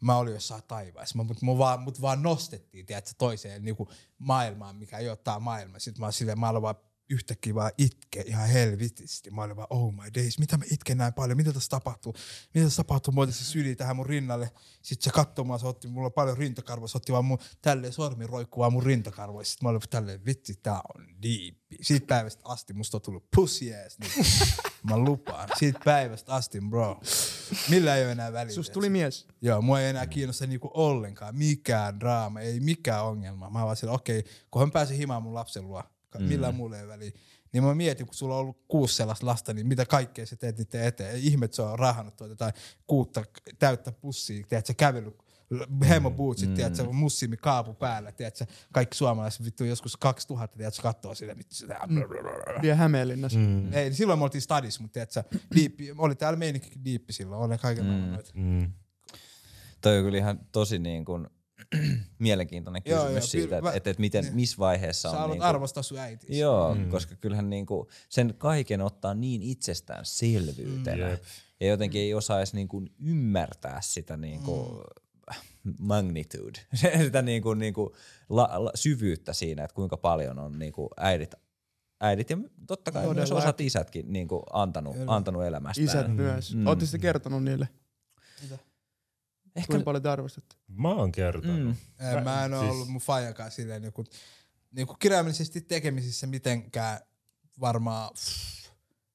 mä 0.00 0.16
olin 0.16 0.34
jossain 0.34 0.62
taivaassa, 0.68 1.18
mutta 1.18 1.44
mut 1.44 1.58
vaan, 1.58 1.80
mut 1.80 2.00
vaan 2.00 2.22
nostettiin, 2.22 2.86
tiedätkö, 2.86 3.10
toiseen 3.18 3.64
niin 3.64 3.76
kuin 3.76 3.88
maailmaan, 4.18 4.76
mikä 4.76 4.98
ei 4.98 5.08
ole 5.08 5.16
tää 5.16 5.38
maailma. 5.38 5.78
Sitten 5.78 6.00
mä 6.00 6.06
oon 6.06 6.12
silleen, 6.12 6.40
mä 6.40 6.48
aloin 6.48 6.62
vaan 6.62 6.76
yhtäkkiä 7.10 7.54
vaan 7.54 7.70
itke 7.78 8.20
ihan 8.26 8.48
helvitisti. 8.48 9.30
Mä 9.30 9.42
olin 9.42 9.56
vaan, 9.56 9.66
oh 9.70 9.92
my 9.92 10.10
days, 10.14 10.38
mitä 10.38 10.56
mä 10.56 10.64
itken 10.70 10.98
näin 10.98 11.14
paljon, 11.14 11.36
mitä 11.36 11.52
tässä 11.52 11.70
tapahtuu? 11.70 12.14
Mitä 12.54 12.66
tässä 12.66 12.82
tapahtuu? 12.82 13.14
Mä 13.14 13.32
se 13.32 13.44
syli 13.44 13.76
tähän 13.76 13.96
mun 13.96 14.06
rinnalle. 14.06 14.50
Sitten 14.82 15.04
se 15.04 15.10
katsoi 15.10 15.44
mua, 15.44 15.58
se 15.58 15.66
otti, 15.66 15.88
mulla 15.88 16.06
on 16.06 16.12
paljon 16.12 16.36
rintakarvoja, 16.36 16.88
se 16.88 16.96
otti 16.96 17.12
vaan 17.12 17.24
mun 17.24 17.38
tälleen 17.62 17.92
sormi 17.92 18.26
roikkuu 18.26 18.70
mun 18.70 18.82
rintakarvoja. 18.82 19.44
Sitten 19.44 19.66
mä 19.66 19.70
olin 19.70 19.80
tälleen, 19.90 20.24
vitsi, 20.24 20.54
tää 20.62 20.80
on 20.94 21.06
diippi. 21.22 21.76
Siitä 21.80 22.06
päivästä 22.06 22.42
asti 22.44 22.72
musta 22.72 22.96
on 22.96 23.00
tullut 23.02 23.30
pussy 23.36 23.74
ass. 23.74 23.98
Niin. 23.98 24.26
mä 24.90 24.98
lupaan. 24.98 25.48
Siitä 25.58 25.80
päivästä 25.84 26.34
asti, 26.34 26.60
bro. 26.60 27.00
Millä 27.68 27.96
ei 27.96 28.04
ole 28.04 28.12
enää 28.12 28.32
väliä. 28.32 28.54
Susta 28.54 28.72
tuli 28.72 28.90
mies. 28.90 29.26
Joo, 29.40 29.62
mua 29.62 29.80
ei 29.80 29.88
enää 29.88 30.06
kiinnosta 30.06 30.46
niinku 30.46 30.70
ollenkaan 30.74 31.36
mikään 31.36 32.00
draama, 32.00 32.40
ei 32.40 32.60
mikään 32.60 33.04
ongelma. 33.04 33.50
Mä 33.50 33.64
vaan 33.64 33.76
sillä, 33.76 33.92
okei, 33.92 34.18
okay, 34.18 34.32
kunhan 34.50 34.72
pääsin 34.72 34.96
himaan 34.96 35.22
mun 35.22 35.34
lapsen 35.34 35.66
luo, 35.68 35.82
mm. 36.18 36.24
millään 36.24 36.54
muulla 36.54 36.78
ei 36.78 36.88
väliä. 36.88 37.10
Niin 37.52 37.64
mä 37.64 37.74
mietin, 37.74 38.06
kun 38.06 38.14
sulla 38.14 38.34
on 38.34 38.40
ollut 38.40 38.64
kuusi 38.68 38.94
sellaista 38.94 39.26
lasta, 39.26 39.54
niin 39.54 39.66
mitä 39.66 39.86
kaikkea 39.86 40.26
sä 40.26 40.36
teet 40.36 40.58
niiden 40.58 40.84
eteen. 40.84 41.14
Ei 41.14 41.26
ihme, 41.26 41.44
että 41.44 41.54
se 41.54 41.62
on 41.62 41.78
rahannut 41.78 42.16
tuota 42.16 42.36
tai 42.36 42.52
kuutta 42.86 43.24
täyttä 43.58 43.92
pussia, 43.92 44.46
teet 44.48 44.66
sä 44.66 44.74
kävellyt 44.74 45.14
Hemo 45.88 46.10
bootsit, 46.10 46.48
mm. 46.48 46.54
tiedätkö, 46.54 46.84
mussimi 46.84 47.36
kaapu 47.36 47.74
päällä, 47.74 48.12
tiedätkö, 48.12 48.46
kaikki 48.72 48.96
suomalaiset 48.96 49.44
vittu 49.44 49.64
joskus 49.64 49.96
2000, 49.96 50.56
tiedätkö, 50.56 50.82
kattoo 50.82 51.14
sille, 51.14 51.38
vittu 51.38 51.54
sitä. 51.54 51.80
Vielä 52.62 52.76
Hämeenlinnassa. 52.76 53.38
Mm. 53.38 53.72
Ei, 53.72 53.94
silloin 53.94 54.18
me 54.18 54.22
oltiin 54.22 54.42
stadis, 54.42 54.80
mutta 54.80 54.92
tiedätkö, 54.92 55.38
diippi, 55.54 55.94
oli 55.98 56.14
täällä 56.14 56.38
meininki 56.38 56.70
diippi 56.84 57.12
silloin, 57.12 57.42
oli 57.42 57.58
kaiken 57.58 57.84
mm. 57.84 57.90
noita. 57.90 58.30
Mm. 58.34 58.72
Toi 59.80 59.98
on 59.98 60.04
kyllä 60.04 60.18
ihan 60.18 60.40
tosi 60.52 60.78
niin 60.78 61.04
kuin 61.04 61.28
mielenkiintoinen 62.18 62.82
kysymys 62.82 63.04
Joo, 63.04 63.10
joo, 63.10 63.20
siitä, 63.20 63.58
että 63.74 63.90
et 63.90 63.98
miten, 63.98 64.24
niin. 64.24 64.34
missä 64.34 64.58
vaiheessa 64.58 65.08
Sä 65.08 65.10
on 65.10 65.18
haluat 65.18 65.34
niinku, 65.34 65.44
arvostaa 65.44 65.82
sun 65.82 65.98
äiti. 65.98 66.38
Joo, 66.38 66.74
mm. 66.74 66.90
koska 66.90 67.14
kyllähän 67.14 67.50
niinku 67.50 67.88
sen 68.08 68.34
kaiken 68.38 68.80
ottaa 68.80 69.14
niin 69.14 69.42
itsestäänselvyytenä. 69.42 71.04
Mm, 71.04 71.10
jep. 71.10 71.22
ja 71.60 71.66
jotenkin 71.66 72.00
ei 72.00 72.14
osaisi 72.14 72.56
niinku 72.56 72.84
ymmärtää 72.98 73.80
sitä 73.80 74.16
niinku 74.16 74.82
magnitude, 75.78 76.60
sitä 77.04 77.22
niinku, 77.22 77.54
niinku 77.54 77.94
la, 78.28 78.50
la, 78.52 78.70
syvyyttä 78.74 79.32
siinä, 79.32 79.64
että 79.64 79.74
kuinka 79.74 79.96
paljon 79.96 80.38
on 80.38 80.58
niinku 80.58 80.88
äidit, 80.96 81.34
äidit 82.00 82.30
ja 82.30 82.38
totta 82.66 82.92
kai 82.92 83.02
myös 83.02 83.28
Todella. 83.28 83.44
osat 83.44 83.60
isätkin 83.60 84.12
niinku 84.12 84.42
antanut, 84.52 84.96
antanut 85.06 85.44
elämästään. 85.44 85.88
Isät 85.88 86.16
myös. 86.16 86.54
Mm. 86.54 86.66
Ootte 86.66 86.86
sitten 86.86 87.00
kertonut 87.00 87.44
niille, 87.44 87.68
Ehkä, 89.56 89.66
kuinka 89.66 89.84
paljon 89.84 90.02
te 90.02 90.08
arvostatte? 90.08 90.56
Mä 90.68 90.88
oon 90.88 91.12
kertonut. 91.12 91.60
mm, 91.60 91.74
Ei, 92.08 92.20
Mä 92.24 92.44
en 92.44 92.54
ole 92.54 92.60
Siis- 92.60 92.72
ollut 92.72 92.88
mun 92.88 93.00
faijakaan 93.00 93.50
silleen 93.50 93.82
niinku, 93.82 94.04
niinku 94.76 94.94
kirjaimellisesti 94.94 95.60
tekemisissä 95.60 96.26
mitenkään 96.26 97.00
varmaan 97.60 98.10
pff, 98.14 98.70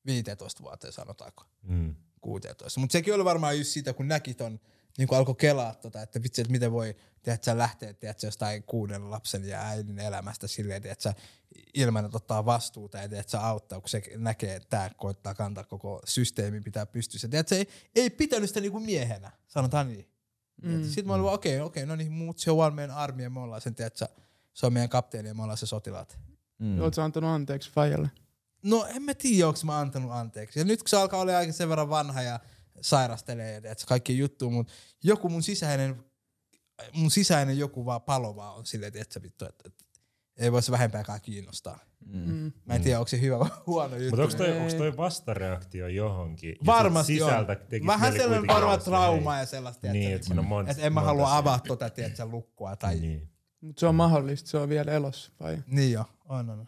15 0.05 0.63
vuoteen 0.63 0.93
sanotaanko, 0.93 1.43
Mm. 1.63 1.95
16. 2.21 2.79
Mutta 2.79 2.93
sekin 2.93 3.13
oli 3.13 3.25
varmaan 3.25 3.57
just 3.57 3.69
siitä, 3.71 3.93
kun 3.93 4.07
näki 4.07 4.33
ton, 4.33 4.59
niin 4.97 5.07
kuin 5.07 5.17
alkoi 5.19 5.35
kelaa 5.35 5.75
tota, 5.75 6.01
että 6.01 6.23
vitsi, 6.23 6.41
että 6.41 6.51
miten 6.51 6.71
voi, 6.71 6.95
tiedät 7.23 7.43
sä, 7.43 7.57
lähteä, 7.57 7.93
tiedät 7.93 8.19
sä, 8.19 8.27
jostain 8.27 8.63
kuuden 8.63 9.11
lapsen 9.11 9.47
ja 9.47 9.61
äidin 9.61 9.99
elämästä 9.99 10.47
silleen, 10.47 10.81
tiedät 10.81 11.01
sä, 11.01 11.13
ilman, 11.73 12.05
että 12.05 12.17
ottaa 12.17 12.45
vastuuta 12.45 12.97
ja 12.97 13.09
tiedät 13.09 13.29
sä, 13.29 13.47
auttaa, 13.47 13.79
kun 13.81 13.89
se 13.89 14.01
näkee, 14.17 14.55
että 14.55 14.69
tää 14.69 14.89
koittaa 14.97 15.33
kantaa 15.33 15.63
koko 15.63 16.01
systeemi 16.05 16.61
pitää 16.61 16.85
pystyssä. 16.85 17.27
Tiedät 17.27 17.47
sä, 17.47 17.55
ei, 17.55 17.67
ei 17.95 18.09
pitänyt 18.09 18.49
sitä 18.49 18.61
niinku 18.61 18.79
miehenä, 18.79 19.31
sanotaan 19.47 19.87
niin. 19.87 20.09
Mm. 20.61 20.83
Sitten 20.83 21.07
mä 21.07 21.13
olin 21.13 21.23
vaan, 21.23 21.35
okei, 21.35 21.55
okay, 21.55 21.65
okei, 21.65 21.83
okay, 21.83 21.89
no 21.89 21.95
niin, 21.95 22.11
muut 22.11 22.37
se 22.37 22.51
on 22.51 22.57
vaan 22.57 22.73
meidän 22.73 22.95
armia, 22.95 23.29
me 23.29 23.39
ollaan 23.39 23.61
sen, 23.61 23.75
tiedät 23.75 23.95
sä, 23.95 24.09
se 24.53 24.65
on 24.65 24.73
meidän 24.73 24.89
kapteeni 24.89 25.27
ja 25.27 25.35
me 25.35 25.41
ollaan 25.41 25.57
se 25.57 25.65
sotilaat. 25.65 26.19
mm. 26.59 26.81
Oletko 26.81 27.01
antanut 27.01 27.29
anteeksi 27.29 27.71
Fajalle? 27.71 28.11
No 28.63 28.85
en 28.85 29.03
mä 29.03 29.13
tiedä, 29.13 29.47
onko 29.47 29.59
mä 29.63 29.79
antanut 29.79 30.11
anteeksi. 30.11 30.59
Ja 30.59 30.65
nyt 30.65 30.79
kun 30.79 30.89
se 30.89 30.97
alkaa 30.97 31.21
olla 31.21 31.37
aika 31.37 31.53
sen 31.53 31.69
verran 31.69 31.89
vanha 31.89 32.21
ja 32.21 32.39
sairastelee, 32.81 33.55
että 33.63 33.85
kaikki 33.87 34.17
juttu, 34.17 34.49
mutta 34.49 34.73
joku 35.03 35.29
mun 35.29 35.43
sisäinen, 35.43 36.05
mun 36.93 37.11
sisäinen 37.11 37.57
joku 37.57 37.85
vaan 37.85 38.01
palo 38.01 38.35
vaan 38.35 38.55
on 38.55 38.65
silleen, 38.65 38.97
että 38.97 39.21
vittu, 39.21 39.45
että, 39.45 39.63
että 39.67 39.84
ei 40.37 40.51
voi 40.51 40.61
se 40.61 40.71
vähempääkään 40.71 41.21
kiinnostaa. 41.21 41.79
Mm. 42.05 42.51
Mä 42.65 42.75
en 42.75 42.81
tiedä, 42.81 42.99
onko 42.99 43.07
se 43.07 43.21
hyvä 43.21 43.39
vai 43.39 43.49
huono 43.67 43.95
juttu. 43.95 44.17
Mutta 44.17 44.23
onko 44.23 44.37
toi, 44.37 44.77
toi 44.77 44.97
vastareaktio 44.97 45.87
johonkin? 45.87 46.49
Ja 46.49 46.65
Varmasti 46.65 47.13
sisältä 47.13 47.57
on. 47.81 47.87
Vähän 47.87 48.13
sellainen 48.13 48.79
se, 48.79 48.85
trauma 48.85 49.37
ja 49.37 49.45
sellaista. 49.45 49.91
Niin, 49.91 50.03
että, 50.03 50.15
että 50.15 50.27
siinä 50.27 50.41
on 50.41 50.47
monta- 50.47 50.71
että 50.71 50.83
en 50.83 50.93
mä 50.93 51.01
halua 51.01 51.37
avaa 51.37 51.59
tota, 51.59 51.89
tiedätkö, 51.89 52.25
lukkua 52.25 52.75
tai... 52.75 52.99
Niin. 52.99 53.29
Mutta 53.61 53.79
se 53.79 53.87
on 53.87 53.95
mahdollista, 53.95 54.49
se 54.49 54.57
on 54.57 54.69
vielä 54.69 54.91
elossa. 54.91 55.31
Vai? 55.39 55.57
niin 55.67 55.91
jo, 55.91 56.05
on, 56.25 56.49
on. 56.49 56.59
on. 56.59 56.67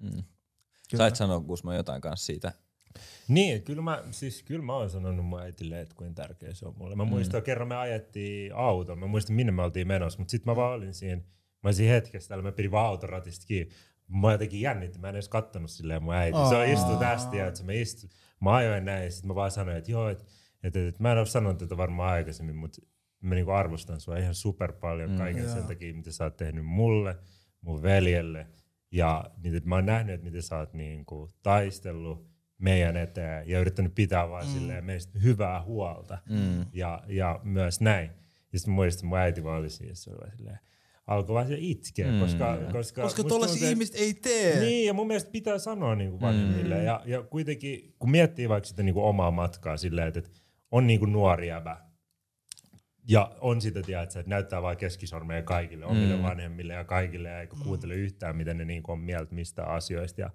Mm. 0.00 0.10
Kyllä. 0.90 1.04
Sait 1.04 1.16
sanoa 1.16 1.40
Kusma 1.40 1.74
jotain 1.74 2.00
kanssa 2.00 2.26
siitä. 2.26 2.52
Niin, 3.28 3.62
kyllä 3.62 3.82
mä, 3.82 4.02
siis, 4.10 4.42
kyllä 4.42 4.62
mä 4.62 4.74
oon 4.76 4.90
sanonut 4.90 5.26
mun 5.26 5.40
äitille, 5.40 5.80
että 5.80 5.94
kuinka 5.94 6.22
tärkeä 6.22 6.54
se 6.54 6.66
on 6.66 6.74
mulle. 6.76 6.96
Mä 6.96 7.04
muistan, 7.04 7.40
mm. 7.40 7.44
kerran 7.44 7.68
me 7.68 7.76
ajettiin 7.76 8.54
auton, 8.54 8.98
mä 8.98 9.06
muistan 9.06 9.36
minne 9.36 9.52
me 9.52 9.62
oltiin 9.62 9.88
menossa, 9.88 10.18
mutta 10.18 10.30
sitten 10.30 10.52
mä 10.52 10.56
vaan 10.56 10.72
olin 10.72 10.94
siinä, 10.94 11.22
mä 11.62 11.68
olisin 11.68 11.88
hetkessä 11.88 12.28
täällä, 12.28 12.42
mä 12.42 12.52
pidin 12.52 12.70
vaan 12.70 12.86
autoratista 12.86 13.46
kiinni. 13.46 13.72
Mä 14.08 14.32
jotenkin 14.32 14.60
jännitti, 14.60 14.98
mä 14.98 15.08
en 15.08 15.14
edes 15.14 15.28
kattonut 15.28 15.70
silleen 15.70 16.02
mun 16.02 16.14
äiti. 16.14 16.38
Se 16.48 16.56
on 16.56 16.68
istu 16.68 16.96
tästä 16.96 17.36
ja 17.36 17.46
että 17.46 17.64
mä 17.64 17.72
istu, 17.72 18.06
mä 18.40 18.54
ajoin 18.54 18.84
näin 18.84 19.04
ja 19.04 19.10
sitten 19.10 19.28
mä 19.28 19.34
vaan 19.34 19.50
sanoin, 19.50 19.76
että 19.76 19.90
joo, 19.90 20.08
että 20.08 20.24
et, 20.62 20.76
et, 20.76 21.00
mä 21.00 21.12
en 21.12 21.18
ole 21.18 21.26
sanonut 21.26 21.58
tätä 21.58 21.76
varmaan 21.76 22.12
aikaisemmin, 22.12 22.56
mutta 22.56 22.82
mä 23.20 23.34
niinku 23.34 23.50
arvostan 23.50 24.00
sua 24.00 24.16
ihan 24.16 24.34
super 24.34 24.72
paljon 24.72 25.10
mm, 25.10 25.16
kaiken 25.16 25.50
sen 25.50 25.64
takia, 25.64 25.94
mitä 25.94 26.12
sä 26.12 26.24
oot 26.24 26.36
tehnyt 26.36 26.66
mulle, 26.66 27.18
mun 27.60 27.82
veljelle. 27.82 28.46
Ja 28.90 29.24
niin, 29.42 29.56
että 29.56 29.68
mä 29.68 29.74
oon 29.74 29.86
nähnyt, 29.86 30.14
että 30.14 30.24
miten 30.24 30.42
sä 30.42 30.58
oot 30.58 30.74
niinku 30.74 31.30
taistellut 31.42 32.32
meidän 32.58 32.96
eteen 32.96 33.48
ja 33.48 33.60
yrittänyt 33.60 33.94
pitää 33.94 34.28
vaan 34.30 34.46
mm. 34.46 34.52
silleen 34.52 34.84
meistä 34.84 35.18
hyvää 35.18 35.62
huolta. 35.62 36.18
Mm. 36.28 36.66
Ja, 36.72 37.02
ja 37.06 37.40
myös 37.42 37.80
näin. 37.80 38.10
Ja 38.52 38.58
sitten 38.58 38.84
että 38.88 39.06
mun 39.06 39.18
äiti 39.18 39.44
vaan 39.44 39.58
oli 39.58 39.70
siinä, 39.70 39.94
se 39.94 40.10
oli 40.10 40.18
vaan 40.18 40.36
silleen, 40.36 40.58
alkoi 41.06 41.46
siellä 41.46 41.64
itkeä, 41.66 42.12
mm. 42.12 42.20
koska, 42.20 42.58
koska, 42.72 43.02
Koska 43.02 43.24
tuollaisia 43.24 43.68
ihmiset 43.68 43.96
ei 43.96 44.14
tee. 44.14 44.60
niin, 44.60 44.86
ja 44.86 44.92
mun 44.92 45.06
mielestä 45.06 45.30
pitää 45.30 45.58
sanoa 45.58 45.94
niin 45.94 46.20
vanhemmille. 46.20 46.78
Mm. 46.78 46.84
Ja, 46.84 47.02
ja 47.04 47.22
kuitenkin, 47.22 47.94
kun 47.98 48.10
miettii 48.10 48.48
vaikka 48.48 48.68
sitä 48.68 48.82
niin 48.82 48.94
kuin 48.94 49.04
omaa 49.04 49.30
matkaa 49.30 49.76
silleen, 49.76 50.08
että, 50.08 50.18
että 50.18 50.30
on 50.70 50.86
niin 50.86 50.98
kuin 50.98 51.12
nuori 51.12 51.48
jäbä, 51.48 51.76
ja 53.08 53.36
on 53.40 53.60
sitä, 53.60 53.82
tiedätkö, 53.82 54.20
että 54.20 54.30
näyttää 54.30 54.62
vain 54.62 54.76
keskisormeja 54.76 55.42
kaikille, 55.42 55.86
omille 55.86 56.16
mm. 56.16 56.22
vanhemmille 56.22 56.72
ja 56.72 56.84
kaikille, 56.84 57.28
ja 57.28 57.40
eikä 57.40 57.56
kuuntele 57.64 57.94
yhtään, 57.94 58.36
mitä 58.36 58.54
ne 58.54 58.64
niin 58.64 58.82
kuin 58.82 58.92
on 58.92 59.00
mieltä 59.00 59.34
mistä 59.34 59.64
asioista. 59.64 60.20
Ja 60.20 60.30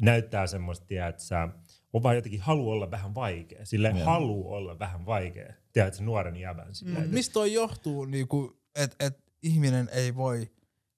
näyttää 0.00 0.46
semmoista, 0.46 0.86
tiedätkö, 0.86 1.48
on 1.92 2.02
vaan 2.02 2.16
jotenkin 2.16 2.40
halu 2.40 2.70
olla 2.70 2.90
vähän 2.90 3.14
vaikea. 3.14 3.66
Sille 3.66 3.92
halu 3.92 4.52
olla 4.52 4.78
vähän 4.78 5.06
vaikea, 5.06 5.52
tiedätkö, 5.72 6.02
nuoren 6.02 6.36
jäbän. 6.36 6.74
Silleen, 6.74 7.02
Mut 7.02 7.12
mistä 7.12 7.32
toi 7.32 7.52
johtuu, 7.52 8.04
niinku, 8.04 8.60
että 8.74 8.96
et 9.06 9.25
ihminen 9.42 9.88
ei 9.92 10.14
voi 10.14 10.50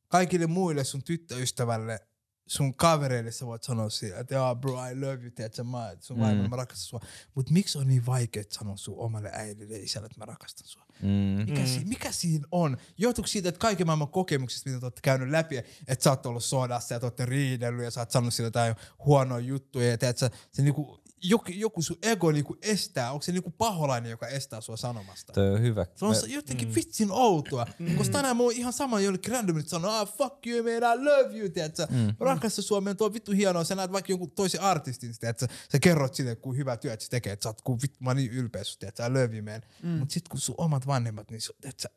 kaikille 0.09 0.47
muille 0.47 0.85
sun 0.85 1.03
tyttöystävälle, 1.03 2.01
sun 2.47 2.75
kavereille 2.75 3.33
sä 3.33 3.47
voit 3.47 3.63
sanoa 3.63 3.91
siihen, 3.91 4.21
että 4.21 4.35
joo 4.35 4.55
bro, 4.57 4.87
I 4.87 5.01
love 5.01 5.23
you, 5.23 5.31
tiedätkö, 5.31 5.65
mä, 5.65 5.97
sun 6.01 6.17
mm. 6.17 6.23
vaimo, 6.23 6.49
mä 6.49 6.57
rakastan 6.57 6.87
sua. 6.87 7.01
Mut 7.35 7.51
miksi 7.51 7.79
on 7.79 7.89
niin 7.89 8.07
vaikea 8.07 8.45
sanoa 8.51 8.77
sun 8.77 8.99
omalle 8.99 9.31
äidille 9.33 9.75
ja 9.75 9.85
isälle, 9.85 10.07
että 10.07 10.19
mä 10.19 10.25
rakastan 10.25 10.69
sua? 10.69 10.87
Mm. 11.03 11.09
Mikä, 11.09 11.61
mm. 11.61 11.67
si- 11.67 11.85
mikä 11.85 12.13
siinä 12.13 12.47
on? 12.51 12.77
Johtuuko 12.99 13.27
siitä, 13.27 13.49
että 13.49 13.59
kaiken 13.59 13.87
maailman 13.87 14.09
kokemuksista, 14.09 14.71
mitä 14.71 14.81
te 14.81 14.87
olette 14.87 15.01
käynyt 15.03 15.31
läpi, 15.31 15.59
että 15.59 16.05
sä 16.05 16.11
oot 16.11 16.27
ollut 16.27 16.45
sodassa 16.45 16.95
ja 16.95 17.01
te 17.01 17.07
olette 17.07 17.27
riidellyt 17.27 17.85
ja 17.85 17.91
sä 17.91 18.01
oot 18.01 18.11
sanonut 18.11 18.35
sille 18.35 18.47
jotain 18.47 18.75
huonoja 19.05 19.45
juttuja 19.47 19.91
ja 19.91 19.99
tiedätkö, 19.99 20.31
se 20.53 20.63
niinku, 20.63 21.01
joku, 21.23 21.45
joku 21.55 21.83
sun 21.83 21.97
ego 22.03 22.33
niinku 22.33 22.57
estää, 22.63 23.13
onko 23.13 23.23
se 23.23 23.33
niinku 23.33 23.51
paholainen, 23.51 24.11
joka 24.11 24.29
estää 24.29 24.61
sua 24.61 24.77
sanomasta? 24.77 25.33
Toi 25.33 25.51
on 25.55 25.63
hyvä. 25.63 25.87
Se 25.95 26.05
on 26.05 26.15
Mä- 26.15 26.21
Mä, 26.21 26.35
jotenkin 26.35 26.69
mm. 26.69 26.75
vitsin 26.75 27.09
outoa, 27.11 27.67
mm. 27.79 27.97
koska 27.97 28.13
tänään 28.13 28.37
mä 28.37 28.43
oon 28.43 28.53
ihan 28.53 28.73
sama 28.73 29.01
jollekin 29.01 29.33
randomille 29.33 29.69
sanoa, 29.69 30.01
ah 30.01 30.09
fuck 30.13 30.47
you 30.47 30.63
man, 30.63 30.73
I 31.01 31.05
love 31.05 31.39
you, 31.39 31.49
tiedätkö? 31.49 31.87
Mm. 31.91 32.15
Rakasta 32.21 32.63
Suomeen, 32.63 32.97
tuo 32.97 33.07
on 33.07 33.15
vittu 33.15 33.33
hienoa, 33.33 33.65
sä 33.65 33.75
näet 33.75 33.93
vaikka 33.93 34.13
jonkun 34.13 34.31
toisen 34.31 34.61
artistin, 34.61 35.19
tiedätkö? 35.21 35.47
Sä 35.73 35.79
kerrot 35.79 36.15
sille, 36.15 36.37
kuin 36.37 36.57
hyvä 36.57 36.77
työ, 36.77 36.93
että 36.93 37.05
se 37.05 37.11
tekee, 37.11 37.33
että 37.33 37.43
sä 37.43 37.49
oot, 37.49 37.61
kun 37.61 37.79
vittu, 37.83 37.99
mä 38.01 38.11
oon 38.11 38.17
niin 38.17 38.33
ylpeä 38.33 38.63
tiedätkö? 38.79 39.07
I 39.07 39.09
love 39.09 39.37
you 39.37 39.45
man. 39.45 39.63
Mm. 39.83 39.89
Mut 39.89 40.11
sit 40.11 40.29
kun 40.29 40.41
sun 40.41 40.55
omat 40.59 40.87
vanhemmat, 40.87 41.31
niin 41.31 41.41
su, 41.41 41.53
tiedätkö? 41.61 41.89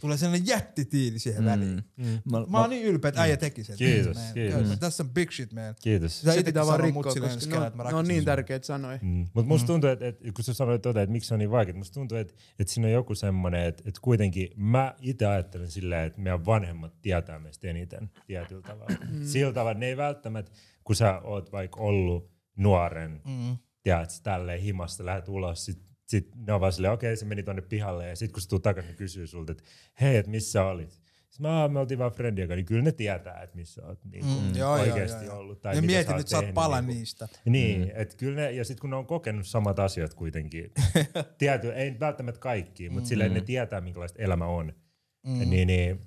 Tulee 0.00 0.16
sellainen 0.16 0.46
jättitiili 0.46 1.18
siihen 1.18 1.42
mm. 1.42 1.46
väliin. 1.50 1.84
Mä, 2.30 2.46
Mä 2.48 2.60
oon 2.60 2.70
niin 2.70 2.86
ylpeä, 2.86 3.08
että 3.08 3.22
äijä 3.22 3.36
teki 3.36 3.64
sen. 3.64 3.76
Kiitos, 3.76 4.16
Man, 4.16 4.34
kiitos. 4.34 4.78
Tässä 4.78 5.02
on 5.02 5.10
big 5.10 5.30
shit, 5.32 5.52
man. 5.52 5.74
Kiitos. 5.82 6.20
Sä 6.20 6.32
Se 6.32 6.42
pitää 6.42 6.66
vaan 6.66 6.80
rikkoa, 6.80 7.02
koska 7.02 7.20
ne 7.50 7.58
on, 7.58 7.72
mä 7.74 7.84
ne 7.84 7.94
on 7.94 8.08
niin 8.08 8.24
tärkeitä 8.24 8.66
sanoja. 8.66 8.98
Mm. 9.02 9.28
Mutta 9.34 9.48
musta 9.48 9.66
tuntuu, 9.66 9.90
että, 9.90 10.06
että 10.06 10.32
kun 10.34 10.44
sä 10.44 10.54
sanoit 10.54 10.82
tota, 10.82 11.02
että 11.02 11.12
miksi 11.12 11.28
se 11.28 11.34
on 11.34 11.38
niin 11.38 11.50
vaikea, 11.50 11.74
musta 11.74 11.94
tuntuu, 11.94 12.18
että, 12.18 12.34
että 12.58 12.72
siinä 12.72 12.86
on 12.86 12.92
joku 12.92 13.14
semmoinen, 13.14 13.64
että, 13.64 13.82
että 13.86 14.00
kuitenkin 14.02 14.48
mä 14.56 14.94
itse 15.00 15.26
ajattelen 15.26 15.70
silleen, 15.70 16.06
että 16.06 16.20
meidän 16.20 16.46
vanhemmat 16.46 17.02
tietää 17.02 17.38
meistä 17.38 17.68
eniten 17.68 18.10
tietyllä 18.26 18.62
tavalla. 18.62 18.96
Mm. 19.12 19.24
Sillä 19.24 19.52
tavalla, 19.52 19.78
ne 19.78 19.86
ei 19.86 19.96
välttämättä, 19.96 20.52
kun 20.84 20.96
sä 20.96 21.20
oot 21.20 21.52
vaikka 21.52 21.80
ollut 21.80 22.30
nuoren, 22.56 23.20
mm. 23.24 23.56
tiedät, 23.82 24.20
tälleen 24.22 24.60
himasta, 24.60 25.06
lähdet 25.06 25.28
ulos, 25.28 25.64
sit, 25.64 25.89
sit 26.10 26.28
ne 26.46 26.52
on 26.52 26.60
vaan 26.60 26.72
silleen, 26.72 26.92
okei, 26.92 27.16
se 27.16 27.24
meni 27.24 27.42
tonne 27.42 27.62
pihalle, 27.62 28.08
ja 28.08 28.16
sit 28.16 28.32
kun 28.32 28.42
sä 28.42 28.48
tulet 28.48 28.62
takaisin, 28.62 28.94
kysyy 28.94 29.26
sulta, 29.26 29.52
että 29.52 29.64
hei, 30.00 30.16
että 30.16 30.30
missä 30.30 30.64
olit? 30.64 30.90
Sitten 31.28 31.50
mä, 31.50 31.68
me 31.68 31.78
oltiin 31.78 31.98
vaan 31.98 32.12
Fredin 32.12 32.44
kanssa, 32.44 32.56
niin 32.56 32.66
kyllä 32.66 32.82
ne 32.82 32.92
tietää, 32.92 33.42
että 33.42 33.56
missä 33.56 33.86
oot 33.86 34.04
niin 34.04 34.24
kuin 34.24 34.42
Mm, 34.42 34.56
joo, 34.56 34.72
oikeasti 34.72 35.24
joo, 35.24 35.34
joo. 35.34 35.40
ollut. 35.40 35.60
Tai 35.60 35.76
Ja 35.76 35.82
mietin, 35.82 36.16
nyt 36.16 36.28
sä 36.28 36.36
oot 36.36 36.54
pala 36.54 36.80
niin 36.80 36.98
niistä. 36.98 37.28
Niin, 37.44 37.80
mm. 37.80 37.90
että 37.94 38.16
kyllä 38.16 38.40
ne, 38.40 38.52
ja 38.52 38.64
sitten 38.64 38.80
kun 38.80 38.90
ne 38.90 38.96
on 38.96 39.06
kokenut 39.06 39.46
samat 39.46 39.78
asiat 39.78 40.14
kuitenkin, 40.14 40.70
tiety, 41.38 41.72
ei 41.72 42.00
välttämättä 42.00 42.40
kaikki, 42.40 42.90
mutta 42.90 43.08
silleen 43.08 43.34
ne 43.34 43.40
tietää, 43.40 43.80
minkälaista 43.80 44.22
elämä 44.22 44.46
on. 44.46 44.72
Mm. 45.26 45.50
Niin, 45.50 45.66
niin, 45.66 46.00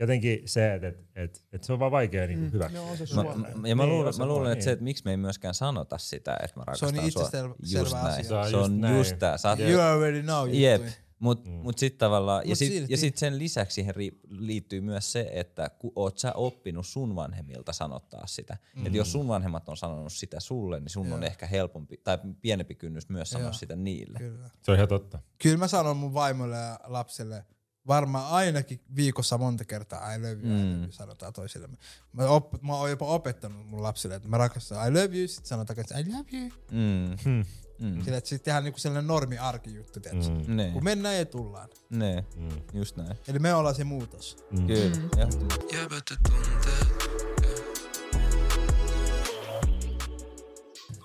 jotenkin 0.00 0.42
se, 0.44 0.74
että 0.74 0.88
et, 0.88 0.98
et, 1.16 1.44
et 1.52 1.64
se 1.64 1.72
on 1.72 1.78
vaan 1.78 1.92
vaikea 1.92 2.26
niin 2.26 2.38
mm. 2.38 2.52
hyväksyä. 2.52 2.80
Ne 2.82 2.90
on 2.90 2.96
se 2.96 3.14
Mä, 3.14 3.68
ja 3.68 3.76
mä 3.76 3.82
Niin, 3.82 3.92
luulen, 3.92 4.08
osa 4.08 4.22
mä 4.22 4.26
luulen 4.28 4.52
että 4.52 4.64
se, 4.64 4.72
että 4.72 4.84
miksi 4.84 5.04
me 5.04 5.10
ei 5.10 5.16
myöskään 5.16 5.54
sanota 5.54 5.98
sitä, 5.98 6.36
että 6.44 6.60
mä 6.60 6.64
Se 6.74 6.86
on 6.86 6.94
rakastan 6.94 7.04
niin 7.04 7.12
sua. 7.12 7.22
Just 7.22 7.90
selvä 7.90 8.02
näin. 8.02 8.06
asia. 8.12 8.24
Se 8.24 8.34
on 8.34 8.50
Se 8.50 8.56
on 8.56 8.62
just 8.70 8.80
näin. 8.80 8.96
just 8.98 9.18
tää. 9.18 9.38
Sä 9.38 9.48
oot, 9.50 9.60
You 9.60 9.80
already 9.80 10.22
know 10.22 10.48
Jep, 10.52 10.82
mut, 11.18 11.44
mm. 11.44 11.50
mut 11.52 11.78
sit 11.78 11.98
tavallaan, 11.98 12.42
ja 12.44 12.48
Mut 12.48 12.58
sit, 12.58 12.72
silti. 12.72 12.92
ja 12.92 12.96
sit 12.96 13.16
sen 13.16 13.38
lisäksi 13.38 13.74
siihen 13.74 13.94
ri, 13.94 14.20
liittyy 14.28 14.80
myös 14.80 15.12
se, 15.12 15.30
että 15.32 15.70
ku, 15.78 15.92
oot 15.96 16.18
sä 16.18 16.32
oppinut 16.32 16.86
sun 16.86 17.16
vanhemmilta 17.16 17.72
sanottaa 17.72 18.26
sitä. 18.26 18.56
Mm. 18.76 18.86
Et 18.86 18.94
jos 18.94 19.12
sun 19.12 19.28
vanhemmat 19.28 19.68
on 19.68 19.76
sanonut 19.76 20.12
sitä 20.12 20.40
sulle, 20.40 20.80
niin 20.80 20.90
sun 20.90 21.12
on 21.12 21.22
ehkä 21.24 21.46
helpompi, 21.46 21.96
tai 22.04 22.18
pienempi 22.40 22.74
kynnys 22.74 23.08
myös 23.08 23.30
sanoa 23.30 23.46
Joo. 23.46 23.52
sitä 23.52 23.76
niille. 23.76 24.18
Kyllä. 24.18 24.50
Se 24.62 24.70
on 24.70 24.76
ihan 24.76 24.88
totta. 24.88 25.18
Kyllä 25.42 25.56
mä 25.56 25.68
sanon 25.68 25.96
mun 25.96 26.14
vaimolle 26.14 26.56
ja 26.56 26.80
lapselle 26.84 27.44
varmaan 27.88 28.32
ainakin 28.32 28.80
viikossa 28.96 29.38
monta 29.38 29.64
kertaa 29.64 30.14
I 30.14 30.18
love 30.18 30.32
you, 30.32 30.40
mm. 30.42 30.58
I 30.58 30.72
love 30.72 30.82
you 30.82 30.92
sanotaan 30.92 31.32
toisillemme. 31.32 31.76
Mä, 32.12 32.26
op, 32.28 32.62
mä 32.62 32.74
oon 32.74 32.90
jopa 32.90 33.06
opettanut 33.06 33.66
mun 33.66 33.82
lapsille, 33.82 34.14
että 34.14 34.28
mä 34.28 34.38
rakastan 34.38 34.88
I 34.88 34.90
love 35.02 35.18
you, 35.18 35.28
sit 35.28 35.46
sanotaan 35.46 35.76
takaisin 35.76 36.08
I 36.08 36.12
love 36.16 36.28
you. 36.32 36.50
Mm. 36.70 37.44
Mm. 37.78 38.04
Sillä, 38.04 38.18
että 38.18 38.30
sit 38.30 38.42
tehdään 38.42 38.64
niinku 38.64 38.78
sellainen 38.78 39.06
normi 39.08 39.38
arkijuttu, 39.38 40.00
tiiätkö? 40.00 40.30
Mm. 40.48 40.56
Ne, 40.56 40.70
Kun 40.72 40.84
mennään 40.84 41.18
ja 41.18 41.24
tullaan. 41.26 41.68
ne, 41.90 42.24
Mm. 42.36 42.48
just 42.72 42.96
näin. 42.96 43.16
Eli 43.28 43.38
me 43.38 43.54
ollaan 43.54 43.74
se 43.74 43.84
muutos. 43.84 44.36
Kyllä, 44.66 44.96
ehdottomasti. 45.16 47.27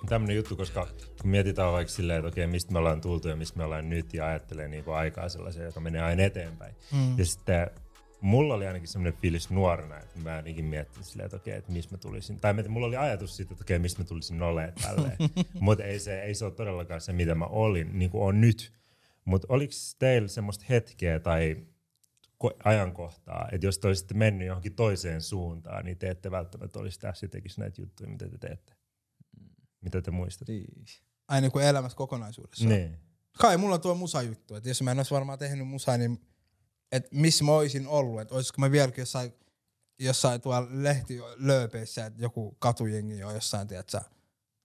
Tämmönen 0.09 0.35
juttu, 0.35 0.55
koska 0.55 0.87
kun 1.21 1.29
mietitään 1.29 1.71
vaikka 1.71 1.93
silleen, 1.93 2.19
että 2.19 2.27
okei, 2.27 2.47
mistä 2.47 2.73
me 2.73 2.79
ollaan 2.79 3.01
tultu 3.01 3.27
ja 3.27 3.35
mistä 3.35 3.57
me 3.57 3.63
ollaan 3.63 3.89
nyt 3.89 4.13
ja 4.13 4.27
ajattelee 4.27 4.67
niin 4.67 4.83
kuin 4.83 4.95
aikaa 4.95 5.29
sellaisia, 5.29 5.63
joka 5.63 5.79
menee 5.79 6.01
aina 6.01 6.23
eteenpäin. 6.23 6.75
Mm. 6.91 7.17
Ja 7.17 7.25
sitten 7.25 7.69
mulla 8.21 8.53
oli 8.53 8.67
ainakin 8.67 8.87
semmoinen 8.87 9.19
fiilis 9.21 9.49
nuorena, 9.49 9.97
että 9.97 10.19
mä 10.19 10.35
ainakin 10.35 10.65
miettinyt 10.65 11.05
silleen, 11.05 11.25
että 11.25 11.37
okei, 11.37 11.57
että 11.57 11.71
mistä 11.71 11.93
mä 11.93 11.97
tulisin. 11.97 12.39
Tai 12.39 12.53
mulla 12.53 12.87
oli 12.87 12.95
ajatus 12.95 13.37
siitä, 13.37 13.53
että 13.53 13.63
okei, 13.63 13.79
mistä 13.79 14.01
mä 14.01 14.05
tulisin 14.05 14.41
olemaan 14.41 14.73
tälleen. 14.81 15.17
Mutta 15.59 15.83
ei 15.83 15.99
se, 15.99 16.21
ei 16.21 16.35
se 16.35 16.45
ole 16.45 16.53
todellakaan 16.53 17.01
se, 17.01 17.13
mitä 17.13 17.35
mä 17.35 17.45
olin, 17.45 17.99
niin 17.99 18.11
kuin 18.11 18.23
on 18.23 18.41
nyt. 18.41 18.73
Mutta 19.25 19.47
oliko 19.49 19.73
teillä 19.99 20.27
semmoista 20.27 20.65
hetkeä 20.69 21.19
tai 21.19 21.57
ko- 22.43 22.57
ajankohtaa, 22.63 23.49
että 23.51 23.67
jos 23.67 23.79
te 23.79 23.87
olisitte 23.87 24.13
mennyt 24.13 24.47
johonkin 24.47 24.75
toiseen 24.75 25.21
suuntaan, 25.21 25.85
niin 25.85 25.97
te 25.97 26.09
ette 26.09 26.31
välttämättä 26.31 26.79
olisi 26.79 26.99
tässä 26.99 27.27
tekisi 27.27 27.59
näitä 27.59 27.81
juttuja, 27.81 28.09
mitä 28.09 28.29
te 28.29 28.37
teette. 28.37 28.73
Mitä 29.83 30.01
te 30.01 30.11
muistatte? 30.11 30.53
Aina 31.27 31.41
niinku 31.41 31.59
elämässä 31.59 31.95
kokonaisuudessa. 31.95 32.65
Niin. 32.65 32.97
Kai 33.37 33.57
mulla 33.57 33.75
on 33.75 33.81
tuo 33.81 33.95
musajuttu, 33.95 34.55
että 34.55 34.69
jos 34.69 34.81
mä 34.81 34.91
en 34.91 34.99
olisi 34.99 35.13
varmaan 35.13 35.39
tehnyt 35.39 35.67
musaa, 35.67 35.97
niin 35.97 36.27
että 36.91 37.09
missä 37.11 37.43
mä 37.43 37.51
oisin 37.51 37.87
ollut, 37.87 38.21
että 38.21 38.35
olisiko 38.35 38.61
mä 38.61 38.71
vieläkin 38.71 39.01
jossain, 39.01 39.33
jossain 39.99 40.41
tuolla 40.41 40.67
lehtilööpeissä, 40.71 42.05
että 42.05 42.21
joku 42.21 42.55
katujengi 42.59 43.23
on 43.23 43.33
jossain, 43.33 43.67
tiedätkö, 43.67 44.01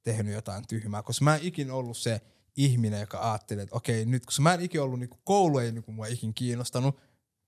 tehnyt 0.02 0.34
jotain 0.34 0.66
tyhmää, 0.66 1.02
koska 1.02 1.24
mä 1.24 1.36
en 1.36 1.42
ikin 1.42 1.70
ollut 1.70 1.96
se 1.96 2.20
ihminen, 2.56 3.00
joka 3.00 3.30
ajattelee, 3.30 3.62
että 3.62 3.76
okei, 3.76 4.06
nyt 4.06 4.26
kun 4.26 4.42
mä 4.42 4.54
en 4.54 4.60
ikin 4.60 4.80
ollut, 4.80 4.98
niin 4.98 5.10
koulu 5.24 5.58
ei 5.58 5.72
niin 5.72 5.84
mua 5.86 6.06
ikin 6.06 6.34
kiinnostanut, 6.34 7.00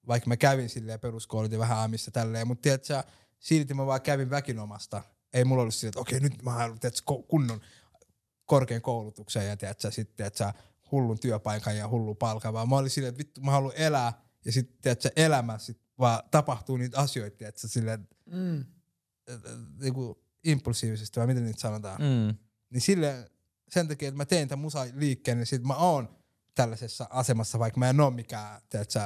vaikka 0.06 0.28
mä 0.28 0.36
kävin 0.36 0.68
silleen 0.68 1.00
peruskoulut 1.00 1.52
ja 1.52 1.58
vähän 1.58 1.78
aamissa 1.78 2.10
tälleen, 2.10 2.46
mutta 2.46 2.62
tiedätkö, 2.62 3.02
silti 3.38 3.74
mä 3.74 3.86
vaan 3.86 4.00
kävin 4.00 4.30
väkinomasta. 4.30 5.02
Ei 5.32 5.44
mulla 5.44 5.62
ollut 5.62 5.74
silleen, 5.74 5.88
että 5.90 6.00
okei, 6.00 6.20
nyt 6.20 6.42
mä 6.42 6.50
haluan 6.50 6.80
tiedätkö, 6.80 7.02
kunnon 7.28 7.60
korkean 8.46 8.82
koulutuksen 8.82 9.46
ja 9.48 9.56
tiedätkö, 9.56 9.90
sitten 9.90 10.26
että 10.26 10.54
hullun 10.92 11.18
työpaikan 11.20 11.76
ja 11.76 11.88
hullun 11.88 12.16
palkan, 12.16 12.52
vaan 12.52 12.68
mä 12.68 12.76
olin 12.76 12.90
silleen, 12.90 13.08
että 13.08 13.18
vittu 13.18 13.40
mä 13.40 13.50
haluan 13.50 13.72
elää 13.76 14.12
ja 14.44 14.52
sitten 14.52 14.76
tiedätkö, 14.82 15.10
elämä 15.16 15.58
sit 15.58 15.80
vaan 15.98 16.22
tapahtuu 16.30 16.76
niitä 16.76 16.98
asioita, 16.98 17.36
tiedätkö, 17.36 17.68
silleen, 17.68 18.08
Mm. 18.26 18.64
että 19.26 19.48
niinku 19.80 20.24
impulsiivisesti 20.44 21.20
vai 21.20 21.26
miten 21.26 21.44
niitä 21.44 21.60
sanotaan. 21.60 22.00
Mm. 22.00 22.34
Niin 22.70 22.80
sille 22.80 23.30
sen 23.68 23.88
takia, 23.88 24.08
että 24.08 24.16
mä 24.16 24.24
teen 24.24 24.48
tämän 24.48 24.62
musaliikkeen, 24.62 25.38
niin 25.38 25.46
sit 25.46 25.62
mä 25.62 25.74
oon 25.74 26.16
tällaisessa 26.54 27.06
asemassa, 27.10 27.58
vaikka 27.58 27.78
mä 27.80 27.90
en 27.90 28.00
oo 28.00 28.10
mikään, 28.10 28.60
tiedätkö, 28.68 29.00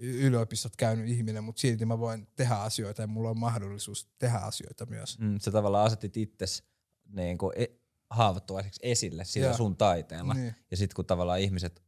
yliopistot 0.00 0.76
käynyt 0.76 1.08
ihminen, 1.08 1.44
mutta 1.44 1.60
silti 1.60 1.86
mä 1.86 1.98
voin 1.98 2.26
tehdä 2.36 2.54
asioita 2.54 3.02
ja 3.02 3.06
mulla 3.06 3.30
on 3.30 3.38
mahdollisuus 3.38 4.08
tehdä 4.18 4.38
asioita 4.38 4.86
myös. 4.86 5.18
Mm, 5.18 5.38
sä 5.40 5.50
tavallaan 5.50 5.86
asetit 5.86 6.16
itses 6.16 6.62
niin 7.08 7.38
kuin 7.38 7.52
e- 7.56 7.80
haavoittuvaiseksi 8.10 8.80
esille 8.82 9.24
sillä 9.24 9.46
Joo. 9.46 9.56
sun 9.56 9.76
taiteella. 9.76 10.34
Niin. 10.34 10.54
Ja 10.70 10.76
sitten 10.76 10.94
kun 10.96 11.06
tavallaan 11.06 11.40
ihmiset 11.40 11.82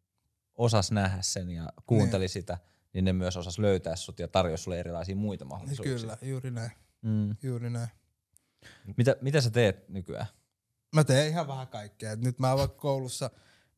osas 0.55 0.93
nähdä 0.93 1.19
sen 1.23 1.51
ja 1.51 1.69
kuunteli 1.87 2.23
Niin. 2.23 2.29
sitä, 2.29 2.59
niin 2.93 3.05
ne 3.05 3.13
myös 3.13 3.37
osas 3.37 3.59
löytää 3.59 3.97
sut 3.97 4.19
ja 4.19 4.29
tarjosi 4.29 4.63
sulle 4.63 4.81
erilaisia 4.81 5.17
muita 5.17 5.45
Niin 5.45 5.49
mahdollisuuksia. 5.49 5.97
kyllä, 5.99 6.17
juuri 6.23 6.51
näin, 6.51 6.71
Mm. 7.03 7.37
juuri 7.43 7.71
näin. 7.71 7.89
Mitä, 8.97 9.17
mitä 9.21 9.41
sä 9.41 9.51
teet 9.51 9.89
nykyään? 9.89 10.27
Mä 10.95 11.05
teen 11.05 11.29
ihan 11.29 11.49
vähän 11.49 11.69
kaikkea. 11.69 12.17
Nyt 12.17 12.39
mä 12.39 12.57
vaikka 12.57 12.77
koulussa, 12.81 13.31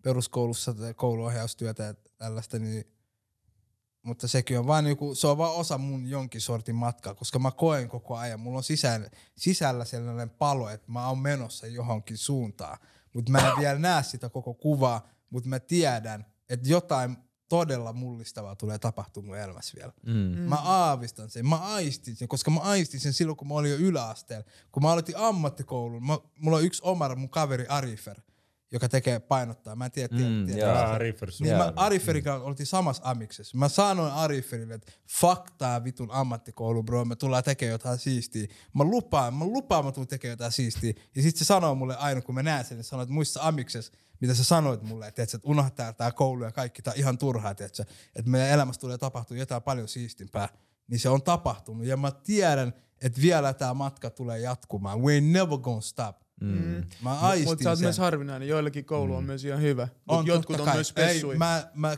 peruskoulussa 0.02 0.74
kouluohjaustyötä 0.96 1.82
ja 1.82 1.94
tällaista, 2.16 2.58
niin 2.58 2.84
mutta 4.04 4.28
sekin 4.28 4.58
on 4.58 4.66
vaan 4.66 4.86
joku, 4.86 5.14
se 5.14 5.26
on 5.26 5.38
vaan 5.38 5.54
osa 5.54 5.78
mun 5.78 6.06
jonkin 6.06 6.40
sortin 6.40 6.74
matkaa, 6.74 7.14
koska 7.14 7.38
mä 7.38 7.50
koen 7.50 7.88
koko 7.88 8.16
ajan, 8.16 8.40
mulla 8.40 8.56
on 8.56 8.64
sisällä, 8.64 9.10
sisällä 9.36 9.84
sellainen 9.84 10.30
palo, 10.30 10.68
että 10.68 10.92
mä 10.92 11.08
oon 11.08 11.18
menossa 11.18 11.66
johonkin 11.66 12.18
suuntaan, 12.18 12.78
mutta 13.14 13.32
mä 13.32 13.38
en 13.38 13.58
vielä 13.58 13.78
näe 13.78 14.02
sitä 14.02 14.28
koko 14.28 14.54
kuvaa, 14.54 15.08
mutta 15.30 15.48
mä 15.48 15.60
tiedän, 15.60 16.26
että 16.48 16.68
jotain 16.68 17.16
todella 17.48 17.92
mullistavaa 17.92 18.56
tulee 18.56 18.78
tapahtumaan 18.78 19.26
mun 19.26 19.38
elämässä 19.38 19.72
vielä. 19.76 19.92
Mm. 20.06 20.38
Mä 20.48 20.56
aavistan 20.56 21.30
sen, 21.30 21.46
mä 21.46 21.56
aistin 21.56 22.16
sen, 22.16 22.28
koska 22.28 22.50
mä 22.50 22.60
aistin 22.60 23.00
sen 23.00 23.12
silloin, 23.12 23.36
kun 23.36 23.48
mä 23.48 23.54
olin 23.54 23.70
jo 23.70 23.76
yläasteella. 23.76 24.44
Kun 24.72 24.82
mä 24.82 24.92
aloitin 24.92 25.16
ammattikoulun, 25.16 26.06
mä, 26.06 26.18
mulla 26.38 26.56
on 26.56 26.64
yksi 26.64 26.82
oma 26.84 27.14
mun 27.14 27.30
kaveri 27.30 27.66
Arifer, 27.68 28.20
joka 28.74 28.88
tekee 28.88 29.20
painottaa. 29.20 29.76
Mä 29.76 29.84
en 29.84 29.90
tiedä, 29.90 30.08
tiedä, 30.16 30.30
Mm, 30.30 30.46
tiedä. 30.46 30.60
joo. 30.60 30.72
Ah, 30.78 30.98
Riffers. 30.98 31.40
Niin 31.40 31.50
Joo. 31.50 31.58
mä 31.64 31.72
Ariferin 31.76 32.24
kanssa 32.24 32.44
oltiin 32.46 32.66
samassa 32.66 33.02
amiksessa. 33.06 33.58
Mä 33.58 33.68
sanoin 33.68 34.12
Ariferille, 34.12 34.74
että 34.74 34.92
fuck 35.08 35.50
tää 35.58 35.84
vitun 35.84 36.10
ammattikoulu, 36.10 36.82
bro, 36.82 37.04
me 37.04 37.16
tullaan 37.16 37.44
tekemään 37.44 37.72
jotain 37.72 37.98
siistiä. 37.98 38.46
Mä 38.74 38.84
lupaan, 38.84 39.34
mä 39.34 39.44
lupaan, 39.44 39.84
mä 39.84 39.92
tuun 39.92 40.06
tekemään 40.08 40.32
jotain 40.32 40.52
siistiä. 40.52 40.92
Ja 41.16 41.22
sit 41.22 41.36
se 41.36 41.44
sanoo 41.44 41.74
mulle 41.74 41.96
aina, 41.96 42.20
kun 42.20 42.34
mä 42.34 42.42
näen 42.42 42.64
sen, 42.64 42.76
niin 42.76 42.84
sanoo, 42.84 43.02
että 43.02 43.12
muissa 43.14 43.40
amiksessa, 43.42 43.92
mitä 44.20 44.34
sä 44.34 44.44
sanoit 44.44 44.82
mulle, 44.82 45.06
että, 45.08 45.22
että 45.22 45.38
unohtaa 45.44 45.92
tää 45.92 46.12
koulu 46.12 46.44
ja 46.44 46.52
kaikki, 46.52 46.82
tää 46.82 46.94
ihan 46.96 47.18
turhaa, 47.18 47.54
tiedätkö, 47.54 47.84
että 48.16 48.30
meidän 48.30 48.48
elämässä 48.50 48.80
tulee 48.80 48.98
tapahtua 48.98 49.36
jotain 49.36 49.62
paljon 49.62 49.88
siistimpää. 49.88 50.48
Niin 50.88 50.98
se 51.00 51.08
on 51.08 51.22
tapahtunut. 51.22 51.86
Ja 51.86 51.96
mä 51.96 52.10
tiedän, 52.10 52.74
että 53.02 53.20
vielä 53.20 53.52
tää 53.54 53.74
matka 53.74 54.10
tulee 54.10 54.38
jatkumaan. 54.38 55.02
We 55.02 55.18
ain't 55.20 55.22
never 55.22 55.58
gonna 55.58 55.80
stop. 55.80 56.16
Mm. 56.40 56.84
Mä 57.02 57.20
aistin 57.20 57.48
Mutta 57.48 57.62
sä 57.62 57.70
oot 57.70 57.78
sen. 57.78 57.86
myös 57.86 57.98
harvinainen. 57.98 58.48
Joillakin 58.48 58.84
koulu 58.84 59.14
on 59.14 59.24
myös 59.24 59.44
ihan 59.44 59.60
hyvä. 59.62 59.88
Mut 60.04 60.18
On, 60.18 60.26
jotkut 60.26 60.58
on 60.60 60.64
kai. 60.64 60.74
myös 60.74 60.88
spessui. 60.88 61.32
Ei, 61.32 61.38
mä, 61.38 61.70
mä, 61.74 61.96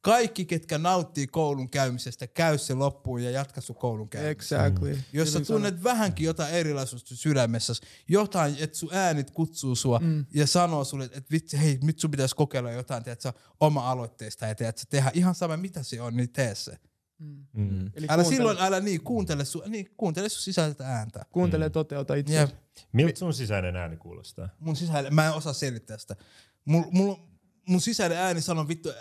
kaikki, 0.00 0.44
ketkä 0.44 0.78
nauttii 0.78 1.26
koulun 1.26 1.70
käymisestä, 1.70 2.26
käy 2.26 2.58
se 2.58 2.74
loppuun 2.74 3.22
ja 3.22 3.30
jatka 3.30 3.60
sun 3.60 3.76
koulun 3.76 4.08
käymistä. 4.08 4.30
Exactly. 4.30 4.98
Jos 5.12 5.32
sä 5.32 5.40
tunnet 5.40 5.84
vähänkin 5.84 6.26
jotain 6.26 6.54
erilaisuutta 6.54 7.16
sydämessä, 7.16 7.72
jotain, 8.08 8.56
että 8.58 8.78
sun 8.78 8.88
äänit 8.92 9.30
kutsuu 9.30 9.74
sua 9.74 9.98
mm. 9.98 10.26
ja 10.34 10.46
sanoo 10.46 10.84
sulle, 10.84 11.04
että 11.04 11.30
vitsi, 11.30 11.60
hei, 11.60 11.78
nyt 11.82 11.98
sun 11.98 12.10
pitäisi 12.10 12.36
kokeilla 12.36 12.70
jotain, 12.70 13.04
tiedätkö, 13.04 13.32
oma-aloitteista 13.60 14.46
ja 14.46 14.54
tiedätkö, 14.54 14.82
tehdä 14.90 15.10
ihan 15.14 15.34
sama, 15.34 15.56
mitä 15.56 15.82
se 15.82 16.00
on, 16.00 16.16
niin 16.16 16.32
tee 16.32 16.54
se. 16.54 16.78
Mm. 17.18 17.86
Eli 17.94 18.06
Älä 18.08 18.22
kuuntele, 18.22 18.24
silloin, 18.24 18.58
älä 18.60 18.80
niin, 18.80 19.00
kuuntele 19.00 19.44
sun, 19.44 19.62
niin, 19.66 19.90
kuuntele 19.96 20.28
sun 20.28 20.42
sisäistä 20.42 20.86
ääntä. 20.86 21.24
kuuntele 21.32 21.64
ja 21.64 21.70
toteuta 21.70 22.14
itse. 22.14 22.34
Jep. 22.34 22.50
Miltä 22.92 23.18
sun 23.18 23.34
sisäinen 23.34 23.76
ääni 23.76 23.96
kuulostaa? 23.96 24.48
mun 24.58 24.76
sisällä, 24.76 25.10
mä 25.10 25.26
en 25.26 25.32
osaa 25.32 25.52
selittää 25.52 25.98
sitä. 25.98 26.16
Mun, 26.64 26.86
mun, 26.90 27.28
mun 27.68 27.80
sisäinen 27.80 28.18
ääni 28.18 28.40
sanoo 28.40 28.68
vittu, 28.68 28.92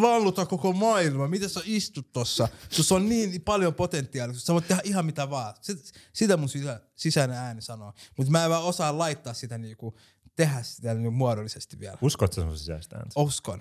valluta 0.00 0.46
koko 0.46 0.72
maailma, 0.72 1.28
mitä 1.28 1.48
sä 1.48 1.60
istut 1.64 2.12
tossa? 2.12 2.48
Sus 2.70 2.92
on 2.92 3.08
niin 3.08 3.42
paljon 3.42 3.74
potentiaalisuutta, 3.74 4.46
sä 4.46 4.52
voit 4.52 4.68
tehdä 4.68 4.82
ihan 4.84 5.06
mitä 5.06 5.30
vaan. 5.30 5.54
Sit, 5.60 5.92
sitä 6.12 6.36
mun 6.36 6.48
sisä, 6.48 6.80
sisäinen 6.94 7.36
ääni 7.36 7.62
sanoo. 7.62 7.92
Mutta 8.16 8.32
mä 8.32 8.44
en 8.44 8.50
vaan 8.50 8.64
osaa 8.64 8.98
laittaa 8.98 9.34
sitä 9.34 9.58
niinku, 9.58 9.96
tehdä 10.36 10.62
sitä 10.62 10.94
niinku 10.94 11.10
muodollisesti 11.10 11.80
vielä. 11.80 11.98
Uskotko 12.00 12.34
sä 12.34 12.40
sun 12.40 12.58
sisäistä 12.58 12.96
ääntä? 12.96 13.20
Uskon. 13.20 13.60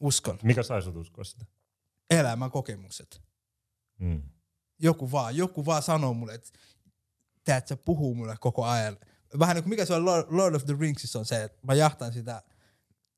Uskon. 0.00 0.38
Mikä 0.42 0.62
sai 0.62 0.82
sut 0.82 0.96
uskoa 0.96 1.24
sitä? 1.24 1.44
Elämän 2.10 2.50
kokemukset. 2.50 3.22
Mm. 3.98 4.22
Joku 4.78 5.12
vaan, 5.12 5.36
joku 5.36 5.66
vaan 5.66 5.82
sanoo 5.82 6.14
mulle, 6.14 6.34
että 6.34 6.50
teet 7.44 7.68
sä 7.68 7.76
puhuu 7.76 8.14
mulle 8.14 8.36
koko 8.40 8.64
ajan. 8.64 8.96
Vähän 9.38 9.54
niin 9.54 9.64
kuin 9.64 9.70
mikä 9.70 9.84
se 9.84 9.94
on 9.94 10.04
Lord, 10.04 10.54
of 10.54 10.64
the 10.64 10.76
Ringsissa 10.80 11.18
on 11.18 11.24
se, 11.24 11.44
että 11.44 11.58
mä 11.66 11.74
jahtan 11.74 12.12
sitä 12.12 12.42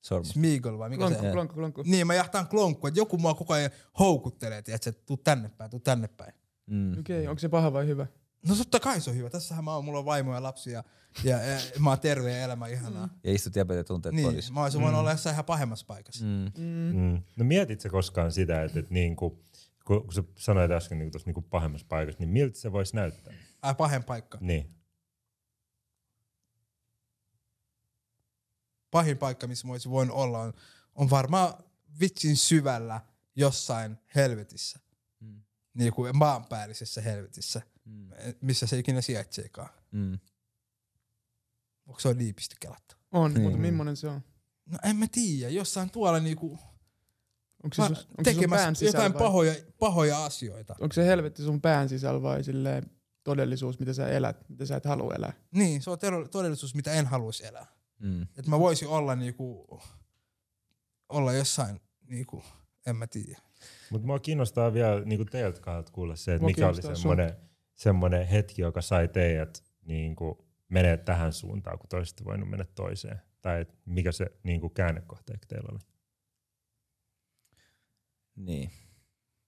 Sormus. 0.01 0.29
Smeagol 0.29 0.79
vai 0.79 0.89
mikä 0.89 0.99
Klonkku, 0.99 1.25
se 1.25 1.33
klonkku, 1.33 1.55
klonkku. 1.55 1.83
Niin, 1.87 2.07
mä 2.07 2.15
jahtaan 2.15 2.49
klonkku, 2.49 2.87
että 2.87 3.01
joku 3.01 3.19
mua 3.19 3.35
koko 3.35 3.55
ajan 3.55 3.71
houkuttelee, 3.99 4.59
että 4.59 4.93
tuu 4.93 5.17
tänne 5.17 5.49
päin, 5.49 5.71
tuu 5.71 5.81
tänne 5.81 6.09
päin. 6.09 6.33
Mm. 6.67 6.99
Okei, 6.99 7.29
onko 7.29 7.39
se 7.39 7.49
paha 7.49 7.73
vai 7.73 7.87
hyvä? 7.87 8.07
No 8.49 8.55
totta 8.57 8.81
kai 8.81 9.01
se 9.01 9.11
on 9.11 9.17
hyvä. 9.17 9.31
Tässähän 9.31 9.65
mä 9.65 9.75
oon, 9.75 9.85
mulla 9.85 9.99
on 9.99 10.05
vaimo 10.05 10.35
ja 10.35 10.43
lapsia 10.43 10.85
ja, 11.25 11.43
ja, 11.43 11.61
mä 11.79 11.91
oon 11.91 12.01
terve 12.01 12.33
ja 12.33 12.45
elämä 12.45 12.67
ihanaa. 12.67 13.07
Mm. 13.07 13.13
Ja 13.25 13.33
istut 13.33 13.57
ja 13.57 13.65
tunteet 13.87 14.15
Niin, 14.15 14.29
kodissa. 14.29 14.53
mä 14.53 14.63
olisin 14.63 14.81
voinut 14.81 15.01
olla 15.01 15.11
jossain 15.11 15.35
ihan 15.35 15.45
pahemmassa 15.45 15.87
paikassa. 15.87 16.25
Mm. 16.25 16.53
Mm. 16.59 16.97
Mm. 16.97 17.23
No 17.37 17.45
mietit 17.45 17.81
sä 17.81 17.89
koskaan 17.89 18.33
sitä, 18.33 18.63
että, 18.63 18.79
että 18.79 18.95
niinku, 18.95 19.45
kun, 19.85 20.03
kun 20.03 20.13
sä 20.13 20.23
sanoit 20.37 20.71
äsken 20.71 20.99
niinku 20.99 21.11
tuossa 21.11 21.29
niinku 21.29 21.43
pahemmassa 21.43 21.87
paikassa, 21.89 22.19
niin 22.19 22.29
miltä 22.29 22.59
se 22.59 22.73
voisi 22.73 22.97
näyttää? 22.97 23.35
Ai 23.63 23.75
pahen 23.75 24.05
paikka. 24.05 24.39
Niin. 24.41 24.75
Pahin 28.91 29.19
paikka, 29.19 29.47
missä 29.47 29.67
mä 29.67 29.73
olisin 29.73 29.91
voinut 29.91 30.17
olla, 30.17 30.39
on, 30.39 30.53
on 30.95 31.11
varmaan 31.11 31.55
vitsin 32.01 32.37
syvällä 32.37 33.01
jossain 33.37 33.99
helvetissä. 34.15 34.79
Mm. 35.21 35.43
Niin 35.75 35.93
kuin 35.93 36.17
maanpäällisessä 36.17 37.01
helvetissä, 37.01 37.63
Mm. 37.89 38.09
missä 38.41 38.67
se 38.67 38.79
ikinä 38.79 39.01
sijaitseekaan. 39.01 39.69
Mm. 39.93 40.19
Onko 41.87 42.01
se 42.01 42.09
on 42.09 42.19
liipisti 42.19 42.57
kelattu? 42.61 42.95
On, 43.13 43.35
Niin. 43.35 43.43
mutta 43.43 43.59
millainen 43.59 43.97
se 43.97 44.09
on? 44.09 44.21
No 44.67 44.79
en 44.85 44.97
mä 44.97 45.07
tiedä, 45.13 45.51
jossain 45.51 45.91
tuolla 45.91 46.21
niinku 46.21 46.59
Onko 47.65 47.75
se, 47.75 47.83
sus, 47.89 47.99
onko 48.09 48.25
se 48.25 48.35
sun 48.35 48.45
pään 48.51 48.77
sisällä 48.77 48.97
jotain 49.05 49.13
vai? 49.13 49.19
pahoja, 49.23 49.55
pahoja 49.79 50.25
asioita. 50.25 50.77
Onko 50.81 50.93
se 50.93 51.07
helvetti 51.07 51.43
sun 51.43 51.61
pään 51.61 51.89
sisällä 51.89 52.23
vai 52.23 52.45
silleen 52.45 52.91
todellisuus, 53.25 53.79
mitä 53.79 53.93
sä 53.93 54.09
elät, 54.09 54.49
mitä 54.49 54.67
sä 54.67 54.77
et 54.77 54.85
halua 54.85 55.15
elää? 55.15 55.33
Niin, 55.51 55.83
se 55.83 55.91
on 55.91 55.99
ter- 55.99 56.29
todellisuus, 56.29 56.75
mitä 56.75 56.93
en 56.93 57.07
haluaisi 57.07 57.47
elää. 57.47 57.67
Mm. 57.99 58.23
Että 58.23 58.51
mä 58.51 58.59
voisin 58.59 58.89
olla 58.89 59.15
niinku, 59.17 59.81
olla 61.09 61.33
jossain 61.33 61.81
niinku, 62.09 62.43
en 62.87 62.97
mä 62.97 63.07
tiedä. 63.07 63.39
Mutta 63.91 64.07
mua 64.07 64.19
kiinnostaa 64.19 64.73
vielä 64.73 65.01
niinku 65.05 65.25
teiltä 65.25 65.61
kahdelta 65.61 65.93
kuulla 65.93 66.17
se, 66.17 66.35
että 66.35 66.45
mikä 66.47 66.69
oli 66.69 66.83
semmoinen, 66.83 67.37
semmoinen 67.79 68.27
hetki, 68.27 68.63
joka 68.63 68.81
sai 68.83 69.09
teidät 69.09 69.65
niinku 69.85 70.49
menee 70.69 70.97
tähän 70.97 71.33
suuntaan, 71.33 71.79
kun 71.79 71.89
toiset 71.89 72.25
voinut 72.25 72.51
mennä 72.51 72.67
toiseen. 72.75 73.21
Tai 73.43 73.61
et 73.61 73.79
mikä 73.85 74.13
se 74.13 74.27
niinku 74.43 74.69
käännekohta 74.69 75.33
ehkä 75.33 75.47
teillä 75.49 75.69
oli. 75.73 75.79
Niin. 78.37 78.71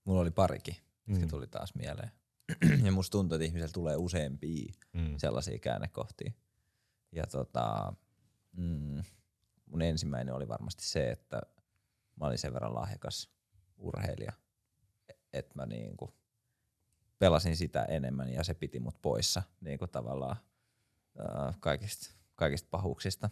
Mulla 0.04 0.20
oli 0.20 0.30
parikin, 0.30 0.76
jotka 1.06 1.24
Mm. 1.26 1.30
tuli 1.30 1.46
taas 1.46 1.74
mieleen. 1.74 2.10
ja 2.84 2.92
musta 2.92 3.12
tuntuu, 3.12 3.36
että 3.36 3.44
ihmisellä 3.44 3.72
tulee 3.72 3.96
useampia 3.96 4.72
Mm. 4.92 5.14
sellaisia 5.16 5.58
käännekohtia. 5.58 6.32
Ja 7.12 7.26
tota, 7.26 7.92
mm, 8.56 9.02
mun 9.66 9.82
ensimmäinen 9.82 10.34
oli 10.34 10.48
varmasti 10.48 10.84
se, 10.84 11.10
että 11.10 11.42
mä 12.20 12.26
olin 12.26 12.38
sen 12.38 12.52
verran 12.54 12.74
lahjakas 12.74 13.30
urheilija, 13.76 14.32
että 15.32 15.54
mä 15.54 15.66
niinku 15.66 16.14
pelasin 17.20 17.56
sitä 17.56 17.84
enemmän 17.84 18.28
ja 18.32 18.44
se 18.44 18.54
piti 18.54 18.80
mut 18.80 18.94
poissa 19.02 19.42
niinku 19.60 19.86
tavallaan 19.86 20.36
ää, 21.18 21.54
kaikista, 21.60 22.14
kaikista 22.34 22.68
pahuuksista, 22.70 23.30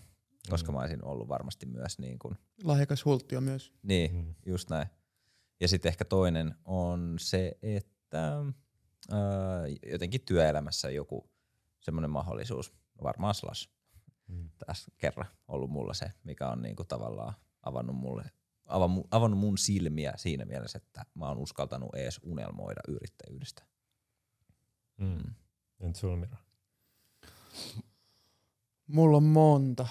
koska 0.51 0.73
mä 0.73 0.81
olisin 0.81 1.05
ollut 1.05 1.29
varmasti 1.29 1.67
myös 1.67 1.99
niin 1.99 2.19
kuin, 2.19 2.39
Lahjakas 2.65 3.05
hulttio 3.05 3.41
myös. 3.41 3.73
niin, 3.83 4.15
Mm. 4.15 4.35
just 4.47 4.71
näin. 4.71 4.89
Ja 5.61 5.69
sitten 5.69 5.89
ehkä 5.91 6.05
toinen 6.05 6.55
on 6.65 7.17
se, 7.21 7.59
että 7.63 8.33
ää, 9.11 9.19
jotenkin 9.93 10.21
työelämässä 10.21 10.91
joku 10.91 11.31
semmoinen 11.81 12.11
mahdollisuus, 12.11 12.75
varmaan 13.03 13.35
Slash 13.35 13.69
Mm. 14.29 14.51
tässä 14.67 14.91
kerran 14.99 15.27
ollut 15.49 15.71
mulla 15.71 15.95
se, 15.95 16.13
mikä 16.25 16.49
on 16.49 16.63
niinku 16.63 16.85
tavallaan 16.85 17.35
avannut 17.63 17.97
mulle 17.97 18.23
avannu- 18.69 19.09
avannut 19.11 19.41
mun 19.41 19.59
silmiä 19.59 20.13
siinä 20.17 20.45
mielessä, 20.45 20.79
että 20.79 21.05
mä 21.15 21.29
oon 21.29 21.39
uskaltanut 21.39 21.95
ees 21.95 22.21
unelmoida 22.23 22.81
yrittäjyydestä. 22.89 23.63
Mm. 24.99 25.19
Entä 25.81 25.99
sulla 25.99 26.17
Mira? 26.17 26.37
Mulla 28.87 29.17
on 29.17 29.23
monta. 29.23 29.87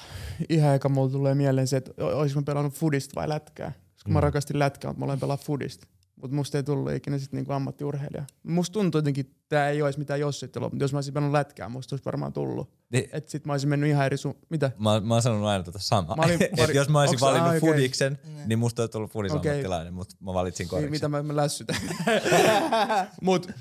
Ihan 0.50 0.76
eka 0.76 0.90
mulla 0.90 1.10
tulee 1.12 1.36
mieleen 1.36 1.68
se, 1.68 1.78
että 1.78 1.92
o- 2.04 2.20
olis 2.20 2.36
mä 2.36 2.42
pelannut 2.42 2.74
fudista 2.74 3.16
vai 3.16 3.30
lätkää. 3.30 3.72
Koska 3.94 4.10
mm. 4.10 4.14
mä 4.14 4.22
rakastin 4.22 4.60
lätkää, 4.60 4.90
mutta 4.92 5.00
mä 5.00 5.06
olen 5.06 5.20
pelaa 5.20 5.38
fudista. 5.38 5.88
Mutta 6.22 6.36
musta 6.36 6.58
ei 6.58 6.64
tullut 6.64 6.92
ikinä 6.92 7.18
sit 7.18 7.32
niinku 7.34 7.52
ammattiurheilija. 7.54 8.26
Musta 8.44 8.74
tuntuu 8.74 9.00
jotenkin, 9.00 9.26
että 9.26 9.38
tää 9.50 9.70
ei 9.70 9.82
olisi 9.82 10.00
mitään 10.00 10.20
jossittelua, 10.20 10.70
mutta 10.70 10.84
jos 10.84 10.94
mä 10.94 10.98
olisin 10.98 11.14
pelannut 11.14 11.34
lätkää, 11.34 11.70
musta 11.70 11.94
olisi 11.96 12.06
varmaan 12.06 12.34
tullut. 12.34 12.70
Niin, 12.92 13.10
Et 13.12 13.30
sit 13.30 13.46
mä 13.46 13.54
olisin 13.54 13.70
mennyt 13.70 13.90
ihan 13.90 14.06
eri 14.06 14.18
su... 14.18 14.38
Mitä? 14.50 14.72
mä, 14.80 15.00
mä 15.00 15.14
oon 15.14 15.22
sanonut 15.22 15.48
aina 15.48 15.64
tota 15.64 15.80
samaa. 15.80 16.16
Mä 16.16 16.24
olin- 16.24 16.40
olin- 16.64 16.76
jos 16.76 16.90
mä 16.90 17.00
olisin 17.00 17.20
valinnut 17.20 17.50
ah, 17.52 17.56
okei. 17.58 17.70
Fudiksen, 17.74 18.20
niin 18.46 18.60
musta 18.60 18.82
olisi 18.82 18.92
tullut 18.92 19.10
Okei. 19.16 19.20
Fudisammattilainen, 19.20 19.94
mutta 19.94 20.16
mä 20.20 20.34
valitsin 20.34 20.64
Niin, 20.64 20.70
koriksen. 20.70 20.92
mitä 20.92 21.08
mä, 21.10 21.24
mä 21.24 21.36
lässytän. 21.36 21.76
Mut 23.22 23.52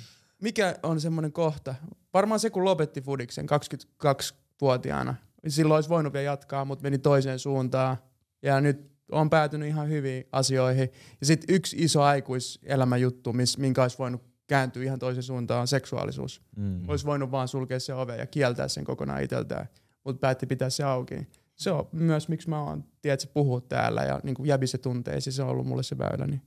mikä 0.42 0.74
on 0.82 1.00
semmoinen 1.00 1.32
kohta? 1.32 1.74
Varmaan 2.14 2.40
se, 2.40 2.50
kun 2.50 2.64
lopetti 2.64 3.00
Fudiksen 3.00 3.46
22-vuotiaana. 3.46 5.14
Silloin 5.48 5.76
olisi 5.76 5.88
voinut 5.88 6.12
vielä 6.12 6.24
jatkaa, 6.24 6.64
mutta 6.64 6.82
meni 6.82 6.98
toiseen 6.98 7.38
suuntaan. 7.38 7.96
Ja 8.42 8.60
nyt 8.60 8.90
on 9.12 9.30
päätynyt 9.30 9.68
ihan 9.68 9.88
hyviin 9.88 10.24
asioihin. 10.32 10.88
Ja 11.20 11.26
sitten 11.26 11.54
yksi 11.54 11.76
iso 11.78 12.02
aikuiselämäjuttu, 12.02 13.32
miss, 13.32 13.58
minkä 13.58 13.82
olisi 13.82 13.98
voinut 13.98 14.22
kääntyä 14.46 14.82
ihan 14.82 14.98
toiseen 14.98 15.22
suuntaan, 15.22 15.60
on 15.60 15.68
seksuaalisuus. 15.68 16.42
Mm. 16.56 16.88
Olisi 16.88 17.06
voinut 17.06 17.30
vaan 17.30 17.48
sulkea 17.48 17.80
se 17.80 17.94
ove 17.94 18.16
ja 18.16 18.26
kieltää 18.26 18.68
sen 18.68 18.84
kokonaan 18.84 19.22
itseltään, 19.22 19.66
mutta 20.04 20.20
päätti 20.20 20.46
pitää 20.46 20.70
se 20.70 20.84
auki. 20.84 21.28
Se 21.54 21.70
on 21.70 21.88
myös, 21.92 22.28
miksi 22.28 22.48
mä 22.48 22.62
oon, 22.62 22.84
tiedätkö, 23.02 23.26
puhua 23.34 23.60
täällä 23.60 24.02
ja 24.02 24.20
niin 24.22 24.36
jäbi 24.44 24.66
se 24.66 24.78
tunteisiin, 24.78 25.32
se 25.34 25.42
on 25.42 25.48
ollut 25.48 25.66
mulle 25.66 25.82
se 25.82 25.98
väylä. 25.98 26.26
Niin 26.26 26.42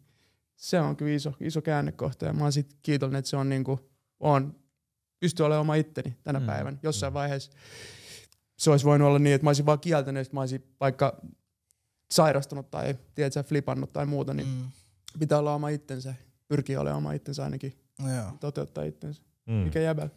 se 0.60 0.80
on 0.80 0.95
kyllä 0.95 1.16
iso, 1.16 1.34
iso 1.39 1.62
käännekohta 1.62 2.26
ja 2.26 2.34
mä 2.34 2.43
oon 2.43 2.51
sit 2.53 2.76
kiitollinen, 2.82 3.20
että 3.20 3.30
se 3.30 3.38
on 3.38 3.49
niin 3.49 3.64
kuin, 3.64 3.80
on, 4.20 4.55
pystyy 5.20 5.45
olemaan 5.45 5.62
oma 5.62 5.76
itteni 5.76 6.16
tänä 6.24 6.39
Mm. 6.39 6.43
mm. 6.43 6.47
päivänä. 6.47 6.78
Jossain 6.84 7.14
vaiheessa 7.14 7.51
se 8.57 8.72
olisi 8.72 8.86
voinut 8.86 9.07
olla 9.07 9.20
niin, 9.20 9.36
että 9.36 9.45
mä 9.45 9.49
olisin 9.49 9.66
vaan 9.66 9.80
kieltänyt, 9.80 10.22
että 10.22 10.34
mä 10.34 10.39
olisin 10.39 10.64
vaikka 10.80 11.22
sairastunut 12.12 12.72
tai 12.72 12.95
tiedätkö, 13.16 13.43
flipannut 13.43 13.93
tai 13.93 14.05
muuta, 14.05 14.34
niin 14.34 14.47
Mm. 14.47 14.72
pitää 15.20 15.39
olla 15.39 15.55
oma 15.55 15.70
itsensä, 15.70 16.16
pyrkiä 16.47 16.82
olemaan 16.82 16.97
oma 16.97 17.14
itsensä 17.14 17.43
ainakin, 17.43 17.74
No 17.99 18.14
joo. 18.16 18.32
toteuttaa 18.39 18.84
itsensä. 18.84 19.22
Mm. 19.45 19.53
Mikä 19.53 19.80
jäbä? 19.80 20.10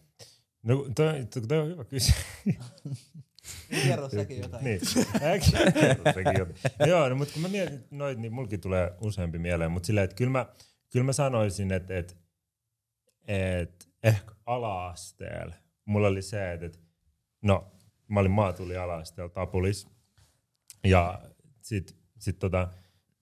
No, 0.62 0.86
toi, 0.94 1.26
toi 1.48 1.58
on 1.58 1.68
hyvä 1.68 1.84
kysymys. 1.84 2.20
Kerro 3.86 4.08
säkin 4.08 4.38
jotain. 4.38 4.64
niin. 4.64 4.80
Kerro 5.80 6.12
sekin 6.14 6.38
jotain. 6.38 6.90
Joo, 6.90 7.08
no, 7.08 7.14
mutta 7.14 7.32
kun 7.32 7.42
mä 7.42 7.48
mietin 7.48 7.84
noit, 7.90 8.18
niin 8.18 8.32
mulki 8.32 8.58
tulee 8.58 8.92
useampi 9.00 9.38
mieleen, 9.38 9.70
mutta 9.70 9.86
silleen, 9.86 10.04
että 10.04 10.16
kyllä 10.16 10.30
mä, 10.30 10.46
kyllä 10.92 11.04
mä 11.04 11.12
sanoisin, 11.12 11.72
että, 11.72 11.98
että, 11.98 12.14
että 13.28 13.86
ehkä 14.02 14.32
ala-asteella 14.46 15.54
mulla 15.84 16.08
oli 16.08 16.22
se, 16.22 16.52
että, 16.52 16.66
että 16.66 16.78
no, 17.42 17.72
mä 18.08 18.20
olin 18.20 18.30
maatuli 18.30 18.76
ala-asteella 18.76 19.32
Tapulis, 19.32 19.88
ja 20.84 21.22
sit, 21.62 21.96
sit 22.18 22.38
tota, 22.38 22.68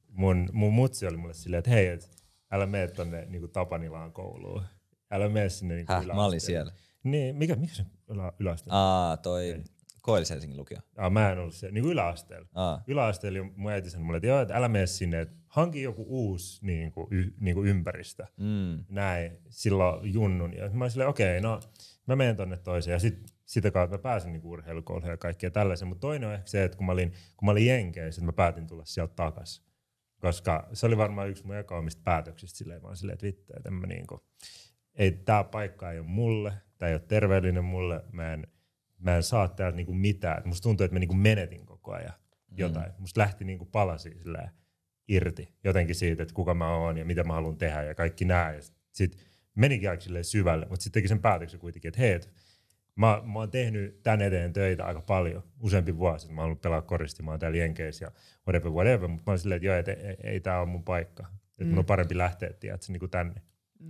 mun, 0.08 0.48
mun 0.52 0.72
mutsi 0.72 1.06
oli 1.06 1.16
mulle 1.16 1.34
silleen, 1.34 1.58
että 1.58 1.70
hei, 1.70 1.86
et, 1.86 2.10
älä 2.50 2.66
mene 2.66 2.88
tonne 2.88 3.26
niinku 3.26 3.48
Tapanilaan 3.48 4.12
kouluun. 4.12 4.62
Älä 5.10 5.28
mene 5.28 5.48
sinne 5.48 5.74
niinku 5.74 5.92
Häh, 5.92 6.06
mä 6.06 6.24
olin 6.24 6.40
siellä. 6.40 6.72
Niin, 7.04 7.36
mikä, 7.36 7.56
mikä 7.56 7.74
se 7.74 7.84
ylä, 8.08 8.32
yläaste? 8.38 8.70
Aa, 8.72 9.16
toi 9.16 9.50
Ei. 9.50 9.64
Koillis-Helsingin 10.02 10.56
lukio. 10.56 10.78
Ah, 10.96 11.12
mä 11.12 11.32
en 11.32 11.38
ollut 11.38 11.54
siellä, 11.54 11.74
niin 11.74 11.82
kuin 11.82 11.92
yläasteella. 11.92 12.48
Aa, 12.54 12.82
Yläasteella 12.86 13.38
jo 13.38 13.44
mun 13.56 13.72
äiti 13.72 13.90
sanoi 13.90 14.04
mulle, 14.04 14.16
että, 14.16 14.26
joo, 14.26 14.40
että 14.40 14.54
älä 14.54 14.68
mene 14.68 14.86
sinne, 14.86 15.20
että 15.20 15.36
hanki 15.46 15.82
joku 15.82 16.04
uusi 16.08 16.66
niin 16.66 16.92
kuin, 16.92 17.06
y, 17.10 17.32
niin 17.40 17.54
kuin 17.54 17.68
ympäristö. 17.68 18.26
mm. 18.36 18.84
Näin, 18.88 19.38
silloin 19.48 20.14
junnun. 20.14 20.54
Ja 20.54 20.70
mä 20.70 20.84
olin 20.84 21.08
okei, 21.08 21.38
okay, 21.38 21.50
no 21.50 21.60
mä 22.06 22.16
menen 22.16 22.36
tonne 22.36 22.56
toiseen. 22.56 22.92
Ja 22.92 22.98
sit, 22.98 23.34
sitä 23.44 23.70
kautta 23.70 23.96
mä 23.96 24.02
pääsin 24.02 24.32
niin 24.32 24.44
urheilukouluun 24.44 25.10
ja 25.10 25.16
kaikkea 25.16 25.50
tällaisen. 25.50 25.88
Mutta 25.88 26.00
toinen 26.00 26.28
on 26.28 26.34
ehkä 26.34 26.46
se, 26.46 26.64
että 26.64 26.76
kun 26.76 26.86
mä 26.86 26.92
olin, 26.92 27.10
kun 27.36 27.46
mä 27.46 27.50
olin 27.50 27.66
Jenkeissä, 27.66 28.20
että 28.20 28.26
mä 28.26 28.32
päätin 28.32 28.66
tulla 28.66 28.84
sieltä 28.84 29.14
takas. 29.14 29.70
Koska 30.20 30.68
se 30.72 30.86
oli 30.86 30.96
varmaan 30.96 31.28
yksi 31.28 31.46
mun 31.46 31.56
eka 31.56 31.78
omista 31.78 32.02
päätöksistä 32.04 32.58
silleen, 32.58 32.82
vaan 32.82 32.96
silleen, 32.96 33.14
että 33.14 33.26
vittu, 33.26 33.52
että 33.56 33.70
mä 33.70 33.86
niinku, 33.86 34.24
ei 34.94 35.12
tää 35.12 35.44
paikka 35.44 35.92
ei 35.92 35.98
ole 35.98 36.06
mulle, 36.06 36.52
tää 36.78 36.88
ei 36.88 36.94
ole 36.94 37.02
terveellinen 37.08 37.64
mulle, 37.64 38.04
mä 38.12 38.32
en, 38.32 38.46
mä 39.00 39.16
en 39.16 39.22
saa 39.22 39.48
täältä 39.48 39.76
niinku 39.76 39.92
mitään. 39.92 40.42
Musta 40.44 40.62
tuntuu, 40.62 40.84
että 40.84 40.94
mä 40.94 40.98
niinku 40.98 41.14
menetin 41.14 41.66
koko 41.66 41.92
ajan 41.92 42.14
jotain. 42.56 42.92
Mm. 42.92 43.00
Musta 43.00 43.20
lähti 43.20 43.44
niinku 43.44 43.64
palasi 43.64 44.18
silleen 44.18 44.50
irti 45.08 45.54
jotenkin 45.64 45.94
siitä, 45.94 46.22
että 46.22 46.34
kuka 46.34 46.54
mä 46.54 46.76
oon 46.76 46.98
ja 46.98 47.04
mitä 47.04 47.24
mä 47.24 47.32
haluan 47.32 47.56
tehdä 47.56 47.82
ja 47.82 47.94
kaikki 47.94 48.24
nää. 48.24 48.52
Ja 48.54 48.60
sit 48.92 49.16
menikin 49.54 49.90
aika 49.90 50.02
silleen 50.02 50.24
syvälle, 50.24 50.66
mutta 50.68 50.82
sitten 50.82 51.00
teki 51.00 51.08
sen 51.08 51.20
päätöksen 51.20 51.60
kuitenkin, 51.60 51.88
että 51.88 52.00
hei, 52.00 52.12
et 52.12 52.32
mä, 52.96 53.22
mä 53.24 53.38
oon 53.38 53.50
tehnyt 53.50 54.02
tän 54.02 54.22
eteen 54.22 54.52
töitä 54.52 54.84
aika 54.84 55.00
paljon, 55.00 55.42
useampi 55.60 55.98
vuosi. 55.98 56.32
Mä 56.32 56.40
oon 56.40 56.46
ollut 56.46 56.62
pelaa 56.62 56.82
koristi, 56.82 57.22
mä 57.22 57.30
oon 57.30 57.40
täällä 57.40 57.58
Jenkeissä 57.58 58.04
ja 58.04 58.10
whatever, 58.46 58.70
whatever, 58.70 59.08
mutta 59.08 59.22
mä 59.26 59.32
oon 59.32 59.38
silleen, 59.38 59.56
että 59.56 59.66
joo, 59.66 59.76
et 59.76 59.88
ei, 59.88 59.96
ei, 59.96 60.16
ei 60.22 60.40
tää 60.40 60.60
ole 60.60 60.68
mun 60.68 60.84
paikka. 60.84 61.26
Että 61.50 61.64
mm. 61.64 61.68
mun 61.68 61.78
on 61.78 61.84
parempi 61.84 62.18
lähteä, 62.18 62.52
tiedätkö, 62.52 62.92
niinku 62.92 63.08
tänne. 63.08 63.42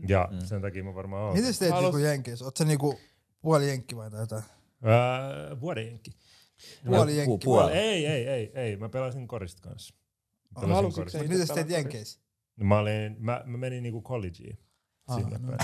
Ja 0.08 0.28
mm. 0.32 0.38
sen 0.38 0.62
takia 0.62 0.84
mä 0.84 0.94
varmaan 0.94 1.22
oon. 1.22 1.36
Miten 1.36 1.54
sä 1.54 1.58
teet 1.58 1.80
niinku 1.80 1.98
Jenkeissä? 1.98 2.44
Oot 2.44 2.56
sä 2.56 2.64
niinku 2.64 3.00
puoli 3.40 3.68
jenkki 3.68 3.96
vai 3.96 4.10
tai 4.10 4.20
jotain? 4.20 4.42
Öö, 4.86 5.60
vuoden 5.60 5.86
jenkki. 5.86 6.10
Puoli 6.86 7.12
Pu- 7.12 7.14
jenkki. 7.14 7.44
puoli. 7.44 7.72
Ei, 7.72 8.06
ei, 8.06 8.28
ei, 8.28 8.52
ei. 8.54 8.76
Mä 8.76 8.88
pelasin 8.88 9.28
korista 9.28 9.68
kanssa. 9.68 9.94
Mä 10.54 10.60
pelasin 10.60 10.74
Halusitko 10.74 11.02
Mitä 11.04 11.12
sä 11.12 11.28
teet 11.28 11.48
korista. 11.48 11.72
Jenkeissä? 11.72 12.20
Mä, 12.56 12.78
olin, 12.78 13.16
mä, 13.18 13.42
mä 13.46 13.56
menin 13.58 13.82
niinku 13.82 14.02
collegeen 14.02 14.58
Ah, 15.06 15.16
sinne 15.20 15.38
no. 15.38 15.56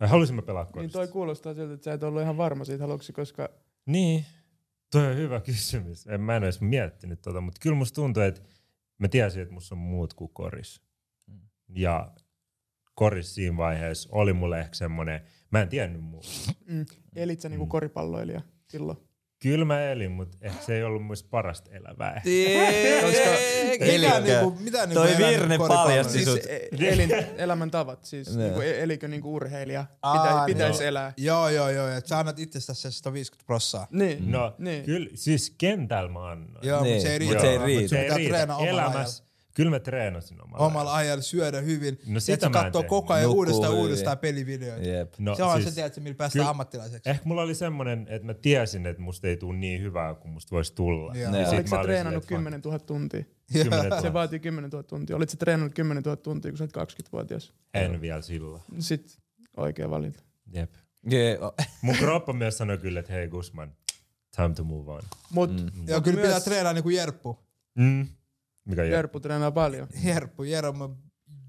Mä 0.00 0.06
halusin 0.08 0.36
mä 0.36 0.42
pelaa 0.42 0.64
Niin 0.64 0.72
korista. 0.72 0.98
toi 0.98 1.08
kuulostaa 1.08 1.54
siltä, 1.54 1.74
että 1.74 1.84
sä 1.84 1.92
et 1.92 2.02
ollut 2.02 2.22
ihan 2.22 2.36
varma 2.36 2.64
siitä 2.64 2.82
haluksi, 2.84 3.12
koska 3.12 3.48
Niin, 3.86 4.24
toi 4.90 5.06
on 5.06 5.16
hyvä 5.16 5.40
kysymys. 5.40 6.06
En, 6.06 6.20
mä 6.20 6.36
en 6.36 6.42
edes 6.44 6.60
miettinyt 6.60 7.22
tota, 7.22 7.40
mutta 7.40 7.60
kyllä 7.62 7.76
musta 7.76 7.94
tuntuu, 7.94 8.22
että 8.22 8.40
mä 8.98 9.08
tiesin, 9.08 9.42
että 9.42 9.54
musta 9.54 9.74
on 9.74 9.78
muut 9.78 10.14
kuin 10.14 10.30
koris. 10.34 10.80
Ja 11.68 12.12
koris 12.94 13.34
siinä 13.34 13.56
vaiheessa 13.56 14.08
oli 14.12 14.32
mulle 14.32 14.60
ehkä 14.60 14.74
semmonen, 14.74 15.20
mä 15.52 15.62
en 15.62 15.68
tiennyt 15.68 16.02
muuta. 16.02 16.28
mm, 16.66 16.86
elit 17.16 17.40
sä 17.40 17.48
niinku 17.48 17.64
Mm. 17.64 17.68
koripalloilija 17.70 18.40
silloin. 18.78 18.98
Kyllä 19.42 19.64
mä 19.64 19.80
elin, 19.90 20.10
mutta 20.10 20.38
ehkä 20.40 20.62
se 20.64 20.76
ei 20.76 20.82
ollut 20.82 21.04
muista 21.04 21.28
parasta 21.30 21.70
elävää. 21.70 22.22
Mitä 23.80 24.20
niinku, 24.20 24.56
mitä 24.60 24.86
niinku 24.86 25.02
Toi 25.02 25.16
Virne 25.18 25.58
paljasti 25.58 26.12
Siis 26.12 26.24
sut. 26.24 26.40
elin, 26.80 27.10
elämäntavat, 27.36 28.04
siis 28.04 28.36
niinku, 28.36 28.60
elikö 28.60 29.08
niinku 29.08 29.34
urheilija, 29.34 29.84
Pitä, 30.12 30.42
pitäisi 30.46 30.84
elää. 30.84 31.12
Joo, 31.16 31.48
joo, 31.48 31.70
joo. 31.70 31.88
Et 31.88 32.06
sä 32.06 32.18
annat 32.18 32.38
itsestäsi 32.38 32.80
se 32.82 32.90
150 32.90 33.46
prossaa. 33.46 33.86
Niin, 33.90 34.30
No, 34.30 34.54
Niin. 34.58 34.84
kyllä, 34.84 35.08
siis 35.14 35.54
kentällä 35.58 36.10
mä 36.10 36.30
annoin. 36.30 36.66
Joo, 36.68 36.82
Niin, 36.82 36.94
mutta 36.94 37.02
se 37.08 37.12
ei 37.12 37.18
riitä. 37.18 37.40
se 37.40 37.50
ei 37.50 37.58
Mut 37.58 37.66
riitä. 37.66 37.88
se 37.88 38.00
ei 38.00 38.68
Elämässä, 38.68 39.23
kyllä 39.54 39.70
mä 39.70 39.80
treenasin 39.80 40.40
omalla, 40.42 40.56
ajalla. 40.56 40.66
Omalla 40.70 40.94
ajalla 40.94 41.22
syödä 41.22 41.60
hyvin. 41.60 41.98
No 42.06 42.20
sitä 42.20 42.34
että 42.34 42.48
mä 42.48 42.58
en 42.58 42.64
katsoo 42.64 42.82
koko 42.82 43.12
ajan 43.14 43.24
Nukkuu 43.24 43.38
uudestaan 43.38 43.72
hyvin. 43.72 43.82
uudestaan 43.84 44.18
pelivideoita. 44.18 44.86
Jep. 44.88 45.14
No, 45.18 45.34
Se 45.34 45.42
on 45.42 45.54
siis, 45.62 45.68
se, 45.68 45.74
tiedät, 45.74 45.96
millä 45.96 46.14
päästään 46.14 46.40
kyllä- 46.40 46.50
ammattilaiseksi. 46.50 47.10
Ehkä 47.10 47.22
mulla 47.24 47.42
oli 47.42 47.54
semmonen, 47.54 48.06
että 48.10 48.26
mä 48.26 48.34
tiesin, 48.34 48.86
että 48.86 49.02
musta 49.02 49.28
ei 49.28 49.36
tule 49.36 49.56
niin 49.58 49.82
hyvää 49.82 50.14
kuin 50.14 50.32
musta 50.32 50.50
voisi 50.56 50.74
tulla. 50.74 51.14
Joo. 51.14 51.32
Ja 51.32 51.38
Joo. 51.40 51.44
sit 51.50 51.54
Oliko 51.58 51.68
mä 51.68 51.76
sä 51.76 51.82
treenannut 51.82 52.24
silleen, 52.24 52.38
10 52.44 52.60
000 52.64 52.78
tuntia? 52.78 53.20
että 53.20 53.34
10 53.52 53.84
000. 53.90 54.00
Se 54.02 54.12
vaatii 54.12 54.38
10 54.40 54.70
000 54.70 54.82
tuntia. 54.82 55.16
Olit 55.16 55.30
sä 55.30 55.36
treenannut 55.36 55.74
10 55.74 56.02
000 56.02 56.16
tuntia, 56.16 56.50
kun 56.50 56.58
sä 56.58 56.64
olet 56.64 56.90
20-vuotias? 56.90 57.52
En 57.74 58.00
vielä 58.00 58.22
sillä. 58.22 58.60
Sitten 58.78 59.16
oikea 59.56 59.90
valinta. 59.90 60.22
Jep. 60.52 60.70
Joo. 61.10 61.54
Mun 61.82 61.96
kroppa 61.96 62.32
myös 62.32 62.58
sanoi 62.58 62.78
kyllä, 62.78 63.00
että 63.00 63.12
hei 63.12 63.28
Gusman, 63.28 63.72
time 64.36 64.54
to 64.54 64.64
move 64.64 64.90
on. 64.92 65.02
Mut 65.30 65.50
Mm. 65.50 65.88
Joo, 65.88 65.96
mut 65.98 66.04
kyllä 66.04 66.22
pitää 66.22 66.40
treenaa 66.40 66.72
niinku 66.72 66.88
Jerppu. 66.90 67.38
Mm. 67.74 68.08
Mikä? 68.64 68.84
Jerppu 68.84 69.20
treenaa 69.20 69.50
paljon. 69.50 69.88
Jerppu, 70.04 70.42
Jerome, 70.42 70.88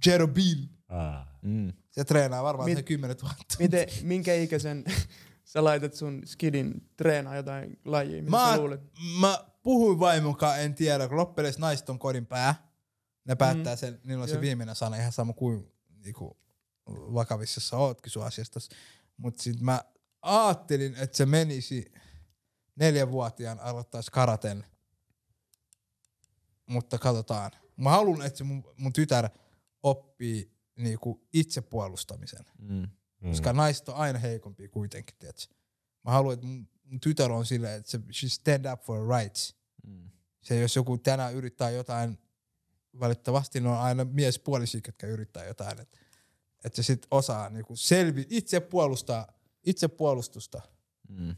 Jerobil. 0.06 0.58
Ah. 0.88 1.28
Mm. 1.42 1.74
Se 1.92 2.04
treenaa 2.04 2.44
varmaan 2.44 2.70
Mit- 2.70 2.78
se 2.78 2.84
10 2.84 3.18
000. 3.22 3.36
Miten, 3.60 3.88
minkä 4.04 4.34
ikäisen 4.36 4.84
sä 5.44 5.64
laitat 5.64 5.94
sun 5.94 6.22
skidin 6.26 6.90
treenaa 6.98 7.36
jotain 7.36 7.80
lajia? 7.86 8.22
Mitä 8.24 8.32
Mä, 8.32 8.52
sä 8.52 8.58
luulet? 8.58 8.82
mä 9.20 9.46
puhuin 9.64 10.00
vaimonkaan, 10.00 10.62
en 10.62 10.76
tiedä, 10.76 11.08
kun 11.08 11.18
loppujen 11.18 11.54
naiset 11.58 11.90
on 11.90 12.00
kodin 12.00 12.26
pää. 12.26 12.56
Ne 13.26 13.36
päättää 13.36 13.76
sen, 13.76 14.00
niillä 14.04 14.22
on 14.22 14.28
se 14.28 14.34
Joo. 14.36 14.42
viimeinen 14.42 14.76
sana, 14.76 14.96
ihan 14.96 15.12
sama 15.12 15.34
kuin 15.34 15.72
niinku, 16.04 16.38
vakavissa 16.90 17.62
sä 17.62 17.78
ootkin 17.78 18.12
sun 18.12 18.26
asiasta. 18.26 18.60
Mutta 19.18 19.44
sit 19.44 19.62
mä 19.62 19.82
ajattelin, 20.22 20.96
että 20.96 21.18
se 21.18 21.26
menisi 21.26 21.86
neljänvuotiaan 22.76 23.60
aloittaisi 23.60 24.12
karaten. 24.12 24.66
Mutta 26.66 26.98
katsotaan. 26.98 27.52
Mä 27.78 27.90
haluan, 27.90 28.26
että 28.26 28.44
mun, 28.44 28.64
mun 28.78 28.94
tytär 28.94 29.30
oppii 29.84 30.52
niinku 30.76 31.28
itsepuolustamisen. 31.34 32.46
Mm. 32.60 32.88
Mm. 33.22 33.30
Koska 33.30 33.54
naiset 33.54 33.90
on 33.90 33.96
aina 33.96 34.20
heikompia 34.20 34.70
kuitenkin, 34.70 35.16
tiedätkö? 35.20 35.56
Mä 36.04 36.12
haluan, 36.12 36.34
että 36.34 36.46
mun, 36.46 36.70
mun 36.84 37.00
tytär 37.00 37.32
on 37.32 37.46
silleen, 37.46 37.80
että 37.80 37.92
se 37.92 38.00
she 38.12 38.30
stand 38.30 38.66
up 38.74 38.82
for 38.82 39.00
her 39.00 39.20
rights. 39.20 39.56
Mm. 39.88 40.10
Se 40.42 40.60
jos 40.60 40.76
joku 40.76 40.98
tänään 40.98 41.34
yrittää 41.34 41.70
jotain, 41.70 42.18
valitettavasti 43.00 43.60
ne 43.60 43.70
on 43.70 43.78
aina 43.78 44.06
miespuolisia, 44.06 44.82
jotka 44.88 45.08
yrittää 45.08 45.46
jotain. 45.46 45.80
Että 45.82 45.98
et 46.64 46.76
se 46.76 46.84
sit 46.84 47.08
osaa 47.12 47.50
niinku 47.50 47.76
selvi, 47.76 48.26
itse 48.30 48.60
puolustaa, 48.60 49.28
itse 49.66 49.88
puolustusta. 49.88 50.62
Mm. 51.10 51.36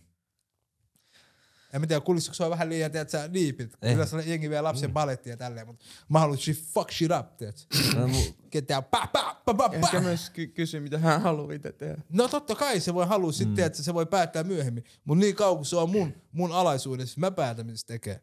En 1.73 1.81
mä 1.81 1.87
tiedä, 1.87 2.01
kuulisiko 2.01 2.33
se 2.33 2.43
on 2.43 2.49
vähän 2.49 2.69
liian, 2.69 2.91
tiedät 2.91 3.09
sä, 3.09 3.33
diipit. 3.33 3.73
Eh. 3.81 3.93
Kyllä 3.93 4.05
se 4.05 4.17
jengi 4.25 4.49
vie 4.49 4.61
lapsen 4.61 4.93
balettia 4.93 5.33
ja 5.33 5.37
tälleen, 5.37 5.67
mutta 5.67 5.85
mä 6.09 6.19
haluan, 6.19 6.37
she 6.37 6.53
fuck 6.53 6.91
shit 6.91 7.11
up, 7.19 7.37
tiedät 7.37 7.67
No, 7.95 8.07
mu- 8.07 8.33
Ketään 8.49 8.83
pa, 8.83 9.07
pa, 9.07 9.41
pa, 9.45 9.53
pa, 9.53 9.69
Ehkä 9.73 9.97
pa. 9.97 10.01
myös 10.03 10.29
ky- 10.29 10.47
kysy, 10.47 10.79
mitä 10.79 10.97
hän 10.97 11.21
haluaa 11.21 11.53
itse 11.53 11.71
tehdä. 11.71 11.97
No 12.09 12.27
totta 12.27 12.55
kai 12.55 12.79
se 12.79 12.93
voi 12.93 13.05
halua 13.07 13.31
sitten, 13.31 13.65
että 13.65 13.83
se 13.83 13.93
voi 13.93 14.05
päättää 14.05 14.43
myöhemmin. 14.43 14.83
Mutta 15.05 15.19
niin 15.25 15.35
kauan 15.35 15.55
kuin 15.57 15.65
se 15.65 15.75
on 15.75 15.89
mun, 15.89 16.13
mun 16.31 16.51
alaisuudessa, 16.51 17.19
mä 17.19 17.31
päätän 17.31 17.65
mitä 17.65 17.77
se 17.77 17.85
tekee. 17.85 18.21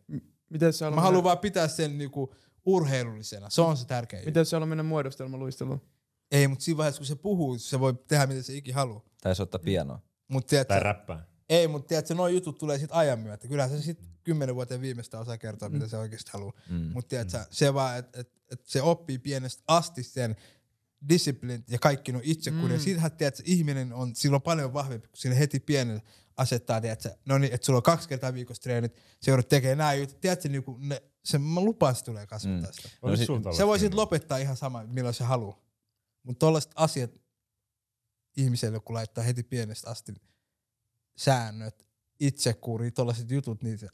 Miten 0.51 0.73
sä 0.73 0.91
Mä 0.91 1.01
haluan 1.01 1.25
vaan 1.25 1.39
pitää 1.39 1.69
sen 1.69 1.99
niinku 1.99 2.35
urheilullisena. 2.67 3.51
Se 3.51 3.61
on 3.61 3.77
se 3.77 3.87
tärkein. 3.87 4.25
miten 4.25 4.47
sä 4.47 4.57
haluat 4.57 4.69
mennä 4.69 4.83
muodostelmaluisteluun? 4.83 5.81
Ei, 6.33 6.49
mutta 6.49 6.65
siinä 6.65 6.79
vaiheessa 6.79 6.99
kun 6.99 7.07
se 7.07 7.15
puhuu, 7.15 7.59
se 7.59 7.81
voi 7.81 7.95
tehdä 8.09 8.27
mitä 8.27 8.43
se 8.43 8.55
ikin 8.55 8.75
haluaa. 8.75 9.05
Taisi 9.23 9.43
ottaa 9.43 9.59
pianoa. 9.65 10.01
Mut 10.29 10.47
Tai 10.47 10.49
tiedätkö, 10.51 10.79
räppää. 10.79 11.27
Ei, 11.49 11.69
mutta 11.69 11.89
tiedätkö, 11.89 12.15
noin 12.15 12.35
jutut 12.35 12.59
tulee 12.59 12.79
sit 12.79 12.91
ajan 12.93 13.19
myötä. 13.19 13.49
Kyllähän 13.49 13.77
se 13.79 13.83
sit 13.83 14.01
kymmenen 14.25 14.55
vuoteen 14.55 14.81
viimeistä 14.81 15.19
osaa 15.19 15.39
kertoa, 15.39 15.69
mitä 15.69 15.89
se 15.89 15.97
oikeasti 15.97 16.31
haluaa. 16.33 16.53
Mm. 16.71 16.91
Mutta 16.95 17.09
tiedätkö, 17.09 17.39
se 17.51 17.75
vaan, 17.75 17.99
että 17.99 18.21
et, 18.21 18.33
et 18.53 18.67
se 18.67 18.83
oppii 18.83 19.19
pienestä 19.19 19.63
asti 19.69 20.03
sen 20.03 20.37
disciplin 21.09 21.65
ja 21.69 21.79
kaikki 21.79 22.13
nuo 22.13 22.21
itsekuri. 22.25 22.69
Mm. 22.69 22.73
Ja 22.75 22.81
siitähän, 22.81 23.13
tiedätkö, 23.13 23.43
ihminen 23.47 23.93
on 23.93 24.15
silloin 24.17 24.43
paljon 24.43 24.73
vahvempi, 24.73 25.09
kun 25.09 25.17
sille 25.17 25.39
heti 25.39 25.61
pienellä 25.61 26.01
asettaa, 26.37 26.81
tiedätkö, 26.81 27.17
no 27.27 27.39
niin, 27.39 27.53
että 27.55 27.65
sulla 27.65 27.77
on 27.77 27.83
kaksi 27.83 28.09
kertaa 28.09 28.35
viikossa 28.35 28.63
treenit, 28.63 28.95
se 29.21 29.31
joudut 29.31 29.49
tekemään 29.49 29.79
nämä 29.79 29.95
jutut. 29.95 30.21
Tiedätkö, 30.21 30.49
niin 30.49 30.65
kuin 30.65 30.89
ne, 30.89 31.03
se, 31.25 31.39
mä 31.39 31.61
lupaan, 31.61 31.95
se 31.95 32.05
tulee 32.05 32.27
kasvattaa 32.27 32.71
Mm. 32.71 32.75
sitä. 32.75 32.89
Olis 33.03 33.19
sit- 33.19 33.27
sulla 33.27 33.53
Se 33.53 33.67
voi 33.67 33.79
sitten 33.79 33.97
lopettaa 34.01 34.39
ihan 34.39 34.57
sama, 34.57 34.85
milloin 34.85 35.15
se 35.15 35.25
haluaa. 35.25 35.59
Mutta 36.23 36.39
tollaiset 36.39 36.73
asiat 36.75 37.11
ihmiselle, 38.37 38.81
kun 38.81 38.95
laittaa 38.95 39.25
heti 39.25 39.43
pienestä 39.43 39.91
asti 39.91 40.13
säännöt, 41.17 41.87
itsekuri, 42.21 42.91
tollaiset 42.91 43.31
jutut, 43.31 43.63
niin 43.63 43.79
se, 43.79 43.89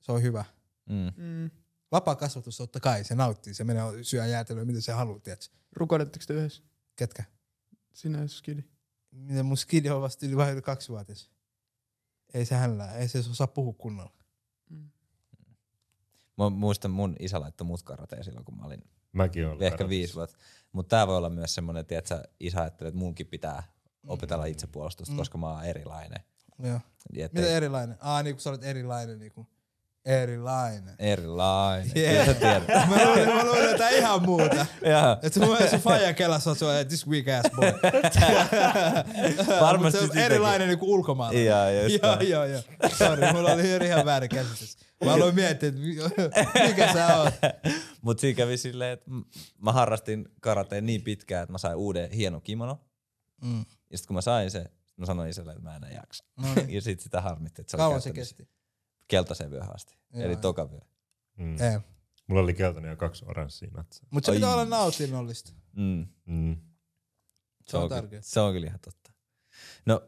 se 0.00 0.12
on 0.12 0.22
hyvä. 0.22 0.44
Mm. 0.86 1.12
Mm. 1.24 1.50
Vapaa 1.92 2.14
kasvatus 2.16 2.56
totta 2.56 2.80
kai, 2.80 3.04
se 3.04 3.14
nauttii, 3.14 3.54
se 3.54 3.64
menee 3.64 3.84
syö 4.02 4.26
jäätelöä, 4.26 4.64
mitä 4.64 4.80
se 4.80 4.92
haluaa, 4.92 5.18
tiedätkö? 5.20 5.56
Rukoiletteko 5.72 6.24
te 6.28 6.34
yhdessä? 6.34 6.62
Ketkä? 6.96 7.24
Sinä 7.92 8.18
ja 8.20 8.28
skidi. 8.28 8.62
Miten 9.10 9.46
mun 9.46 9.56
skidi 9.56 9.90
on 9.90 10.02
vasta 10.02 10.26
yli 10.26 10.36
vähän 10.36 10.52
yli 10.52 10.62
kaksivuotias. 10.62 11.30
Ei 12.34 12.44
se 12.44 12.54
hänellä, 12.54 12.92
ei 12.92 13.08
se 13.08 13.18
osaa 13.18 13.46
puhua 13.46 13.72
kunnolla. 13.72 14.12
Mm. 14.70 14.90
Mä 16.38 16.50
muistan 16.50 16.90
mun 16.90 17.16
isä 17.18 17.40
laittoi 17.40 17.66
mut 17.66 17.82
karateen 17.82 18.24
silloin, 18.24 18.44
kun 18.44 18.56
mä 18.56 18.64
olin 18.64 18.82
Mäkin 19.12 19.46
olen 19.46 19.62
ehkä 19.62 19.88
viisi 19.88 20.14
vuotta. 20.14 20.36
Mutta 20.72 20.90
tää 20.90 21.06
voi 21.06 21.16
olla 21.16 21.30
myös 21.30 21.54
semmonen, 21.54 21.80
että 21.80 22.22
isä 22.40 22.60
ajattelee, 22.60 22.88
että 22.88 22.98
munkin 22.98 23.26
pitää 23.26 23.62
opetella 24.06 24.44
itsepuolustusta, 24.44 25.12
Mm. 25.12 25.16
koska 25.18 25.38
mä 25.38 25.50
oon 25.50 25.64
erilainen. 25.64 26.20
Joo. 26.62 26.80
Mitä 27.12 27.46
ei- 27.48 27.52
erilainen? 27.54 27.96
Aa, 28.00 28.22
niin 28.22 28.34
kun 28.36 28.40
sä 28.40 28.50
olet 28.50 28.64
erilainen, 28.64 29.18
niin 29.18 29.32
kuin 29.32 29.46
erilainen. 30.04 30.94
Erilainen. 30.98 31.92
Yeah. 31.96 32.12
Kyllä 32.12 32.24
sä 32.26 32.34
tiedät. 32.34 32.66
Mä 32.90 33.04
luulen, 33.06 33.28
mä 33.28 33.44
luulen 33.44 33.70
jotain 33.70 33.94
ihan 33.96 34.22
muuta. 34.22 34.66
Joo. 34.82 35.12
Että 35.22 35.40
mielestä 35.40 35.70
sun 35.70 35.80
faija 35.80 36.14
kelassa 36.14 36.50
on 36.50 36.56
se, 36.56 36.84
this 36.88 37.06
weak 37.08 37.26
ass 37.28 37.50
boy. 37.56 37.72
Varmasti 39.60 39.98
se 39.98 40.04
on 40.04 40.18
erilainen 40.18 40.68
niin 40.68 40.78
kuin 40.78 40.90
ulkomaalainen. 40.90 41.46
Joo, 41.46 41.82
just 41.82 42.02
joo, 42.02 42.20
joo, 42.20 42.44
joo. 42.44 42.62
Sori, 42.98 43.32
mulla 43.32 43.52
oli 43.52 43.86
ihan 43.86 44.04
väärä 44.04 44.28
käsitys. 44.28 44.76
Mä 45.04 45.12
aloin 45.14 45.34
miettiä, 45.34 45.68
että 45.68 45.80
mi- 45.80 45.96
mikä 46.68 46.92
sä 46.92 47.16
oot. 47.16 47.34
Mut 48.02 48.18
siinä 48.18 48.36
kävi 48.36 48.56
silleen, 48.56 48.92
että 48.92 49.10
mä 49.62 49.72
harrastin 49.72 50.28
karateen 50.40 50.86
niin 50.86 51.02
pitkään, 51.02 51.42
että 51.42 51.52
mä 51.52 51.58
sain 51.58 51.76
uuden 51.76 52.10
hienon 52.10 52.42
kimono. 52.42 52.80
Mm. 53.42 53.64
Ja 53.90 53.98
sit 53.98 54.06
kun 54.06 54.14
mä 54.14 54.20
sain 54.20 54.50
se, 54.50 54.66
mä 54.96 55.06
sanoin 55.06 55.30
isälle, 55.30 55.50
että 55.52 55.62
mä 55.62 55.76
en 55.76 55.84
enää 55.84 55.90
jaksa. 55.98 56.24
No 56.36 56.54
niin. 56.54 56.70
ja 56.70 56.80
sit 56.82 57.00
sitä 57.00 57.20
harmitti, 57.20 57.60
että 57.62 57.70
se 57.70 57.76
Kauan 57.76 57.92
oli 57.94 58.02
se 58.02 58.12
kesti? 58.12 58.48
keltaisen 59.08 59.50
vyöhön 59.50 59.74
asti. 59.74 59.98
Joo, 60.12 60.24
Eli 60.24 60.36
toka 60.36 60.70
vyö. 60.70 60.80
Mm. 61.36 61.60
Ei. 61.60 61.78
Mulla 62.26 62.42
oli 62.42 62.54
keltainen 62.54 62.88
ja 62.90 62.96
kaksi 62.96 63.24
oranssia 63.28 63.70
natsaa. 63.76 64.08
Mutta 64.10 64.26
se 64.26 64.32
Ai. 64.32 64.36
pitää 64.36 64.52
olla 64.52 64.64
nautinnollista. 64.64 65.52
Mm. 65.76 66.06
Mm. 66.26 66.56
Se 67.68 67.76
on 67.76 67.88
kyllä-. 67.88 68.08
Se 68.20 68.40
on 68.40 68.52
kyllä 68.52 68.66
ihan 68.66 68.80
totta. 68.80 69.12
No, 69.86 70.02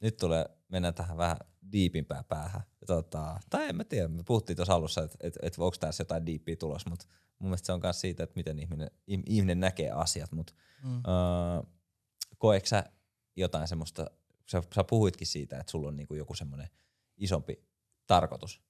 nyt 0.00 0.16
tulee, 0.16 0.46
mennään 0.68 0.94
tähän 0.94 1.16
vähän 1.16 1.36
diipimpään 1.72 2.24
päähän. 2.24 2.60
Tota, 2.86 3.40
tai 3.50 3.68
en 3.68 3.76
mä 3.76 3.84
tiedä, 3.84 4.08
me 4.08 4.22
puhuttiin 4.26 4.56
tuossa 4.56 4.74
alussa, 4.74 5.02
että 5.02 5.16
et, 5.20 5.38
et 5.42 5.54
onko 5.58 5.76
tässä 5.80 6.00
jotain 6.00 6.26
diippiä 6.26 6.56
tulos, 6.56 6.86
mutta 6.86 7.06
mun 7.38 7.48
mielestä 7.50 7.66
se 7.66 7.72
on 7.72 7.80
myös 7.82 8.00
siitä, 8.00 8.22
että 8.24 8.36
miten 8.36 8.58
ihminen, 8.58 8.90
ihm- 9.10 9.22
ihminen 9.26 9.60
näkee 9.60 9.90
asiat. 9.90 10.32
Mutta 10.32 10.52
Mm. 10.82 10.96
öö, 10.96 11.62
koetko 12.38 12.66
sä 12.66 12.84
jotain 13.36 13.68
semmoista, 13.68 14.10
sä, 14.46 14.62
sä 14.74 14.84
puhuitkin 14.84 15.26
siitä, 15.26 15.58
että 15.58 15.70
sulla 15.70 15.88
on 15.88 15.96
niinku 15.96 16.14
joku 16.14 16.34
semmoinen 16.34 16.70
isompi 17.16 17.64
tarkoitus, 18.06 18.62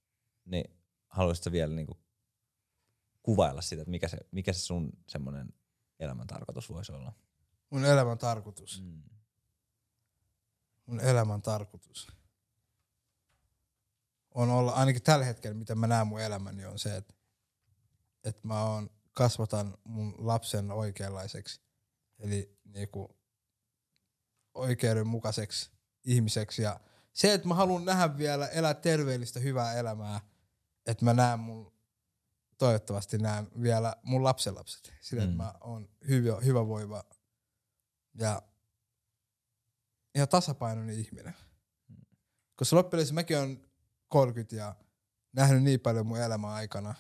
niin 0.45 0.71
haluaisitko 1.09 1.45
sä 1.45 1.53
vielä 1.53 1.75
niinku 1.75 1.97
kuvailla 3.23 3.63
sitä, 3.63 3.83
että 3.83 3.91
mikä 3.91 4.09
se, 4.09 4.19
mikä 4.31 4.53
se 4.53 4.61
sun 4.61 4.93
semmoinen 5.09 5.53
elämän 6.01 6.27
tarkoitus 6.27 6.71
voisi 6.71 6.93
olla? 6.93 7.13
Mun 7.71 7.85
elämän 7.85 8.19
tarkoitus. 8.19 8.83
Mm. 8.83 9.03
Mun 10.87 11.01
elämän 11.01 11.43
tarkoitus 11.43 12.09
on 14.37 14.51
olla, 14.51 14.73
ainakin 14.73 15.03
tällä 15.03 15.25
hetkellä, 15.25 15.55
mitä 15.55 15.75
mä 15.75 15.87
näen 15.87 16.07
mun 16.07 16.21
elämäni, 16.21 16.65
on 16.65 16.79
se, 16.79 16.97
että, 16.97 17.15
että 18.25 18.41
mä 18.49 18.65
oon, 18.65 18.91
kasvatan 19.13 19.79
mun 19.85 20.15
lapsen 20.19 20.71
oikeanlaiseksi. 20.71 21.61
Eli 22.19 22.59
niinku 22.65 23.17
oikeudenmukaiseksi 24.57 25.71
ihmiseksi. 26.05 26.63
Ja 26.63 26.81
se, 27.13 27.35
että 27.35 27.49
mä 27.49 27.55
haluan 27.55 27.85
nähdä 27.85 28.19
vielä 28.19 28.47
elää 28.49 28.75
terveellistä, 28.75 29.41
hyvää 29.41 29.75
elämää, 29.75 30.21
että 30.87 31.05
mä 31.05 31.15
näen 31.15 31.41
mun, 31.41 31.73
toivottavasti 32.59 33.19
näen 33.19 33.49
vielä 33.63 33.97
mun 34.03 34.25
lapsenlapset. 34.25 34.93
Sillä, 35.01 35.23
mm. 35.23 35.31
että 35.31 35.43
mä 35.43 35.55
oon 35.61 35.89
hyvä, 36.09 36.41
hyvä 36.41 36.67
voiva 36.67 37.05
ja, 38.15 38.43
ja 40.15 40.27
tasapainoinen 40.27 40.99
ihminen. 40.99 41.35
Koska 42.57 42.77
loppujen 42.77 43.15
mäkin 43.15 43.39
on 43.39 43.61
30 44.09 44.57
ja 44.57 44.75
nähnyt 45.33 45.63
niin 45.63 45.81
paljon 45.81 46.07
mun 46.07 46.19
elämän 46.19 46.51
aikana 46.51 46.95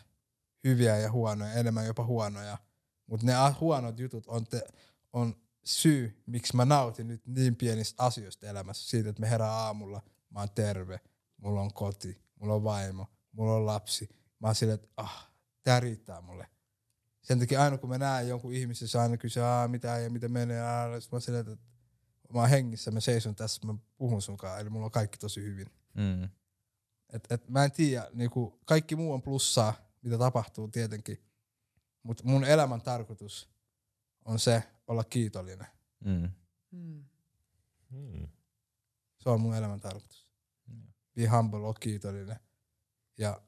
hyviä 0.64 0.96
ja 0.98 1.12
huonoja, 1.12 1.52
enemmän 1.52 1.86
jopa 1.86 2.04
huonoja. 2.04 2.58
Mutta 3.06 3.26
ne 3.26 3.32
huonot 3.60 3.98
jutut 3.98 4.26
on, 4.26 4.46
te, 4.46 4.66
on 5.12 5.36
syy, 5.66 6.22
miksi 6.26 6.56
mä 6.56 6.64
nautin 6.64 7.08
nyt 7.08 7.26
niin 7.26 7.56
pienistä 7.56 8.02
asioista 8.02 8.46
elämässä. 8.46 8.88
Siitä, 8.88 9.10
että 9.10 9.20
me 9.20 9.30
herää 9.30 9.52
aamulla, 9.52 10.02
mä 10.30 10.40
oon 10.40 10.50
terve, 10.54 11.00
mulla 11.36 11.60
on 11.60 11.74
koti, 11.74 12.22
mulla 12.40 12.54
on 12.54 12.64
vaimo, 12.64 13.06
mulla 13.32 13.54
on 13.54 13.66
lapsi. 13.66 14.08
Mä 14.40 14.48
oon 14.48 14.54
silleen, 14.54 14.74
että 14.74 14.88
ah, 14.96 15.30
tää 15.62 15.80
riittää 15.80 16.20
mulle. 16.20 16.46
Sen 17.22 17.38
takia 17.38 17.62
aina 17.62 17.78
kun 17.78 17.88
mä 17.88 17.98
näen 17.98 18.28
jonkun 18.28 18.52
ihmisen, 18.52 18.88
se 18.88 18.98
aina 18.98 19.16
kysyy, 19.16 19.42
aah, 19.42 19.70
mitä 19.70 19.98
ja 19.98 20.10
mitä 20.10 20.28
menee, 20.28 20.60
aah, 20.60 20.90
mä 20.90 20.98
oon 21.12 21.20
silleen, 21.20 21.48
että 21.48 21.66
mä 22.34 22.40
oon 22.40 22.50
hengissä, 22.50 22.90
mä 22.90 23.00
seison 23.00 23.34
tässä, 23.34 23.66
mä 23.66 23.74
puhun 23.96 24.22
sunkaan, 24.22 24.60
eli 24.60 24.70
mulla 24.70 24.84
on 24.84 24.90
kaikki 24.90 25.18
tosi 25.18 25.42
hyvin. 25.42 25.66
Mm. 25.94 26.24
Et, 27.12 27.24
et 27.30 27.48
mä 27.48 27.64
en 27.64 27.72
tiedä, 27.72 28.08
niinku, 28.12 28.60
kaikki 28.64 28.96
muu 28.96 29.12
on 29.12 29.22
plussaa, 29.22 29.74
mitä 30.02 30.18
tapahtuu 30.18 30.68
tietenkin, 30.68 31.22
mutta 32.02 32.24
mun 32.26 32.44
elämän 32.44 32.80
tarkoitus 32.80 33.48
on 34.24 34.38
se 34.38 34.62
olla 34.86 35.04
kiitollinen. 35.04 35.66
Mm. 36.04 36.30
Mm. 36.70 37.04
Mm. 37.90 38.28
Se 39.18 39.30
on 39.30 39.40
mun 39.40 39.56
elämän 39.56 39.80
tarkoitus. 39.80 40.26
Be 41.14 41.26
humble, 41.26 41.58
ole 41.58 41.74
kiitollinen. 41.80 42.36
Ja 43.18 43.40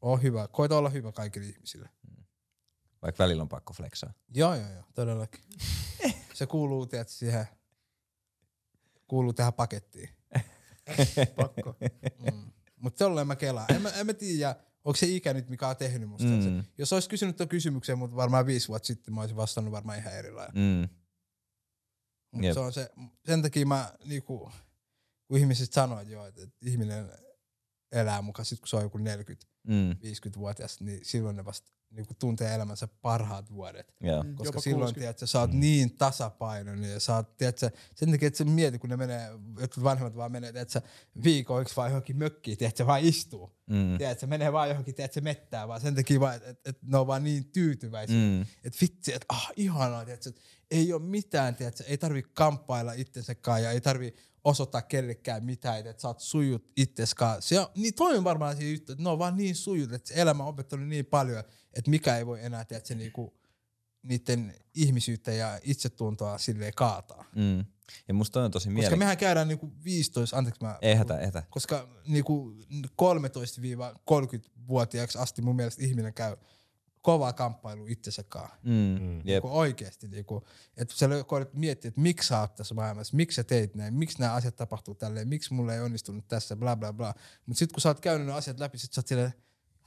oo 0.00 0.16
hyvä, 0.16 0.48
koita 0.48 0.78
olla 0.78 0.88
hyvä 0.88 1.12
kaikille 1.12 1.46
ihmisille. 1.46 1.88
Vaikka 3.02 3.24
välillä 3.24 3.42
on 3.42 3.48
pakko 3.48 3.72
flexaa. 3.72 4.12
Joo, 4.34 4.54
joo, 4.54 4.70
joo, 4.70 4.84
todellakin. 4.94 5.40
se 6.34 6.46
kuuluu, 6.46 6.86
tiedät, 6.86 7.08
siihen, 7.08 7.46
kuuluu 9.06 9.32
tähän 9.32 9.52
pakettiin. 9.52 10.08
Pakko. 11.36 11.76
Mm. 12.32 12.52
Mutta 12.76 13.04
tolleen 13.04 13.26
mä 13.26 13.36
kelaan. 13.36 13.74
En 13.74 13.82
mä, 13.82 13.88
en 13.88 14.06
mä 14.06 14.14
tiedä, 14.14 14.56
onko 14.84 14.96
se 14.96 15.06
ikä 15.06 15.34
nyt, 15.34 15.48
mikä 15.48 15.68
on 15.68 15.76
tehnyt 15.76 16.08
musta. 16.08 16.28
Mm. 16.28 16.64
Jos 16.78 16.92
olisi 16.92 17.08
kysynyt 17.08 17.36
tuon 17.36 17.48
kysymyksen, 17.48 17.98
mutta 17.98 18.16
varmaan 18.16 18.46
viisi 18.46 18.68
vuotta 18.68 18.86
sitten 18.86 19.14
mä 19.14 19.20
olisin 19.20 19.36
vastannut 19.36 19.72
varmaan 19.72 19.98
ihan 19.98 20.14
eri 20.14 20.32
lailla. 20.32 20.52
Mm. 20.54 20.88
Jep. 22.42 22.54
se 22.54 22.60
on 22.60 22.72
se, 22.72 22.90
sen 23.24 23.42
takia 23.42 23.66
mä, 23.66 23.92
niinku, 24.04 24.52
kun 25.28 25.38
ihmiset 25.38 25.72
sanoo, 25.72 26.00
että, 26.00 26.12
joo, 26.12 26.26
että, 26.26 26.42
että 26.42 26.56
ihminen 26.66 27.10
elää 27.92 28.22
mukaan 28.22 28.46
sit 28.46 28.60
kun 28.60 28.68
se 28.68 28.76
on 28.76 28.82
joku 28.82 28.98
40 28.98 29.52
Mm. 29.68 29.90
50-vuotias, 29.92 30.80
niin 30.80 31.04
silloin 31.04 31.36
ne 31.36 31.44
vasta 31.44 31.72
niinku 31.92 32.14
tuntee 32.18 32.54
elämänsä 32.54 32.88
parhaat 33.02 33.52
vuodet. 33.52 33.94
Joo. 34.00 34.22
Mm. 34.22 34.34
Koska 34.34 34.48
Jopa 34.48 34.60
silloin, 34.60 34.80
60. 34.80 35.00
tiedät, 35.00 35.30
sä 35.30 35.40
oot 35.40 35.52
niin 35.52 35.96
tasapainoinen 35.96 36.90
ja 36.90 37.00
sä 37.00 37.16
oot, 37.16 37.36
tiedät, 37.36 37.58
sä, 37.58 37.70
sen 37.94 38.10
takia, 38.10 38.26
että 38.26 38.38
sä 38.38 38.44
mieti, 38.44 38.78
kun 38.78 38.90
ne 38.90 38.96
menee, 38.96 39.28
jotkut 39.60 39.84
vanhemmat 39.84 40.16
vaan 40.16 40.32
menee, 40.32 40.52
tiedät, 40.52 40.70
sä, 40.70 40.82
viikoiksi 41.24 41.76
vaan 41.76 41.90
johonkin 41.90 42.16
mökkiin, 42.16 42.58
tiedät, 42.58 42.76
sä 42.76 42.86
vaan 42.86 43.00
istuu. 43.02 43.56
Mm. 43.66 43.98
Tiedät, 43.98 44.18
se 44.18 44.26
menee 44.26 44.52
vaan 44.52 44.68
johonkin, 44.68 44.94
tiedät, 44.94 45.12
se 45.12 45.20
mettää 45.20 45.68
vaan 45.68 45.80
sen 45.80 45.94
takia 45.94 46.20
vaan, 46.20 46.36
että 46.36 46.50
et, 46.50 46.60
et 46.64 46.78
ne 46.82 46.98
on 46.98 47.06
vaan 47.06 47.24
niin 47.24 47.44
tyytyväisiä. 47.44 48.16
Mm. 48.16 48.22
Mm. 48.22 48.46
Että 48.64 48.78
vitsi, 48.80 49.14
että 49.14 49.26
ah, 49.28 49.52
ihanaa, 49.56 50.04
tiedät, 50.04 50.26
että 50.26 50.40
ei 50.70 50.92
ole 50.92 51.02
mitään, 51.02 51.56
tiedät, 51.56 51.82
ei 51.86 51.98
tarvi 51.98 52.22
kamppailla 52.22 52.92
itsensäkaan 52.92 53.62
ja 53.62 53.70
ei 53.70 53.80
tarvi 53.80 54.14
osoittaa 54.44 54.82
kellekään 54.82 55.44
mitään, 55.44 55.86
että 55.86 56.02
sä 56.02 56.08
oot 56.08 56.20
sujut 56.20 56.72
itseskaan. 56.76 57.42
Se 57.42 57.60
on, 57.60 57.66
niin 57.76 57.94
toi 57.94 58.16
on 58.16 58.24
varmaan 58.24 58.56
se 58.56 58.70
juttu, 58.70 58.92
että 58.92 59.04
ne 59.04 59.10
on 59.10 59.18
vaan 59.18 59.36
niin 59.36 59.54
sujut, 59.54 59.92
että 59.92 60.08
se 60.08 60.20
elämä 60.20 60.42
on 60.42 60.48
opettanut 60.48 60.88
niin 60.88 61.06
paljon, 61.06 61.44
että 61.74 61.90
mikä 61.90 62.16
ei 62.16 62.26
voi 62.26 62.44
enää, 62.44 62.64
tiedät, 62.64 62.86
se 62.86 62.94
niinku, 62.94 63.34
niiden 64.02 64.54
ihmisyyttä 64.74 65.32
ja 65.32 65.60
itsetuntoa 65.62 66.38
silleen 66.38 66.72
kaataa. 66.76 67.24
Mm. 67.36 67.64
Ja 68.08 68.14
musta 68.14 68.44
on 68.44 68.50
tosi 68.50 68.64
Koska 68.64 68.70
mielenkiintoista. 68.70 69.04
mehän 69.04 69.16
käydään 69.16 69.48
niinku 69.48 69.72
15, 69.84 70.38
anteeksi 70.38 70.62
mä... 70.62 70.78
Ei 70.82 70.94
hätä, 70.94 71.16
hätä. 71.16 71.42
Koska 71.50 71.88
niinku 72.06 72.54
13-30-vuotiaaksi 73.02 75.18
asti 75.18 75.42
mun 75.42 75.56
mielestä 75.56 75.82
ihminen 75.82 76.14
käy 76.14 76.36
kovaa 77.02 77.32
kamppailu 77.32 77.86
itsensä 77.86 78.22
kanssa. 78.28 78.56
Mm. 78.62 78.72
Mm. 79.00 79.16
Jep. 79.16 79.24
Niinku 79.24 79.58
oikeesti. 79.58 80.08
Niinku, 80.08 80.44
että 80.76 80.94
sä 80.94 81.08
koetat 81.26 81.54
miettiä, 81.54 81.88
että 81.88 82.00
miksi 82.00 82.28
sä 82.28 82.40
oot 82.40 82.54
tässä 82.54 82.74
maailmassa, 82.74 83.16
miksi 83.16 83.36
sä 83.36 83.44
teit 83.44 83.74
näin, 83.74 83.94
miksi 83.94 84.20
nämä 84.20 84.32
asiat 84.32 84.56
tapahtuu 84.56 84.94
tälleen, 84.94 85.28
miksi 85.28 85.54
mulle 85.54 85.74
ei 85.74 85.80
onnistunut 85.80 86.28
tässä, 86.28 86.56
bla 86.56 86.76
bla 86.76 86.92
bla. 86.92 87.14
Mutta 87.46 87.58
sitten 87.58 87.74
kun 87.74 87.80
sä 87.80 87.88
oot 87.88 88.00
käynyt 88.00 88.26
ne 88.26 88.32
asiat 88.32 88.60
läpi, 88.60 88.78
sit 88.78 88.92
sä 88.92 89.00
oot 89.00 89.06
silleen, 89.06 89.34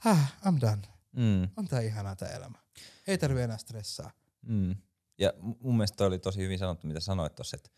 ah, 0.04 0.36
I'm 0.44 0.60
done. 0.60 0.82
Mm. 1.12 1.48
On 1.56 1.68
tää 1.68 1.80
ihanaa 1.80 2.16
tää 2.16 2.28
elämä. 2.28 2.58
Ei 3.06 3.18
tarvi 3.18 3.42
enää 3.42 3.58
stressaa. 3.58 4.10
Mm. 4.42 4.76
Ja 5.18 5.30
mu- 5.30 5.56
mun 5.60 5.76
mielestä 5.76 5.96
toi 5.96 6.06
oli 6.06 6.18
tosi 6.18 6.40
hyvin 6.40 6.58
sanottu, 6.58 6.86
mitä 6.86 7.00
sanoit 7.00 7.34
tossa. 7.34 7.56
Et, 7.56 7.72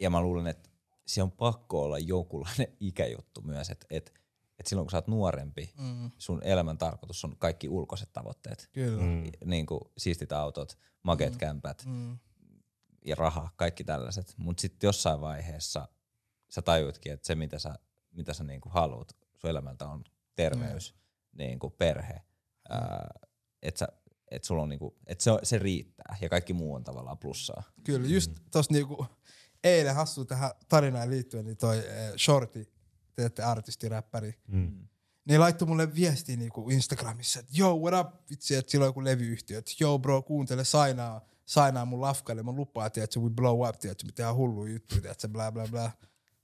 ja 0.00 0.10
mä 0.10 0.20
luulen, 0.20 0.46
että 0.46 0.70
se 1.06 1.22
on 1.22 1.32
pakko 1.32 1.82
olla 1.82 1.98
jonkunlainen 1.98 2.68
ikäjuttu 2.80 3.42
myös, 3.42 3.70
että 3.70 3.86
et, 3.90 4.23
et 4.64 4.68
silloin 4.68 4.86
kun 4.86 4.90
sä 4.90 4.96
oot 4.96 5.06
nuorempi, 5.08 5.72
Mm, 5.78 6.10
sun 6.18 6.42
elämän 6.44 6.78
tarkoitus 6.78 7.24
on 7.24 7.36
kaikki 7.38 7.68
ulkoiset 7.68 8.12
tavoitteet. 8.12 8.68
kyllä. 8.72 9.02
Mm. 9.02 9.08
Mm. 9.08 9.30
Niin 9.44 9.66
kuin 9.66 9.80
siistit 9.98 10.32
autot, 10.32 10.78
makeat 11.02 11.32
mm. 11.32 11.38
kämpät 11.38 11.82
Mm, 11.86 12.18
ja 13.06 13.14
raha, 13.14 13.48
kaikki 13.56 13.84
tällaiset. 13.84 14.34
Mutta 14.36 14.60
sitten 14.60 14.88
jossain 14.88 15.20
vaiheessa 15.20 15.88
sä 16.50 16.62
tajuitkin, 16.62 17.12
että 17.12 17.26
se 17.26 17.34
mitä 17.34 17.58
sä, 17.58 17.78
mitä 18.10 18.34
sä 18.34 18.44
niinku 18.44 18.68
haluat 18.68 19.16
sun 19.36 19.50
elämältä 19.50 19.88
on 19.88 20.04
terveys, 20.36 20.94
niinku 21.32 21.70
perhe. 21.70 22.22
Että 23.62 23.78
sä 23.78 23.88
et 24.30 24.44
sulla 24.44 24.62
on 24.62 24.68
niinku, 24.68 24.96
et 25.06 25.20
se, 25.20 25.30
se 25.42 25.58
riittää 25.58 26.16
ja 26.20 26.28
kaikki 26.28 26.52
muu 26.52 26.74
on 26.74 26.84
tavallaan 26.84 27.18
plussaa. 27.18 27.62
kyllä, 27.84 28.08
just 28.08 28.32
tossa 28.50 28.72
niinku, 28.72 29.06
eilen 29.64 29.94
hassu 29.94 30.24
tähän 30.24 30.50
tarinaan 30.68 31.10
liittyen, 31.10 31.44
niin 31.44 31.56
toi 31.56 31.78
eh, 31.78 32.12
Shorty, 32.18 32.72
teette 33.16 33.42
artisti, 33.42 33.88
räppäri, 33.88 34.34
Mm. 34.48 34.88
niin 35.24 35.40
laittoi 35.40 35.68
mulle 35.68 35.94
viestiä 35.94 36.36
niinku 36.36 36.70
Instagramissa, 36.70 37.40
että 37.40 37.52
yo, 37.58 37.76
what 37.76 38.06
up, 38.06 38.30
vitsi, 38.30 38.54
että 38.54 38.70
sillä 38.72 38.84
on 38.84 38.88
joku 38.88 39.04
levyyhtiö, 39.04 39.58
että 39.58 39.72
yo 39.80 39.98
bro, 39.98 40.22
kuuntele, 40.22 40.64
sainaa, 40.64 41.20
sainaa 41.44 41.84
mun 41.84 42.00
lafkalle, 42.00 42.42
mä 42.42 42.52
lupaan, 42.52 42.86
että 42.86 43.20
we 43.20 43.30
blow 43.30 43.68
up, 43.68 43.78
tiedätkö, 43.78 44.06
me 44.06 44.12
tehdään 44.12 44.36
hulluja 44.36 44.72
juttuja, 44.72 45.00
tiedätkö, 45.00 45.28
bla 45.28 45.52
bla 45.52 45.66
bla. 45.70 45.90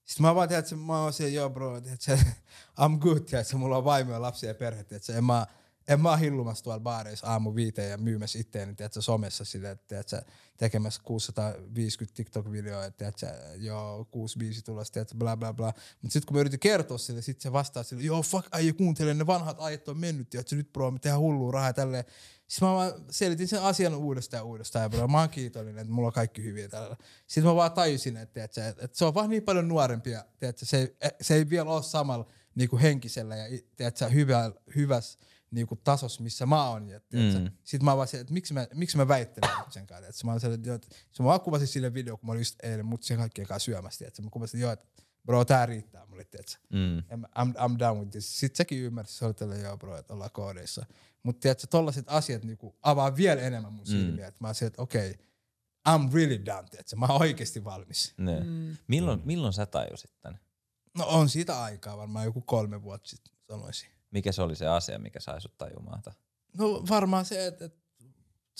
Sitten 0.05 0.27
mä 0.27 0.35
vaan, 0.35 0.49
tiedätkö, 0.49 0.77
mä 0.77 1.03
oon 1.03 1.13
siellä, 1.13 1.35
yo 1.35 1.51
bro, 1.51 1.81
tiedätkö, 1.81 2.19
I'm 2.81 2.99
good, 2.99 3.21
tiedätkö, 3.21 3.57
mulla 3.57 3.77
on 3.77 3.85
vaimo 3.85 4.13
ja 4.13 4.23
lapsia 4.23 4.51
ja 4.51 4.55
perhe, 4.55 4.85
tiedätkö, 4.85 5.15
en 5.15 5.25
mä, 5.25 5.47
en 5.91 6.01
mä 6.01 6.11
oo 6.11 6.17
hillumassa 6.17 6.65
tuolla 6.65 6.81
baareissa 6.81 7.27
aamu 7.27 7.55
viiteen 7.55 7.91
ja 7.91 7.99
myymässä 7.99 8.39
itteeni, 8.39 8.75
tiedätkö, 8.75 9.03
somessa 9.03 9.45
silleen, 9.45 9.73
että 9.73 9.87
tiedätkö, 9.89 10.23
tekemässä 10.57 11.03
650 11.05 12.17
TikTok-videoa, 12.17 12.91
tiedätkö, 12.91 13.27
joo, 13.57 14.05
65 14.11 14.65
tulossa, 14.65 14.93
tiedätkö, 14.93 15.15
bla 15.19 15.37
bla 15.37 15.53
bla. 15.53 15.67
Mutta 16.03 16.13
sitten 16.13 16.27
kun 16.27 16.37
mä 16.37 16.41
yritin 16.41 16.61
kertoa 16.61 16.99
sille, 16.99 17.23
sit 17.23 17.41
se 17.41 17.53
vastaa 17.53 17.83
sille, 17.83 18.03
joo, 18.03 18.23
fuck, 18.23 18.49
äijä 18.53 18.73
kuuntele, 18.73 19.15
ne 19.15 19.27
vanhat 19.27 19.57
ajat 19.61 19.89
on 19.89 19.99
mennyt, 19.99 20.31
tiedätkö, 20.31 20.57
nyt 20.57 20.73
bro, 20.73 20.91
me 20.91 20.99
tehdään 20.99 21.21
hullua 21.21 21.53
rahaa 21.53 21.73
tälleen. 21.73 22.05
Sitten 22.49 22.69
mä 22.69 22.75
vaan 22.75 22.93
selitin 23.11 23.49
sen 23.49 23.63
asian 23.63 23.95
uudestaan 23.95 24.39
ja 24.39 24.45
uudestaan, 24.45 24.93
ja 24.93 25.09
mä 25.09 25.21
oon 25.21 25.29
kiitollinen, 25.29 25.79
että 25.79 25.93
mulla 25.93 26.07
on 26.07 26.13
kaikki 26.13 26.43
hyviä 26.43 26.69
tällä. 26.69 26.97
Sitten 27.27 27.51
mä 27.51 27.57
vaan 27.57 27.73
tajusin, 27.73 28.17
että, 28.17 28.45
että, 28.45 28.69
että 28.69 28.89
se 28.93 29.05
on 29.05 29.15
vaan 29.15 29.31
niin 29.31 29.43
paljon 29.43 29.69
nuorempia, 29.69 30.25
tiedätkö, 30.41 30.67
se, 30.67 30.95
ei, 31.01 31.11
se 31.21 31.35
ei 31.35 31.51
vielä 31.51 31.71
ole 31.71 31.83
samalla 31.83 32.27
niin 32.55 32.69
kuin 32.69 32.83
henkisellä 32.83 33.37
ja 33.37 33.59
tiedätkö, 33.77 34.09
hyvä, 34.09 34.53
hyvässä 34.77 35.19
niin 35.51 35.67
kuin 35.67 35.81
tasossa, 35.85 36.23
missä 36.23 36.47
mä 36.47 36.69
oon. 36.69 36.89
Ja, 36.89 37.01
tiedätkö, 37.01 37.39
Mm. 37.39 37.51
Sitten 37.65 37.85
mä 37.85 37.97
vaan 37.97 38.09
se, 38.09 38.21
että 38.21 38.33
miksi 38.33 38.55
mä, 38.55 38.67
miksi 38.75 38.97
mä 38.97 39.09
väittelen 39.09 39.51
sen 39.69 39.87
kanssa. 39.87 40.09
Että 40.09 40.27
mä 40.27 40.39
sellainen, 40.39 40.75
että 40.75 40.89
se 41.11 41.23
mä 41.23 41.27
vaan 41.27 41.41
kuvasin 41.41 41.69
sille 41.69 41.95
video, 41.95 42.17
kun 42.17 42.27
mä 42.27 42.33
olin 42.33 42.41
just 42.41 42.57
eilen 42.63 42.87
mut 42.87 43.03
sen 43.03 43.19
kaikkien 43.19 43.47
kanssa 43.47 43.65
syömässä. 43.65 44.07
Että 44.07 44.23
mä 44.23 44.31
kuvasin, 44.31 44.59
että 44.59 44.65
joo, 44.65 44.73
että 44.73 44.87
bro, 45.27 45.45
tää 45.45 45.67
riittää 45.67 46.07
mulle, 46.07 46.25
tiedätkö. 46.25 46.57
Mm. 46.73 46.99
I'm, 46.99 47.55
I'm, 47.55 47.79
done 47.79 48.01
with 48.01 48.11
this. 48.11 48.41
Sitten 48.41 48.57
sekin 48.57 48.79
ymmärsi, 48.79 49.19
se 49.19 49.25
oli 49.25 49.35
tällä, 49.35 49.55
joo 49.55 49.77
bro, 49.77 49.97
että 49.97 50.15
ollaan 50.15 50.31
koodeissa. 50.31 50.87
Mutta 51.23 51.41
tiedätkö, 51.41 51.67
tollaset 51.67 52.05
asiat 52.09 52.45
niinku 52.45 52.77
avaa 52.83 53.17
vielä 53.17 53.41
enemmän 53.41 53.73
mun 53.73 53.87
silmiä. 53.87 54.27
Että 54.27 54.45
mä 54.45 54.49
oon 54.49 54.55
että 54.67 54.83
okei, 54.83 55.11
okay, 55.11 55.25
I'm 55.89 56.15
really 56.15 56.45
done, 56.47 56.69
tiedätkö. 56.69 56.97
Mä 56.97 57.07
oon 57.07 57.21
oikeasti 57.21 57.65
valmis. 57.65 58.15
Ne. 58.17 58.41
Mm. 58.41 58.77
Milloin, 58.89 59.21
milloin 59.25 59.53
sä 59.53 59.67
tajusit 59.67 60.11
tän? 60.21 60.39
No 60.99 61.07
on 61.07 61.29
siitä 61.29 61.63
aikaa 61.63 61.97
varmaan 61.97 62.25
joku 62.25 62.41
kolme 62.41 62.83
vuotta 62.83 63.09
sitten 63.09 63.33
sanoisin. 63.49 63.91
Mikä 64.11 64.33
se 64.33 64.43
oli 64.43 64.57
se 64.57 64.67
asia, 64.67 64.99
mikä 64.99 65.21
sai 65.21 65.41
sut 65.41 65.59
tajumaan? 65.59 66.03
tämän? 66.03 66.17
No 66.59 66.85
varmaan 66.89 67.25
se, 67.25 67.47
että, 67.47 67.65
että 67.65 67.79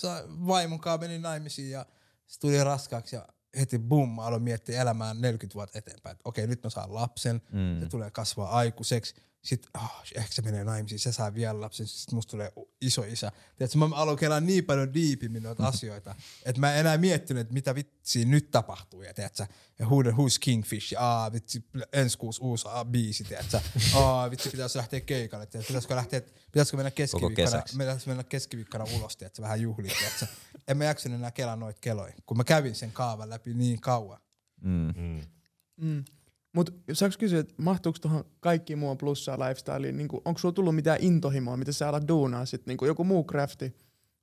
sä 0.01 0.23
vaimon 0.27 0.79
kanssa 0.79 1.07
meni 1.07 1.19
naimisiin 1.19 1.71
ja 1.71 1.85
se 2.27 2.39
tuli 2.39 2.63
raskaaksi 2.63 3.15
ja 3.15 3.27
heti 3.59 3.79
bum, 3.79 4.15
mä 4.15 4.21
aloin 4.21 4.43
miettiä 4.43 4.81
elämään 4.81 5.21
40 5.21 5.55
vuotta 5.55 5.77
eteenpäin. 5.77 6.11
Että 6.11 6.21
okei, 6.29 6.47
nyt 6.47 6.63
mä 6.63 6.69
saan 6.69 6.93
lapsen, 6.93 7.41
Mm. 7.51 7.79
se 7.79 7.87
tulee 7.89 8.11
kasvaa 8.11 8.49
aikuiseksi, 8.57 9.15
sit 9.41 9.67
oh, 9.75 10.01
ehkä 10.15 10.33
se 10.33 10.41
menee 10.41 10.63
naimisiin, 10.63 10.99
se 10.99 11.11
saa 11.11 11.33
vielä 11.33 11.61
lapsen, 11.61 11.87
sit 11.87 12.11
musta 12.11 12.31
tulee 12.31 12.53
iso 12.81 13.03
isä. 13.03 13.31
Tiedätkö, 13.57 13.77
mä 13.77 13.95
aloin 13.95 14.17
kelaa 14.17 14.39
niin 14.39 14.65
paljon 14.65 14.93
diipimmin 14.93 15.43
noita 15.43 15.67
asioita, 15.67 16.15
että 16.45 16.59
mä 16.59 16.73
en 16.73 16.79
enää 16.79 16.97
miettinyt, 16.97 17.41
että 17.41 17.53
mitä 17.53 17.75
vitsiä 17.75 18.25
nyt 18.25 18.51
tapahtuu. 18.51 19.01
Ja, 19.01 19.13
tiedätkö, 19.13 19.45
ja 19.79 19.85
who, 19.85 20.01
who's 20.03 20.37
Kingfish, 20.39 20.93
ja 20.93 20.99
aa, 21.01 21.31
vitsi, 21.31 21.65
ensi 21.93 22.17
kuusi 22.17 22.41
uusi 22.41 22.67
aa, 22.67 22.85
biisi, 22.85 23.23
tiedätkö, 23.23 23.59
aa, 23.95 24.31
vitsi, 24.31 24.49
pitäisi 24.49 24.77
lähteä 24.77 24.99
keikalle, 24.99 25.45
tiedätkö, 25.45 25.67
pitäisikö, 25.67 25.95
lähteä, 25.95 26.21
pitäisikö 26.51 26.77
mennä 26.77 26.91
keskiviikkona, 26.91 27.63
pitäisikö 27.77 28.09
mennä 28.09 28.23
keskiviikkona 28.23 28.85
ulos, 28.95 29.17
tiedätkö, 29.17 29.41
vähän 29.41 29.61
juhliin, 29.61 29.93
tiedätkö. 29.97 30.25
En 30.67 30.77
mä 30.77 30.83
jaksanut 30.83 31.19
enää 31.19 31.31
kelaa 31.31 31.55
noita 31.55 31.79
keloja, 31.81 32.13
kun 32.25 32.37
mä 32.37 32.43
kävin 32.43 32.75
sen 32.75 32.91
kaavan 32.91 33.29
läpi 33.29 33.53
niin 33.53 33.81
kauan. 33.81 34.21
Mm. 34.61 34.93
Mm. 34.97 35.21
Mm. 35.77 36.05
Mutta 36.55 36.71
saanko 36.93 37.15
kysyä, 37.19 37.39
että 37.39 37.53
mahtuuko 37.57 37.99
tuohon 38.01 38.23
kaikki 38.39 38.75
muu 38.75 38.95
plussaa 38.95 39.39
lifestyleen? 39.39 39.97
Niin 39.97 40.09
onko 40.25 40.37
sulla 40.37 40.53
tullut 40.53 40.75
mitään 40.75 40.97
intohimoa, 41.01 41.57
mitä 41.57 41.71
sä 41.71 41.89
alat 41.89 42.07
duunaa 42.07 42.45
sit? 42.45 42.65
Niin 42.65 42.77
joku 42.81 43.03
muu 43.03 43.23
crafti? 43.23 43.75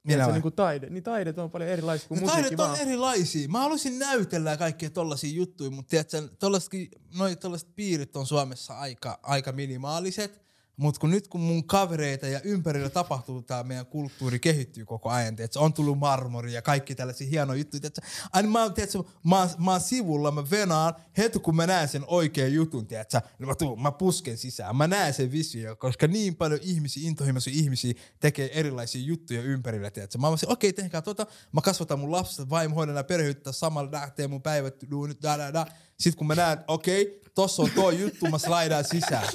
Minä 0.06 0.24
se 0.24 0.30
vai? 0.30 0.40
niin 0.40 0.52
taide. 0.52 0.90
Niin 0.90 1.02
taidet 1.02 1.38
on 1.38 1.50
paljon 1.50 1.70
erilaisia 1.70 2.08
kuin 2.08 2.20
No 2.20 2.26
musiikki 2.26 2.56
taidet 2.56 2.60
on 2.60 2.68
vaan. 2.68 2.80
erilaisia. 2.80 3.48
Mä 3.48 3.58
haluaisin 3.60 3.98
näytellä 3.98 4.56
kaikkia 4.56 4.90
tollasia 4.90 5.32
juttuja, 5.32 5.70
mutta 5.70 5.90
tiedätkö, 5.90 6.28
tollasetkin, 6.38 6.88
noi 7.18 7.36
tollaset 7.36 7.68
piirit 7.76 8.16
on 8.16 8.26
Suomessa 8.26 8.78
aika, 8.78 9.18
aika 9.22 9.52
minimaaliset. 9.52 10.47
Mutta 10.78 11.00
kun 11.00 11.10
nyt 11.10 11.28
kun 11.28 11.40
mun 11.40 11.64
kavereita 11.64 12.26
ja 12.26 12.40
ympärillä 12.40 12.90
tapahtuu, 12.90 13.42
tämä 13.42 13.62
meidän 13.62 13.86
kulttuuri 13.86 14.38
kehittyy 14.38 14.84
koko 14.84 15.10
ajan, 15.10 15.36
tiedätkö, 15.36 15.60
on 15.60 15.72
tullut 15.72 15.98
marmori 15.98 16.52
ja 16.52 16.62
kaikki 16.62 16.94
tällaisia 16.94 17.28
hienoja 17.28 17.58
juttuja. 17.58 17.80
Tiedätkö, 17.80 18.00
aina 18.32 18.48
mä, 18.48 18.62
oon, 18.62 18.74
tiedätkö, 18.74 18.98
mä, 19.24 19.48
mä 19.58 19.70
oon 19.70 19.80
sivulla, 19.80 20.30
mä 20.30 20.50
venaan, 20.50 20.94
heti 21.16 21.38
kun 21.38 21.56
mä 21.56 21.66
näen 21.66 21.88
sen 21.88 22.04
oikean 22.06 22.52
jutun, 22.52 22.86
tiedätkö, 22.86 23.20
niin 23.38 23.48
mä, 23.48 23.54
tuun, 23.54 23.82
mä 23.82 23.92
pusken 23.92 24.38
sisään. 24.38 24.76
Mä 24.76 24.86
näen 24.86 25.14
sen 25.14 25.32
visio, 25.32 25.76
koska 25.76 26.06
niin 26.06 26.36
paljon 26.36 26.60
ihmisiä, 26.62 27.08
intohimoisia 27.08 27.52
ihmisiä 27.56 27.94
tekee 28.20 28.58
erilaisia 28.58 29.02
juttuja 29.02 29.42
ympärillä, 29.42 29.90
tiedätkö. 29.90 30.18
Mä 30.18 30.26
oon 30.26 30.38
okei, 30.46 30.70
okay, 30.70 30.82
tehkää 30.82 31.02
tota, 31.02 31.26
mä 31.52 31.60
kasvatan 31.60 31.98
mun 31.98 32.12
lapset, 32.12 32.50
vaimo 32.50 32.74
hoidan 32.74 32.96
ja 32.96 33.04
perheyttä 33.04 33.52
samalla 33.52 33.90
lähtee 33.92 34.28
mun 34.28 34.42
päivät, 34.42 34.74
da, 35.22 35.38
da, 35.38 35.52
da. 35.52 35.66
Sitten 36.00 36.18
kun 36.18 36.26
mä 36.26 36.34
näen, 36.34 36.58
okei, 36.68 37.02
okay, 37.02 37.18
tossa 37.34 37.62
on 37.62 37.70
toi 37.74 38.00
juttu, 38.00 38.26
mä 38.30 38.38
slaidaan 38.38 38.84
sisään. 38.84 39.28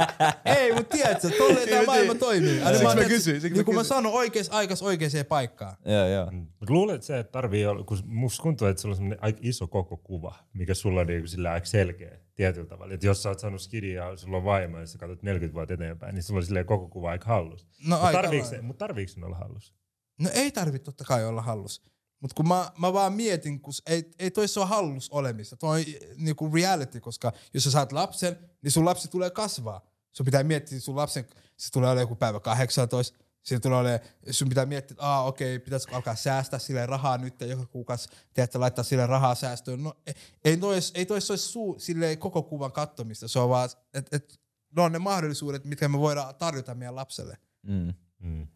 Ei, 0.56 0.72
mut 0.72 0.88
tiedätkö, 0.88 1.30
tolleen 1.38 1.68
tää 1.68 1.78
Niin, 1.78 1.86
maailma 1.86 2.12
niin. 2.12 2.20
toimii. 2.20 2.58
Aina 2.58 2.68
Siksi 2.68 2.84
mä 2.84 2.90
tiedätkö, 2.90 3.14
kysyin, 3.14 3.40
siksi 3.40 3.48
Niin 3.48 3.60
mä 3.60 3.64
kun 3.64 3.74
mä 3.74 3.84
sanon 3.84 4.12
oikeassa 4.12 4.52
aikas 4.52 4.82
oikeaan 4.82 5.26
paikkaan. 5.28 5.76
Joo, 5.84 6.06
joo. 6.06 6.30
Mut 6.30 6.70
luulet 6.70 6.94
että 6.94 7.06
se, 7.06 7.18
että 7.18 7.32
tarvii 7.32 7.66
olla, 7.66 7.84
kun 7.84 7.98
musta 8.04 8.42
tuntuu, 8.42 8.68
että 8.68 8.82
sulla 8.82 8.92
on 8.92 8.96
semmoinen 8.96 9.24
aika 9.24 9.38
iso 9.42 9.66
koko 9.66 9.96
kuva, 9.96 10.34
mikä 10.52 10.74
sulla 10.74 11.00
on 11.00 11.06
niinku 11.06 11.26
sillä 11.26 11.52
aika 11.52 11.66
selkeä 11.66 12.18
tietyllä 12.34 12.66
tavalla. 12.66 12.94
Että 12.94 13.06
jos 13.06 13.22
sä 13.22 13.28
oot 13.28 13.38
saanut 13.38 13.62
skidin 13.62 13.94
ja 13.94 14.16
sulla 14.16 14.36
on 14.36 14.44
vaimo 14.44 14.78
ja 14.78 14.86
sä 14.86 14.98
katsot 14.98 15.22
40 15.22 15.54
vuotta 15.54 15.74
eteenpäin, 15.74 16.14
niin 16.14 16.22
sulla 16.22 16.38
on 16.38 16.44
silleen 16.44 16.66
koko 16.66 16.88
kuva 16.88 17.10
aika 17.10 17.26
hallus. 17.26 17.66
No 17.66 17.68
Mutta 17.88 18.06
aika 18.06 18.22
tarviiko, 18.22 18.46
mut 18.62 18.78
tarviiko 18.78 19.12
sun 19.12 19.24
olla 19.24 19.36
hallus? 19.36 19.74
No 20.20 20.30
ei 20.34 20.52
tarvi 20.52 20.78
totta 20.78 21.04
kai 21.04 21.24
olla 21.24 21.42
hallus. 21.42 21.92
Mutta 22.22 22.34
kun 22.34 22.48
mä, 22.48 22.72
mä 22.78 22.92
vaan 22.92 23.12
mietin, 23.12 23.60
kun 23.60 23.72
ei, 23.86 24.10
ei 24.18 24.30
toissa 24.30 24.60
ole 24.60 24.68
hallus 24.68 25.10
olemista. 25.10 25.56
Tuo 25.56 25.70
on 25.70 25.80
niinku 26.16 26.50
reality, 26.54 27.00
koska 27.00 27.32
jos 27.54 27.64
sä 27.64 27.70
saat 27.70 27.92
lapsen, 27.92 28.38
niin 28.62 28.72
sun 28.72 28.84
lapsi 28.84 29.08
tulee 29.08 29.30
kasvaa. 29.30 29.80
Sun 30.12 30.24
pitää 30.24 30.42
miettiä, 30.42 30.80
sun 30.80 30.96
lapsen, 30.96 31.26
se 31.56 31.72
tulee 31.72 31.88
olemaan 31.90 32.02
joku 32.02 32.16
päivä 32.16 32.40
18, 32.40 33.18
Siinä 33.42 33.60
tulee 33.60 33.78
olemaan, 33.78 34.00
sun 34.30 34.48
pitää 34.48 34.66
miettiä, 34.66 34.94
että 34.94 35.06
aa, 35.06 35.24
okei, 35.24 35.58
pitäisikö 35.58 35.96
alkaa 35.96 36.14
säästää 36.14 36.58
sille 36.58 36.86
rahaa 36.86 37.18
nyt 37.18 37.40
ja 37.40 37.46
joka 37.46 37.66
kuukausi, 37.66 38.08
tiedätkö, 38.34 38.60
laittaa 38.60 38.84
sille 38.84 39.06
rahaa 39.06 39.34
säästöön. 39.34 39.82
No, 39.82 39.94
ei, 40.06 40.14
ei, 40.44 40.56
tois, 40.56 40.92
ei 40.94 41.06
tois 41.06 41.30
olisi 41.30 41.48
suu, 41.48 41.78
silleen 41.78 42.18
koko 42.18 42.42
kuvan 42.42 42.72
kattomista, 42.72 43.28
se 43.28 43.38
on 43.38 43.48
vaan, 43.48 43.70
että 43.94 44.16
et, 44.16 44.40
ne 44.76 44.82
on 44.82 44.92
ne 44.92 44.98
mahdollisuudet, 44.98 45.64
mitkä 45.64 45.88
me 45.88 45.98
voidaan 45.98 46.34
tarjota 46.34 46.74
meidän 46.74 46.96
lapselle 46.96 47.36
Mm. 47.62 47.94
Mm. 48.18 48.46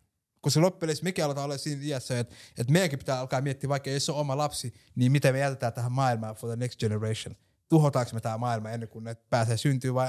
Kun 0.46 0.50
se 0.50 0.60
loppujen 0.60 0.96
mekin 1.02 1.24
aletaan 1.24 1.44
olla 1.44 1.58
siinä 1.58 1.82
iässä, 1.84 2.18
että, 2.18 2.34
että 2.58 2.72
meidänkin 2.72 2.98
pitää 2.98 3.20
alkaa 3.20 3.40
miettiä, 3.40 3.68
vaikka 3.68 3.90
ei 3.90 4.00
se 4.00 4.12
ole 4.12 4.20
oma 4.20 4.36
lapsi, 4.36 4.74
niin 4.94 5.12
miten 5.12 5.34
me 5.34 5.38
jätetään 5.38 5.72
tähän 5.72 5.92
maailmaan 5.92 6.34
for 6.34 6.50
the 6.50 6.56
next 6.56 6.80
generation. 6.80 7.36
Tuhotaanko 7.68 8.10
me 8.14 8.20
tämä 8.20 8.38
maailma 8.38 8.70
ennen 8.70 8.88
kuin 8.88 9.04
ne 9.04 9.14
pääsee 9.14 9.56
syntyä 9.56 9.94
vai 9.94 10.08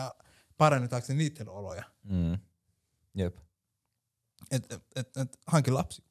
parannetaanko 0.57 1.05
ne 1.09 1.15
niiden 1.15 1.49
oloja? 1.49 1.83
Mm. 2.03 2.37
Jep. 3.15 3.37
Et, 4.51 4.71
et, 4.71 4.81
et, 4.95 5.17
et, 5.17 5.39
hanki 5.47 5.71
lapsi. 5.71 6.03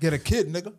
Get 0.00 0.14
a 0.14 0.18
kid, 0.18 0.48
nigga. 0.52 0.72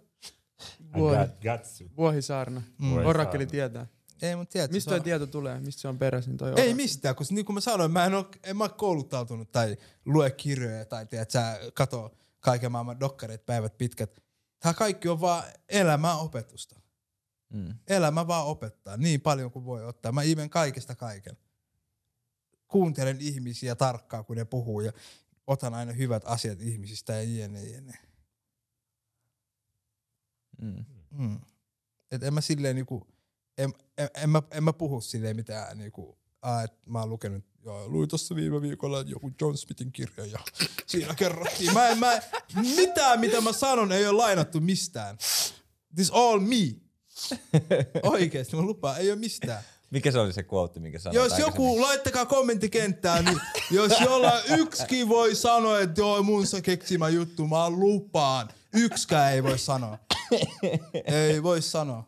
Vuohi, 0.97 1.17
got, 1.17 1.29
got 1.41 1.63
to. 1.63 1.95
vuohisaarna. 1.97 2.61
Mm. 2.77 2.97
Orakkeli 2.97 3.45
tietää. 3.45 3.87
Ei, 4.21 4.35
mutta 4.35 4.51
tiedätkö, 4.53 4.75
Mistä 4.75 4.89
toi 4.89 4.97
on- 4.97 5.03
tieto 5.03 5.27
tulee? 5.27 5.59
Mistä 5.59 5.81
se 5.81 5.87
on 5.87 5.97
peräisin 5.97 6.37
toi 6.37 6.53
Ei 6.57 6.73
mistään, 6.73 7.15
koska 7.15 7.35
niin 7.35 7.45
kuin 7.45 7.53
mä 7.53 7.61
sanoin, 7.61 7.91
mä 7.91 8.05
en, 8.05 8.13
ole, 8.13 8.25
en 8.43 8.57
mä 8.57 8.63
ole 8.63 8.71
kouluttautunut 8.77 9.51
tai 9.51 9.77
lue 10.05 10.31
kirjoja 10.31 10.85
tai 10.85 11.05
tiedät, 11.05 11.31
sä 11.31 11.59
kato 11.73 12.11
kaiken 12.39 12.71
maailman 12.71 12.99
dokkareet 12.99 13.45
päivät 13.45 13.77
pitkät. 13.77 14.23
Tämä 14.59 14.73
kaikki 14.73 15.07
on 15.09 15.21
vaan 15.21 15.43
elämää 15.69 16.17
opetusta. 16.17 16.79
Mm. 17.49 17.75
Elämä 17.87 18.27
vaan 18.27 18.45
opettaa 18.45 18.97
niin 18.97 19.21
paljon 19.21 19.51
kuin 19.51 19.65
voi 19.65 19.85
ottaa. 19.85 20.11
Mä 20.11 20.23
imen 20.23 20.49
kaikesta 20.49 20.95
kaiken. 20.95 21.37
Kuuntelen 22.67 23.17
ihmisiä 23.21 23.75
tarkkaan, 23.75 24.25
kun 24.25 24.35
ne 24.37 24.45
puhuu 24.45 24.81
ja 24.81 24.91
otan 25.47 25.73
aina 25.73 25.91
hyvät 25.91 26.23
asiat 26.25 26.61
ihmisistä 26.61 27.13
ja 27.13 27.23
jne, 27.23 27.63
jne. 27.63 27.93
Mm. 30.61 30.85
Mm. 31.11 31.39
Et 32.11 32.23
en 32.23 32.33
mä 32.33 32.41
silleen 32.41 32.75
niinku, 32.75 33.07
en, 33.63 33.73
en, 33.97 34.09
en, 34.23 34.29
mä, 34.29 34.41
en 34.51 34.63
mä 34.63 34.73
puhu 34.73 35.01
silleen 35.01 35.35
mitään 35.35 35.77
niinku, 35.77 36.17
aa, 36.41 36.63
et 36.63 36.71
mä 36.85 36.99
oon 36.99 37.09
lukenut, 37.09 37.45
joo, 37.65 37.89
luin 37.89 38.09
tossa 38.09 38.35
viime 38.35 38.61
viikolla 38.61 39.01
joku 39.01 39.31
John 39.41 39.57
Smithin 39.57 39.91
kirja 39.91 40.25
ja 40.25 40.39
siinä 40.87 41.15
kerrottiin. 41.15 41.73
Mä 41.73 41.87
en, 41.87 41.99
mä, 41.99 42.21
mitään 42.75 43.19
mitä 43.19 43.41
mä 43.41 43.53
sanon 43.53 43.91
ei 43.91 44.07
ole 44.07 44.17
lainattu 44.17 44.59
mistään. 44.59 45.17
This 45.95 46.11
all 46.11 46.39
me. 46.39 46.75
Oikeesti, 48.03 48.55
mä 48.55 48.61
lupaan, 48.61 48.97
ei 48.97 49.11
ole 49.11 49.19
mistään. 49.19 49.63
Mikä 49.91 50.11
se 50.11 50.19
oli 50.19 50.33
se 50.33 50.45
quote, 50.53 50.79
mikä 50.79 50.99
sanoit 50.99 51.23
Jos 51.23 51.39
joku, 51.39 51.81
laittakaa 51.81 52.25
kommenttikenttään, 52.25 53.25
niin 53.25 53.41
jos 53.71 53.91
jollain 54.01 54.43
yksikin 54.59 55.09
voi 55.09 55.35
sanoa, 55.35 55.79
että 55.79 56.01
joo, 56.01 56.23
mun 56.23 56.47
se 56.47 56.61
keksimä 56.61 57.09
juttu, 57.09 57.47
mä 57.47 57.69
lupaan. 57.69 58.49
Yksikään 58.73 59.33
ei 59.33 59.43
voi 59.43 59.59
sanoa. 59.59 59.97
ei 61.05 61.43
voi 61.43 61.61
sanoa. 61.61 62.03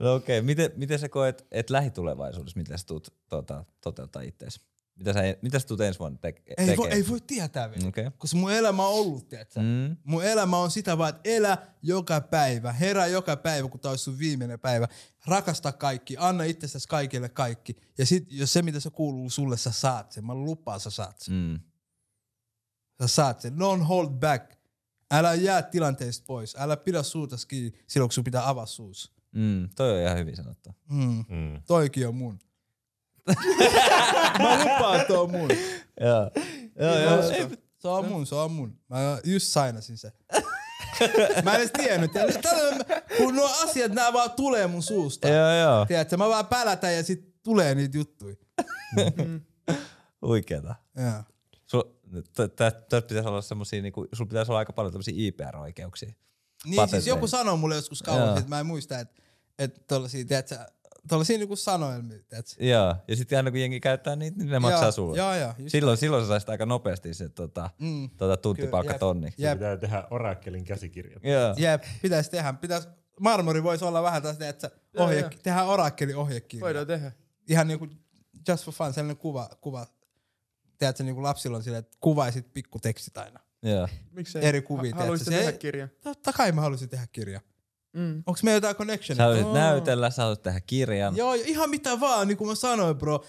No 0.00 0.14
okei, 0.14 0.38
okay. 0.38 0.46
miten, 0.46 0.70
miten 0.76 0.98
sä 0.98 1.08
koet, 1.08 1.46
että 1.50 1.72
lähitulevaisuudessa, 1.72 2.58
miten 2.58 2.78
sä 2.78 2.86
tuut 2.86 3.14
tota, 3.28 3.64
toteuttaa 3.80 4.22
itseäsi? 4.22 4.60
Mitä 4.96 5.12
sä, 5.12 5.20
mitä 5.42 5.58
sä 5.58 5.66
tuut 5.66 5.80
ensi 5.80 5.98
vuonna 5.98 6.18
te- 6.18 6.28
Ei 6.28 6.34
tekemään? 6.56 6.76
voi, 6.76 6.90
ei 6.90 7.08
voi 7.08 7.20
tietää 7.20 7.70
vielä. 7.70 7.88
Okei. 7.88 8.10
Koska 8.18 8.36
mun 8.36 8.52
elämä 8.52 8.86
on 8.86 8.94
ollut, 8.94 9.28
tiedätkö? 9.28 9.60
Mm. 9.60 9.96
Mun 10.04 10.24
elämä 10.24 10.58
on 10.58 10.70
sitä 10.70 10.98
vaan, 10.98 11.10
että 11.10 11.20
elä 11.24 11.58
joka 11.82 12.20
päivä, 12.20 12.72
herää 12.72 13.06
joka 13.06 13.36
päivä, 13.36 13.68
kun 13.68 13.80
tää 13.80 13.90
olisi 13.90 14.04
sun 14.04 14.18
viimeinen 14.18 14.60
päivä. 14.60 14.88
Rakasta 15.26 15.72
kaikki, 15.72 16.16
anna 16.18 16.44
itsestäsi 16.44 16.88
kaikille 16.88 17.28
kaikki. 17.28 17.76
Ja 17.98 18.06
sit, 18.06 18.26
jos 18.30 18.52
se, 18.52 18.62
mitä 18.62 18.80
se 18.80 18.90
kuuluu 18.90 19.30
sulle, 19.30 19.56
sä 19.56 19.72
saat 19.72 20.12
sen. 20.12 20.26
Mä 20.26 20.34
lupaan, 20.34 20.80
sä 20.80 20.90
saat 20.90 21.18
sen. 21.18 21.34
Mm. 21.34 21.60
Sä 23.02 23.08
saat 23.08 23.40
sen. 23.40 23.54
Don't 23.54 23.82
hold 23.82 24.10
back. 24.10 24.52
Älä 25.10 25.34
jää 25.34 25.62
tilanteesta 25.62 26.24
pois. 26.26 26.56
Älä 26.58 26.76
pidä 26.76 27.02
suuta 27.02 27.36
kiinni 27.48 27.78
silloin, 27.86 28.08
kun 28.08 28.14
sun 28.14 28.24
pitää 28.24 28.48
avaa 28.48 28.66
suus. 28.66 29.19
Mm. 29.32 29.68
Toi 29.76 29.92
on 29.92 30.00
ihan 30.00 30.18
hyvin 30.18 30.36
sanottu. 30.36 30.70
Mm. 30.90 31.24
Mm. 31.28 31.62
Toikin 31.66 32.08
on 32.08 32.14
mun. 32.14 32.38
Mä 34.42 34.58
lupaan, 34.58 35.00
että 35.00 35.20
on 35.20 35.30
mun. 35.30 35.50
Joo. 36.00 36.30
Joo, 36.80 36.98
joo. 36.98 37.30
Ei, 37.30 37.48
se 37.78 37.88
on 37.88 38.08
mun, 38.08 38.26
se 38.26 38.34
on 38.34 38.52
mun. 38.52 38.78
Mä 38.88 39.18
just 39.24 39.46
sainasin 39.46 39.98
se. 39.98 40.12
Mä 41.44 41.54
en 41.54 41.60
edes 41.60 41.70
tiennyt. 41.72 42.12
Tällä, 42.42 42.84
kun 43.16 43.36
nuo 43.36 43.48
asiat, 43.62 43.92
nää 43.92 44.12
vaan 44.12 44.30
tulee 44.30 44.66
mun 44.66 44.82
suusta. 44.82 45.28
Joo, 45.28 45.52
joo. 45.52 45.86
Tiedätkö, 45.86 46.16
mä 46.16 46.28
vaan 46.28 46.46
pälätän 46.46 46.94
ja 46.94 47.02
sit 47.02 47.42
tulee 47.42 47.74
niitä 47.74 47.98
juttuja. 47.98 48.36
Huikeeta. 50.26 50.74
Joo. 50.96 51.22
Sul, 51.66 51.82
Tästä 52.56 53.02
pitäisi 53.02 53.28
olla 53.28 53.42
semmosia, 53.42 53.82
niinku, 53.82 54.06
sulla 54.12 54.28
pitäisi 54.28 54.52
olla 54.52 54.58
aika 54.58 54.72
paljon 54.72 54.92
tämmöisiä 54.92 55.14
IPR-oikeuksia. 55.16 56.12
Niin 56.64 56.72
siis 56.74 56.76
Patentteja. 56.76 57.14
joku 57.14 57.26
sanoi 57.26 57.56
mulle 57.58 57.74
joskus 57.74 58.02
kauan, 58.02 58.26
Joo. 58.26 58.36
että 58.36 58.48
mä 58.48 58.60
en 58.60 58.66
muista, 58.66 58.98
että, 58.98 59.22
että 59.58 59.80
tollasia, 59.88 60.24
tiedätkö, 60.24 60.58
tollasia 61.08 61.38
niinku 61.38 61.56
sanoilmia, 61.56 62.18
tiedätkö. 62.28 62.64
Joo, 62.64 62.96
ja 63.08 63.16
sitten 63.16 63.36
aina 63.36 63.50
kun 63.50 63.60
jengi 63.60 63.80
käyttää 63.80 64.16
niitä, 64.16 64.38
niin 64.38 64.50
ne 64.50 64.58
maksaa 64.58 64.82
Joo, 64.82 64.92
sulle. 64.92 65.16
Joo, 65.18 65.34
joo. 65.34 65.54
Silloin, 65.66 65.96
silloin 65.96 66.24
sä 66.24 66.28
saisit 66.28 66.48
aika 66.48 66.66
nopeasti 66.66 67.14
se 67.14 67.28
tota, 67.28 67.70
Mm. 67.78 68.10
tota 68.10 68.36
tuntipalkka 68.36 68.98
tonni. 68.98 69.34
Jep. 69.38 69.52
Pitää 69.58 69.76
tehdä 69.76 70.06
orakkelin 70.10 70.64
käsikirjat. 70.64 71.24
Joo. 71.24 71.54
Jep, 71.58 71.82
pitäis 72.02 72.28
tehdä. 72.28 72.52
Pitäis, 72.52 72.88
marmori 73.20 73.62
voisi 73.62 73.84
olla 73.84 74.02
vähän 74.02 74.22
taas, 74.22 74.40
että 74.40 74.70
Joo, 74.94 75.04
ohje, 75.04 75.20
joo. 75.20 75.30
tehdään 75.42 75.66
orakkeli 75.66 76.14
ohjekirja. 76.14 76.64
Voidaan 76.64 76.86
tehdä. 76.86 77.12
Ihan 77.48 77.68
niinku 77.68 77.86
just 78.48 78.64
for 78.64 78.74
fun, 78.74 78.92
sellainen 78.92 79.16
kuva, 79.16 79.48
kuva. 79.60 79.86
Tiedätkö, 80.78 81.02
niinku 81.02 81.22
lapsilla 81.22 81.56
on 81.56 81.62
silleen, 81.62 81.78
että 81.84 81.96
kuvaisit 82.00 82.52
pikkutekstit 82.52 83.18
aina. 83.18 83.40
Joo. 83.62 83.88
Miksei? 84.10 84.44
Eri 84.44 84.62
kuvia, 84.62 84.92
Ha- 84.94 85.00
Haluaisitte 85.00 85.30
tiedätkö, 85.30 85.50
se 85.50 85.52
tehdä 85.52 85.58
kirja? 85.58 85.88
Totta 86.02 86.32
kai 86.32 86.52
mä 86.52 86.60
haluaisin 86.60 86.88
tehdä 86.88 87.06
kirja. 87.12 87.40
Mm. 87.92 88.22
Onks 88.26 88.42
meillä 88.42 88.56
jotain 88.56 88.76
connection? 88.76 89.16
Sä 89.16 89.22
haluaisit 89.22 89.46
Oo. 89.46 89.54
näytellä, 89.54 90.10
sä 90.10 90.22
haluaisit 90.22 90.42
tehdä 90.42 90.60
kirjan. 90.60 91.16
Joo, 91.16 91.34
ihan 91.34 91.70
mitä 91.70 92.00
vaan, 92.00 92.28
niin 92.28 92.38
kuin 92.38 92.48
mä 92.48 92.54
sanoin, 92.54 92.96
bro. 92.96 93.24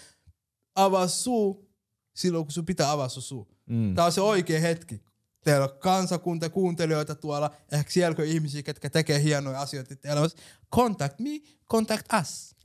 Avaa 0.76 1.08
suu, 1.08 1.70
silloin, 2.16 2.46
kun 2.46 2.52
sun 2.52 2.66
pitää 2.66 2.92
avaa 2.92 3.10
sun 3.10 3.24
suu. 3.24 3.48
Mm. 3.66 3.96
Tää 3.96 4.06
on 4.06 4.12
se 4.12 4.22
oikea 4.22 4.60
hetki. 4.60 5.02
Teillä 5.44 5.64
on 5.64 5.80
kansakunta, 5.80 6.50
kuuntelijoita 6.50 7.16
tuolla, 7.16 7.52
ehkä 7.72 7.92
sielläkö 7.92 8.26
ihmisiä, 8.26 8.64
ketkä 8.64 8.90
tekee 8.90 9.22
hienoja 9.24 9.62
asioita 9.62 9.96
elämässä. 10.04 10.38
Contact 10.76 11.20
me, 11.20 11.30
contact 11.72 12.06
us. 12.22 12.56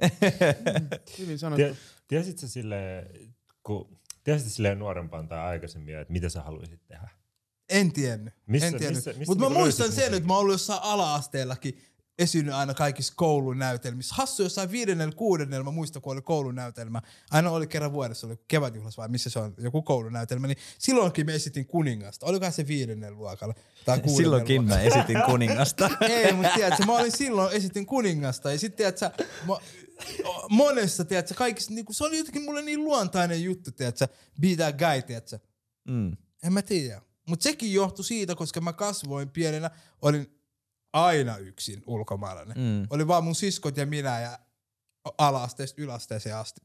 Hyvin 1.18 1.38
sanottu. 1.38 1.64
Tie, 1.64 1.76
tiesit 2.08 2.38
sä 2.38 2.48
silleen, 2.48 3.06
kun 3.62 3.98
tiesit 4.24 4.52
silleen 4.52 4.78
nuorempaan 4.78 5.28
tai 5.28 5.38
aikaisemmin, 5.38 5.98
että 5.98 6.12
mitä 6.12 6.28
sä 6.28 6.42
haluaisit 6.42 6.80
tehdä? 6.88 7.08
En 7.68 7.92
tiennyt. 7.92 8.34
Missä- 8.46 8.66
en 8.66 8.78
tiennyt. 8.78 8.96
missä- 8.96 9.10
mistä 9.10 9.26
Mutta 9.26 9.44
mä 9.44 9.48
niinku 9.48 9.60
muistan 9.62 9.92
sen, 9.92 10.14
että 10.14 10.26
mä 10.26 10.32
oon 10.32 10.40
ollut 10.40 10.54
jossain 10.54 10.82
ala-asteellakin 10.82 11.78
esiinnyt 12.18 12.54
aina 12.54 12.74
kaikissa 12.74 13.12
koulunäytelmissä. 13.16 14.14
Hassu 14.14 14.42
jossain 14.42 14.70
viidennellä, 14.70 15.14
kuudennella, 15.14 15.64
mä 15.64 15.70
muistan 15.70 16.02
kun 16.02 16.12
oli 16.12 16.22
koulunäytelmä. 16.22 17.02
Aina 17.30 17.50
oli 17.50 17.66
kerran 17.66 17.92
vuodessa, 17.92 18.26
oli 18.26 18.36
kevätjuhlas 18.48 18.96
vai 18.96 19.08
missä 19.08 19.30
se 19.30 19.38
on, 19.38 19.54
joku 19.58 19.82
koulunäytelmä. 19.82 20.46
Niin 20.46 20.58
silloinkin 20.78 21.26
me 21.26 21.34
esitin 21.34 21.66
kuningasta. 21.66 22.26
Olikohan 22.26 22.52
se 22.52 22.66
viidennellä 22.66 23.18
luokalla 23.18 23.54
tai 23.84 24.00
Silloinkin 24.16 24.62
luokalla. 24.62 24.82
mä 24.82 24.98
esitin 24.98 25.22
kuningasta. 25.26 25.90
Ei, 26.08 26.32
mutta 26.32 26.50
tiedätkö, 26.54 26.84
mä 26.86 26.92
olin 26.92 27.12
silloin, 27.16 27.56
esitin 27.56 27.86
kuningasta 27.86 28.52
ja 28.52 28.58
sitten 28.58 28.76
tiedätkö, 28.76 29.24
mä, 29.48 29.54
monessa, 30.50 31.04
tiedätkö, 31.04 31.34
kaikissa, 31.34 31.72
niin 31.72 31.86
se 31.90 32.04
oli 32.04 32.18
jotenkin 32.18 32.42
mulle 32.42 32.62
niin 32.62 32.84
luontainen 32.84 33.42
juttu, 33.44 33.72
tiedätkö, 33.72 34.08
be 34.40 34.56
that 34.56 34.76
guy, 34.78 35.02
tiedätkö. 35.02 35.38
Mm. 35.88 36.16
En 36.42 36.52
mä 36.52 36.62
tiedä. 36.62 37.02
Mutta 37.26 37.42
sekin 37.42 37.72
johtui 37.72 38.04
siitä, 38.04 38.34
koska 38.34 38.60
mä 38.60 38.72
kasvoin 38.72 39.30
pienenä, 39.30 39.70
olin 40.02 40.40
aina 40.92 41.36
yksin 41.36 41.82
ulkomaalainen. 41.86 42.58
Mm. 42.58 42.86
Oli 42.90 43.08
vaan 43.08 43.24
mun 43.24 43.34
siskot 43.34 43.76
ja 43.76 43.86
minä 43.86 44.20
ja 44.20 44.38
ala-asteesta 45.18 45.82
yläasteeseen 45.82 46.36
asti? 46.36 46.60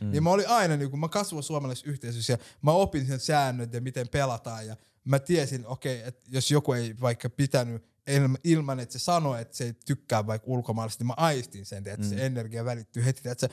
Mm. 0.00 0.10
Niin 0.10 0.22
mä 0.22 0.30
olin 0.30 0.48
aina, 0.48 0.76
niin 0.76 0.90
kun 0.90 1.00
mä 1.00 1.08
kasvoin 1.08 1.42
suomalaisessa 1.42 1.90
yhteisössä 1.90 2.32
ja 2.32 2.38
mä 2.62 2.70
opin 2.70 3.06
sen 3.06 3.20
säännöt 3.20 3.72
ja 3.72 3.80
miten 3.80 4.08
pelataan 4.08 4.66
ja 4.66 4.76
mä 5.04 5.18
tiesin, 5.18 5.66
okei, 5.66 5.96
okay, 5.96 6.08
että 6.08 6.26
jos 6.28 6.50
joku 6.50 6.72
ei 6.72 6.94
vaikka 7.00 7.30
pitänyt 7.30 7.84
ilma- 8.06 8.38
ilman, 8.44 8.80
että 8.80 8.92
se 8.92 8.98
sanoi, 8.98 9.40
että 9.40 9.56
se 9.56 9.64
ei 9.64 9.72
tykkää 9.86 10.26
vaikka 10.26 10.46
ulkomaalaisesti, 10.50 11.04
niin 11.04 11.08
mä 11.08 11.14
aistin 11.16 11.66
sen, 11.66 11.86
että 11.86 12.06
mm. 12.06 12.08
se 12.08 12.26
energia 12.26 12.64
välittyy 12.64 13.04
heti, 13.04 13.28
että 13.28 13.48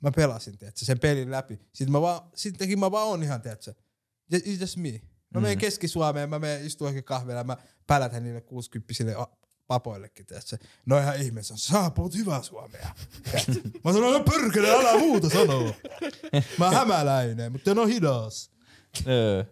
mä 0.00 0.10
pelasin, 0.10 0.58
tiedätkö, 0.58 0.84
sen 0.84 0.98
pelin 0.98 1.30
läpi. 1.30 1.58
Sitten 1.72 1.92
mä 1.92 2.00
vaan, 2.00 2.30
sittenkin 2.34 2.78
mä 2.78 2.90
vaan 2.90 3.08
on 3.08 3.22
ihan, 3.22 3.42
tiedätkö, 3.42 3.74
it's 4.34 4.60
just 4.60 4.76
me. 4.76 5.00
Mä 5.34 5.40
menen 5.40 5.58
Keski-Suomeen, 5.58 6.30
mä 6.30 6.38
menen 6.38 6.66
istua 6.66 6.88
ehkä 6.88 7.02
kahvilla 7.02 7.38
ja 7.40 7.44
mä 7.44 7.56
pälätän 7.86 8.22
niille 8.22 8.40
60 8.40 9.26
papoillekin, 9.66 10.26
tiedätkö. 10.26 10.58
No 10.86 10.98
ihan 10.98 11.16
ihmeessä, 11.16 11.54
sä 11.56 11.90
puhut 11.90 12.14
hyvää 12.16 12.42
suomea. 12.42 12.94
mä 13.84 13.92
sanoin, 13.92 14.12
no 14.12 14.24
pörkele, 14.24 14.70
älä 14.70 14.98
muuta 14.98 15.28
sanoa. 15.28 15.74
Mä 16.58 16.64
oon 16.64 16.74
hämäläinen, 16.74 17.52
mutta 17.52 17.70
en 17.70 17.78
oo 17.78 17.86
hidas. 17.86 18.50
Öö. 19.06 19.44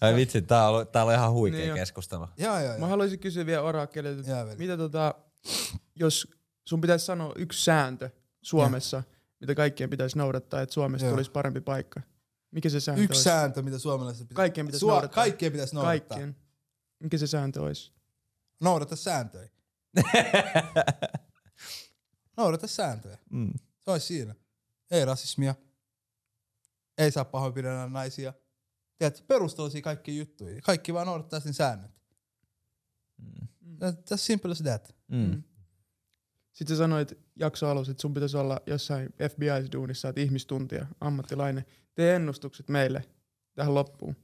Ai 0.00 0.14
vitsi, 0.14 0.42
tää 0.42 0.68
on, 0.68 0.86
tää 0.88 1.04
on 1.04 1.12
ihan 1.12 1.32
huikea 1.32 1.60
Niin 1.60 1.74
keskustelu. 1.74 2.26
Joo, 2.38 2.60
joo, 2.60 2.72
Mä 2.72 2.78
joo. 2.78 2.88
haluaisin 2.88 3.18
kysyä 3.18 3.46
vielä 3.46 3.62
Orakelilta, 3.62 4.30
mitä 4.58 4.76
tota, 4.76 5.14
jos 5.94 6.28
sun 6.64 6.80
pitäisi 6.80 7.06
sanoa 7.06 7.32
yksi 7.36 7.64
sääntö 7.64 8.10
Suomessa, 8.42 9.02
mitä 9.40 9.54
kaikkien 9.54 9.90
pitäisi 9.90 10.18
noudattaa, 10.18 10.62
että 10.62 10.72
Suomesta 10.72 11.06
Joo. 11.06 11.14
tulisi 11.14 11.30
parempi 11.30 11.60
paikka. 11.60 12.00
Mikä 12.50 12.68
se 12.68 12.80
sääntö 12.80 13.02
Yksi 13.02 13.12
olisi? 13.12 13.24
sääntö, 13.24 13.62
mitä 13.62 13.78
suomalaiset 13.78 14.28
pitäisi... 14.28 14.36
Kaikkien 14.36 14.66
pitäisi 14.66 14.86
noudattaa. 14.86 15.14
Kaikkien 15.24 15.52
pitäisi 15.52 15.74
noudattaa. 15.74 16.16
Kaikkien. 16.18 16.36
Mikä 17.00 17.18
se 17.18 17.26
sääntö 17.26 17.62
olisi? 17.62 17.92
Noudata 18.60 18.96
sääntöjä. 18.96 19.48
Noudata 22.36 22.66
sääntöjä. 22.66 23.18
Mm. 23.30 23.52
Se 23.78 23.90
olisi 23.90 24.06
siinä. 24.06 24.34
Ei 24.90 25.04
rasismia. 25.04 25.54
Ei 26.98 27.10
saa 27.10 27.24
pahoinpidellä 27.24 27.88
naisia. 27.88 28.32
Tiedätkö, 28.98 29.24
perustelusia 29.26 29.82
kaikki 29.82 30.18
juttuja. 30.18 30.60
Kaikki 30.62 30.94
vaan 30.94 31.06
noudattaa 31.06 31.40
sen 31.40 31.54
säännöt. 31.54 31.90
That- 33.78 33.94
That's 34.10 34.16
simple 34.16 34.50
as 34.52 34.62
that. 34.62 34.94
Mm. 35.08 35.42
Sitten 36.52 36.76
sä 36.76 36.78
sanoit 36.78 37.18
jakso 37.36 37.68
alussa, 37.68 37.90
että 37.90 38.00
sun 38.00 38.14
pitäisi 38.14 38.36
olla 38.36 38.60
jossain 38.66 39.08
FBI-duunissa, 39.28 40.08
että 40.08 40.20
ihmistuntija, 40.20 40.86
ammattilainen. 41.00 41.64
Tee 41.94 42.16
ennustukset 42.16 42.68
meille 42.68 43.04
tähän 43.54 43.74
loppuun. 43.74 44.16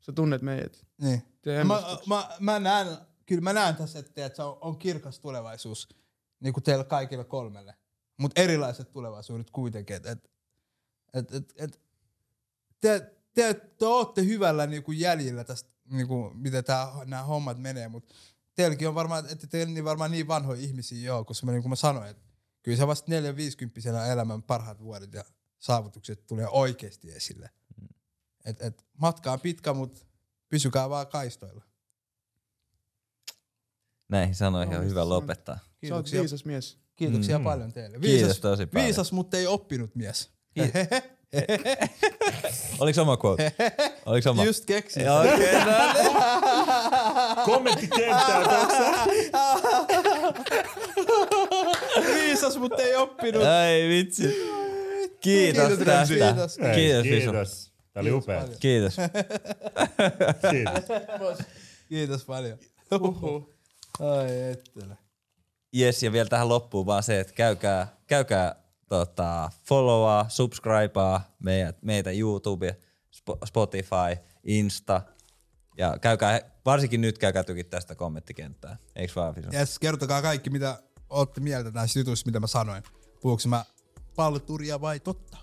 Sä 0.00 0.12
tunnet 0.12 0.42
meidät. 0.42 0.86
Niin. 1.00 1.22
Tee 1.42 1.64
Mä, 1.64 1.74
ennustukset. 1.74 2.06
mä, 2.06 2.28
mä, 2.40 2.58
näen, 2.58 2.86
kyllä 3.26 3.40
mä 3.42 3.52
näen 3.52 3.76
tässä, 3.76 3.98
että, 3.98 4.26
että 4.26 4.36
se 4.36 4.42
on, 4.42 4.58
on 4.60 4.78
kirkas 4.78 5.20
tulevaisuus 5.20 5.88
niin 6.40 6.52
kuin 6.52 6.64
teillä 6.64 6.84
kaikille 6.84 7.24
kolmelle. 7.24 7.74
Mutta 8.16 8.40
erilaiset 8.40 8.92
tulevaisuudet 8.92 9.50
kuitenkin. 9.50 9.96
Et, 9.96 10.06
et, 10.06 10.30
et, 11.14 11.34
et, 11.34 11.52
et, 11.56 11.80
te, 12.80 13.14
te, 13.34 13.54
te 13.54 13.86
ootte 13.86 14.24
hyvällä 14.24 14.66
niin 14.66 14.82
kuin 14.82 15.00
jäljellä 15.00 15.44
tästä, 15.44 15.70
niin 15.90 16.08
kuin, 16.08 16.36
miten 16.36 16.64
nämä 17.04 17.22
hommat 17.22 17.58
menee, 17.58 17.88
mutta 17.88 18.14
teilläkin 18.60 18.88
on 18.88 18.94
varmaan, 18.94 19.26
että 19.30 19.46
teillä 19.46 19.74
niin 19.74 19.84
varmaan 19.84 20.10
niin 20.10 20.28
vanhoja 20.28 20.60
ihmisiä 20.60 21.06
joo, 21.06 21.24
koska 21.24 21.46
mä, 21.46 21.52
niin 21.52 21.62
kuin 21.62 21.70
mä 21.70 21.76
sanoin, 21.76 22.10
että 22.10 22.22
kyllä 22.62 22.76
se 22.76 22.86
vasta 22.86 23.12
4-50 23.12 24.12
elämän 24.12 24.42
parhaat 24.42 24.82
vuodet 24.82 25.12
ja 25.14 25.24
saavutukset 25.58 26.26
tulee 26.26 26.48
oikeasti 26.48 27.12
esille. 27.12 27.50
Et, 28.44 28.62
et, 28.62 28.84
matka 28.98 29.32
on 29.32 29.40
pitkä, 29.40 29.72
mutta 29.72 30.00
pysykää 30.48 30.90
vaan 30.90 31.06
kaistoilla. 31.06 31.64
Näihin 34.08 34.34
sanoihin 34.34 34.68
on 34.68 34.74
Kaunis 34.74 34.90
hyvä 34.90 35.08
lopettaa. 35.08 35.56
Sä 35.56 35.62
Kiitoksia, 35.80 36.20
viisas 36.20 36.44
mies. 36.44 36.78
kiitoksia 36.96 37.38
Mm. 37.38 37.44
paljon 37.44 37.72
teille. 37.72 37.98
Kiitos 37.98 38.40
tosi 38.40 38.66
paljon. 38.66 38.86
Viisas, 38.86 39.12
mutta 39.12 39.36
ei 39.36 39.46
oppinut 39.46 39.94
mies. 39.94 40.30
Oliko 42.78 43.02
oma 43.02 43.18
quote? 43.24 43.52
Oliko 44.06 44.30
oma? 44.30 44.44
Just 44.44 44.64
keksin. 44.64 45.10
Okei, 45.10 45.34
okay, 45.34 45.64
no 45.64 45.72
Kommenttikenttää 47.54 48.42
tuossa. 48.44 49.06
Viisas, 52.14 52.56
mutta 52.58 52.82
ei 52.82 52.96
oppinut. 52.96 53.42
Ai 53.42 53.88
vitsi. 53.88 54.22
Kiitos 55.20 55.66
Kiitos, 55.68 55.84
tästä. 55.86 56.14
kiitos. 56.14 56.56
Kiitos, 56.74 57.04
Visu. 57.04 57.30
Kiitos. 57.30 57.72
Tämä 57.92 58.02
oli 58.02 58.12
upea. 58.12 58.40
paljon. 58.40 58.56
Kiitos. 58.60 58.96
Kiitos. 60.50 61.38
Kiitos 61.88 62.24
paljon. 62.24 62.58
Huhhuh. 63.00 63.50
Ai 64.00 64.50
ettelä. 64.52 64.96
Yes, 65.78 66.02
ja 66.02 66.12
vielä 66.12 66.28
tähän 66.28 66.48
loppuun 66.48 66.86
vaan 66.86 67.02
se, 67.02 67.20
että 67.20 67.32
käykää, 67.32 67.96
käykää 68.06 68.54
tota, 68.88 69.50
followaa, 69.68 70.26
subscribea 70.28 71.20
meitä, 71.38 71.72
meitä 71.82 72.10
YouTube, 72.10 72.76
Sp- 73.16 73.46
Spotify, 73.46 74.16
Insta. 74.44 75.02
Ja 75.80 75.98
käykää, 76.00 76.40
varsinkin 76.64 77.00
nyt 77.00 77.18
käykää 77.18 77.44
tykittää 77.44 77.80
tästä 77.80 77.94
kommenttikenttää. 77.94 78.76
Eiks 78.96 79.16
vaan, 79.16 79.34
Fisu? 79.34 79.48
Yes, 79.52 79.78
kertokaa 79.78 80.22
kaikki, 80.22 80.50
mitä 80.50 80.82
ootte 81.08 81.40
mieltä 81.40 81.70
näistä 81.70 81.98
jutuista, 81.98 82.28
mitä 82.28 82.40
mä 82.40 82.46
sanoin. 82.46 82.82
Puhuuko 83.20 83.42
mä 83.46 83.64
palturia 84.16 84.80
vai 84.80 85.00
totta? 85.00 85.36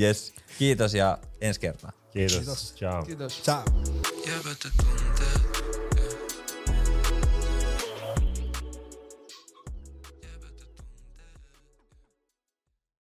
Yes. 0.00 0.34
Kiitos 0.58 0.94
ja 0.94 1.18
ensi 1.40 1.60
kertaa. 1.60 1.92
Kiitos. 2.12 2.36
Kiitos. 2.36 2.74
Ciao. 2.74 3.04
Kiitos. 3.04 3.42
Ciao. 3.42 3.64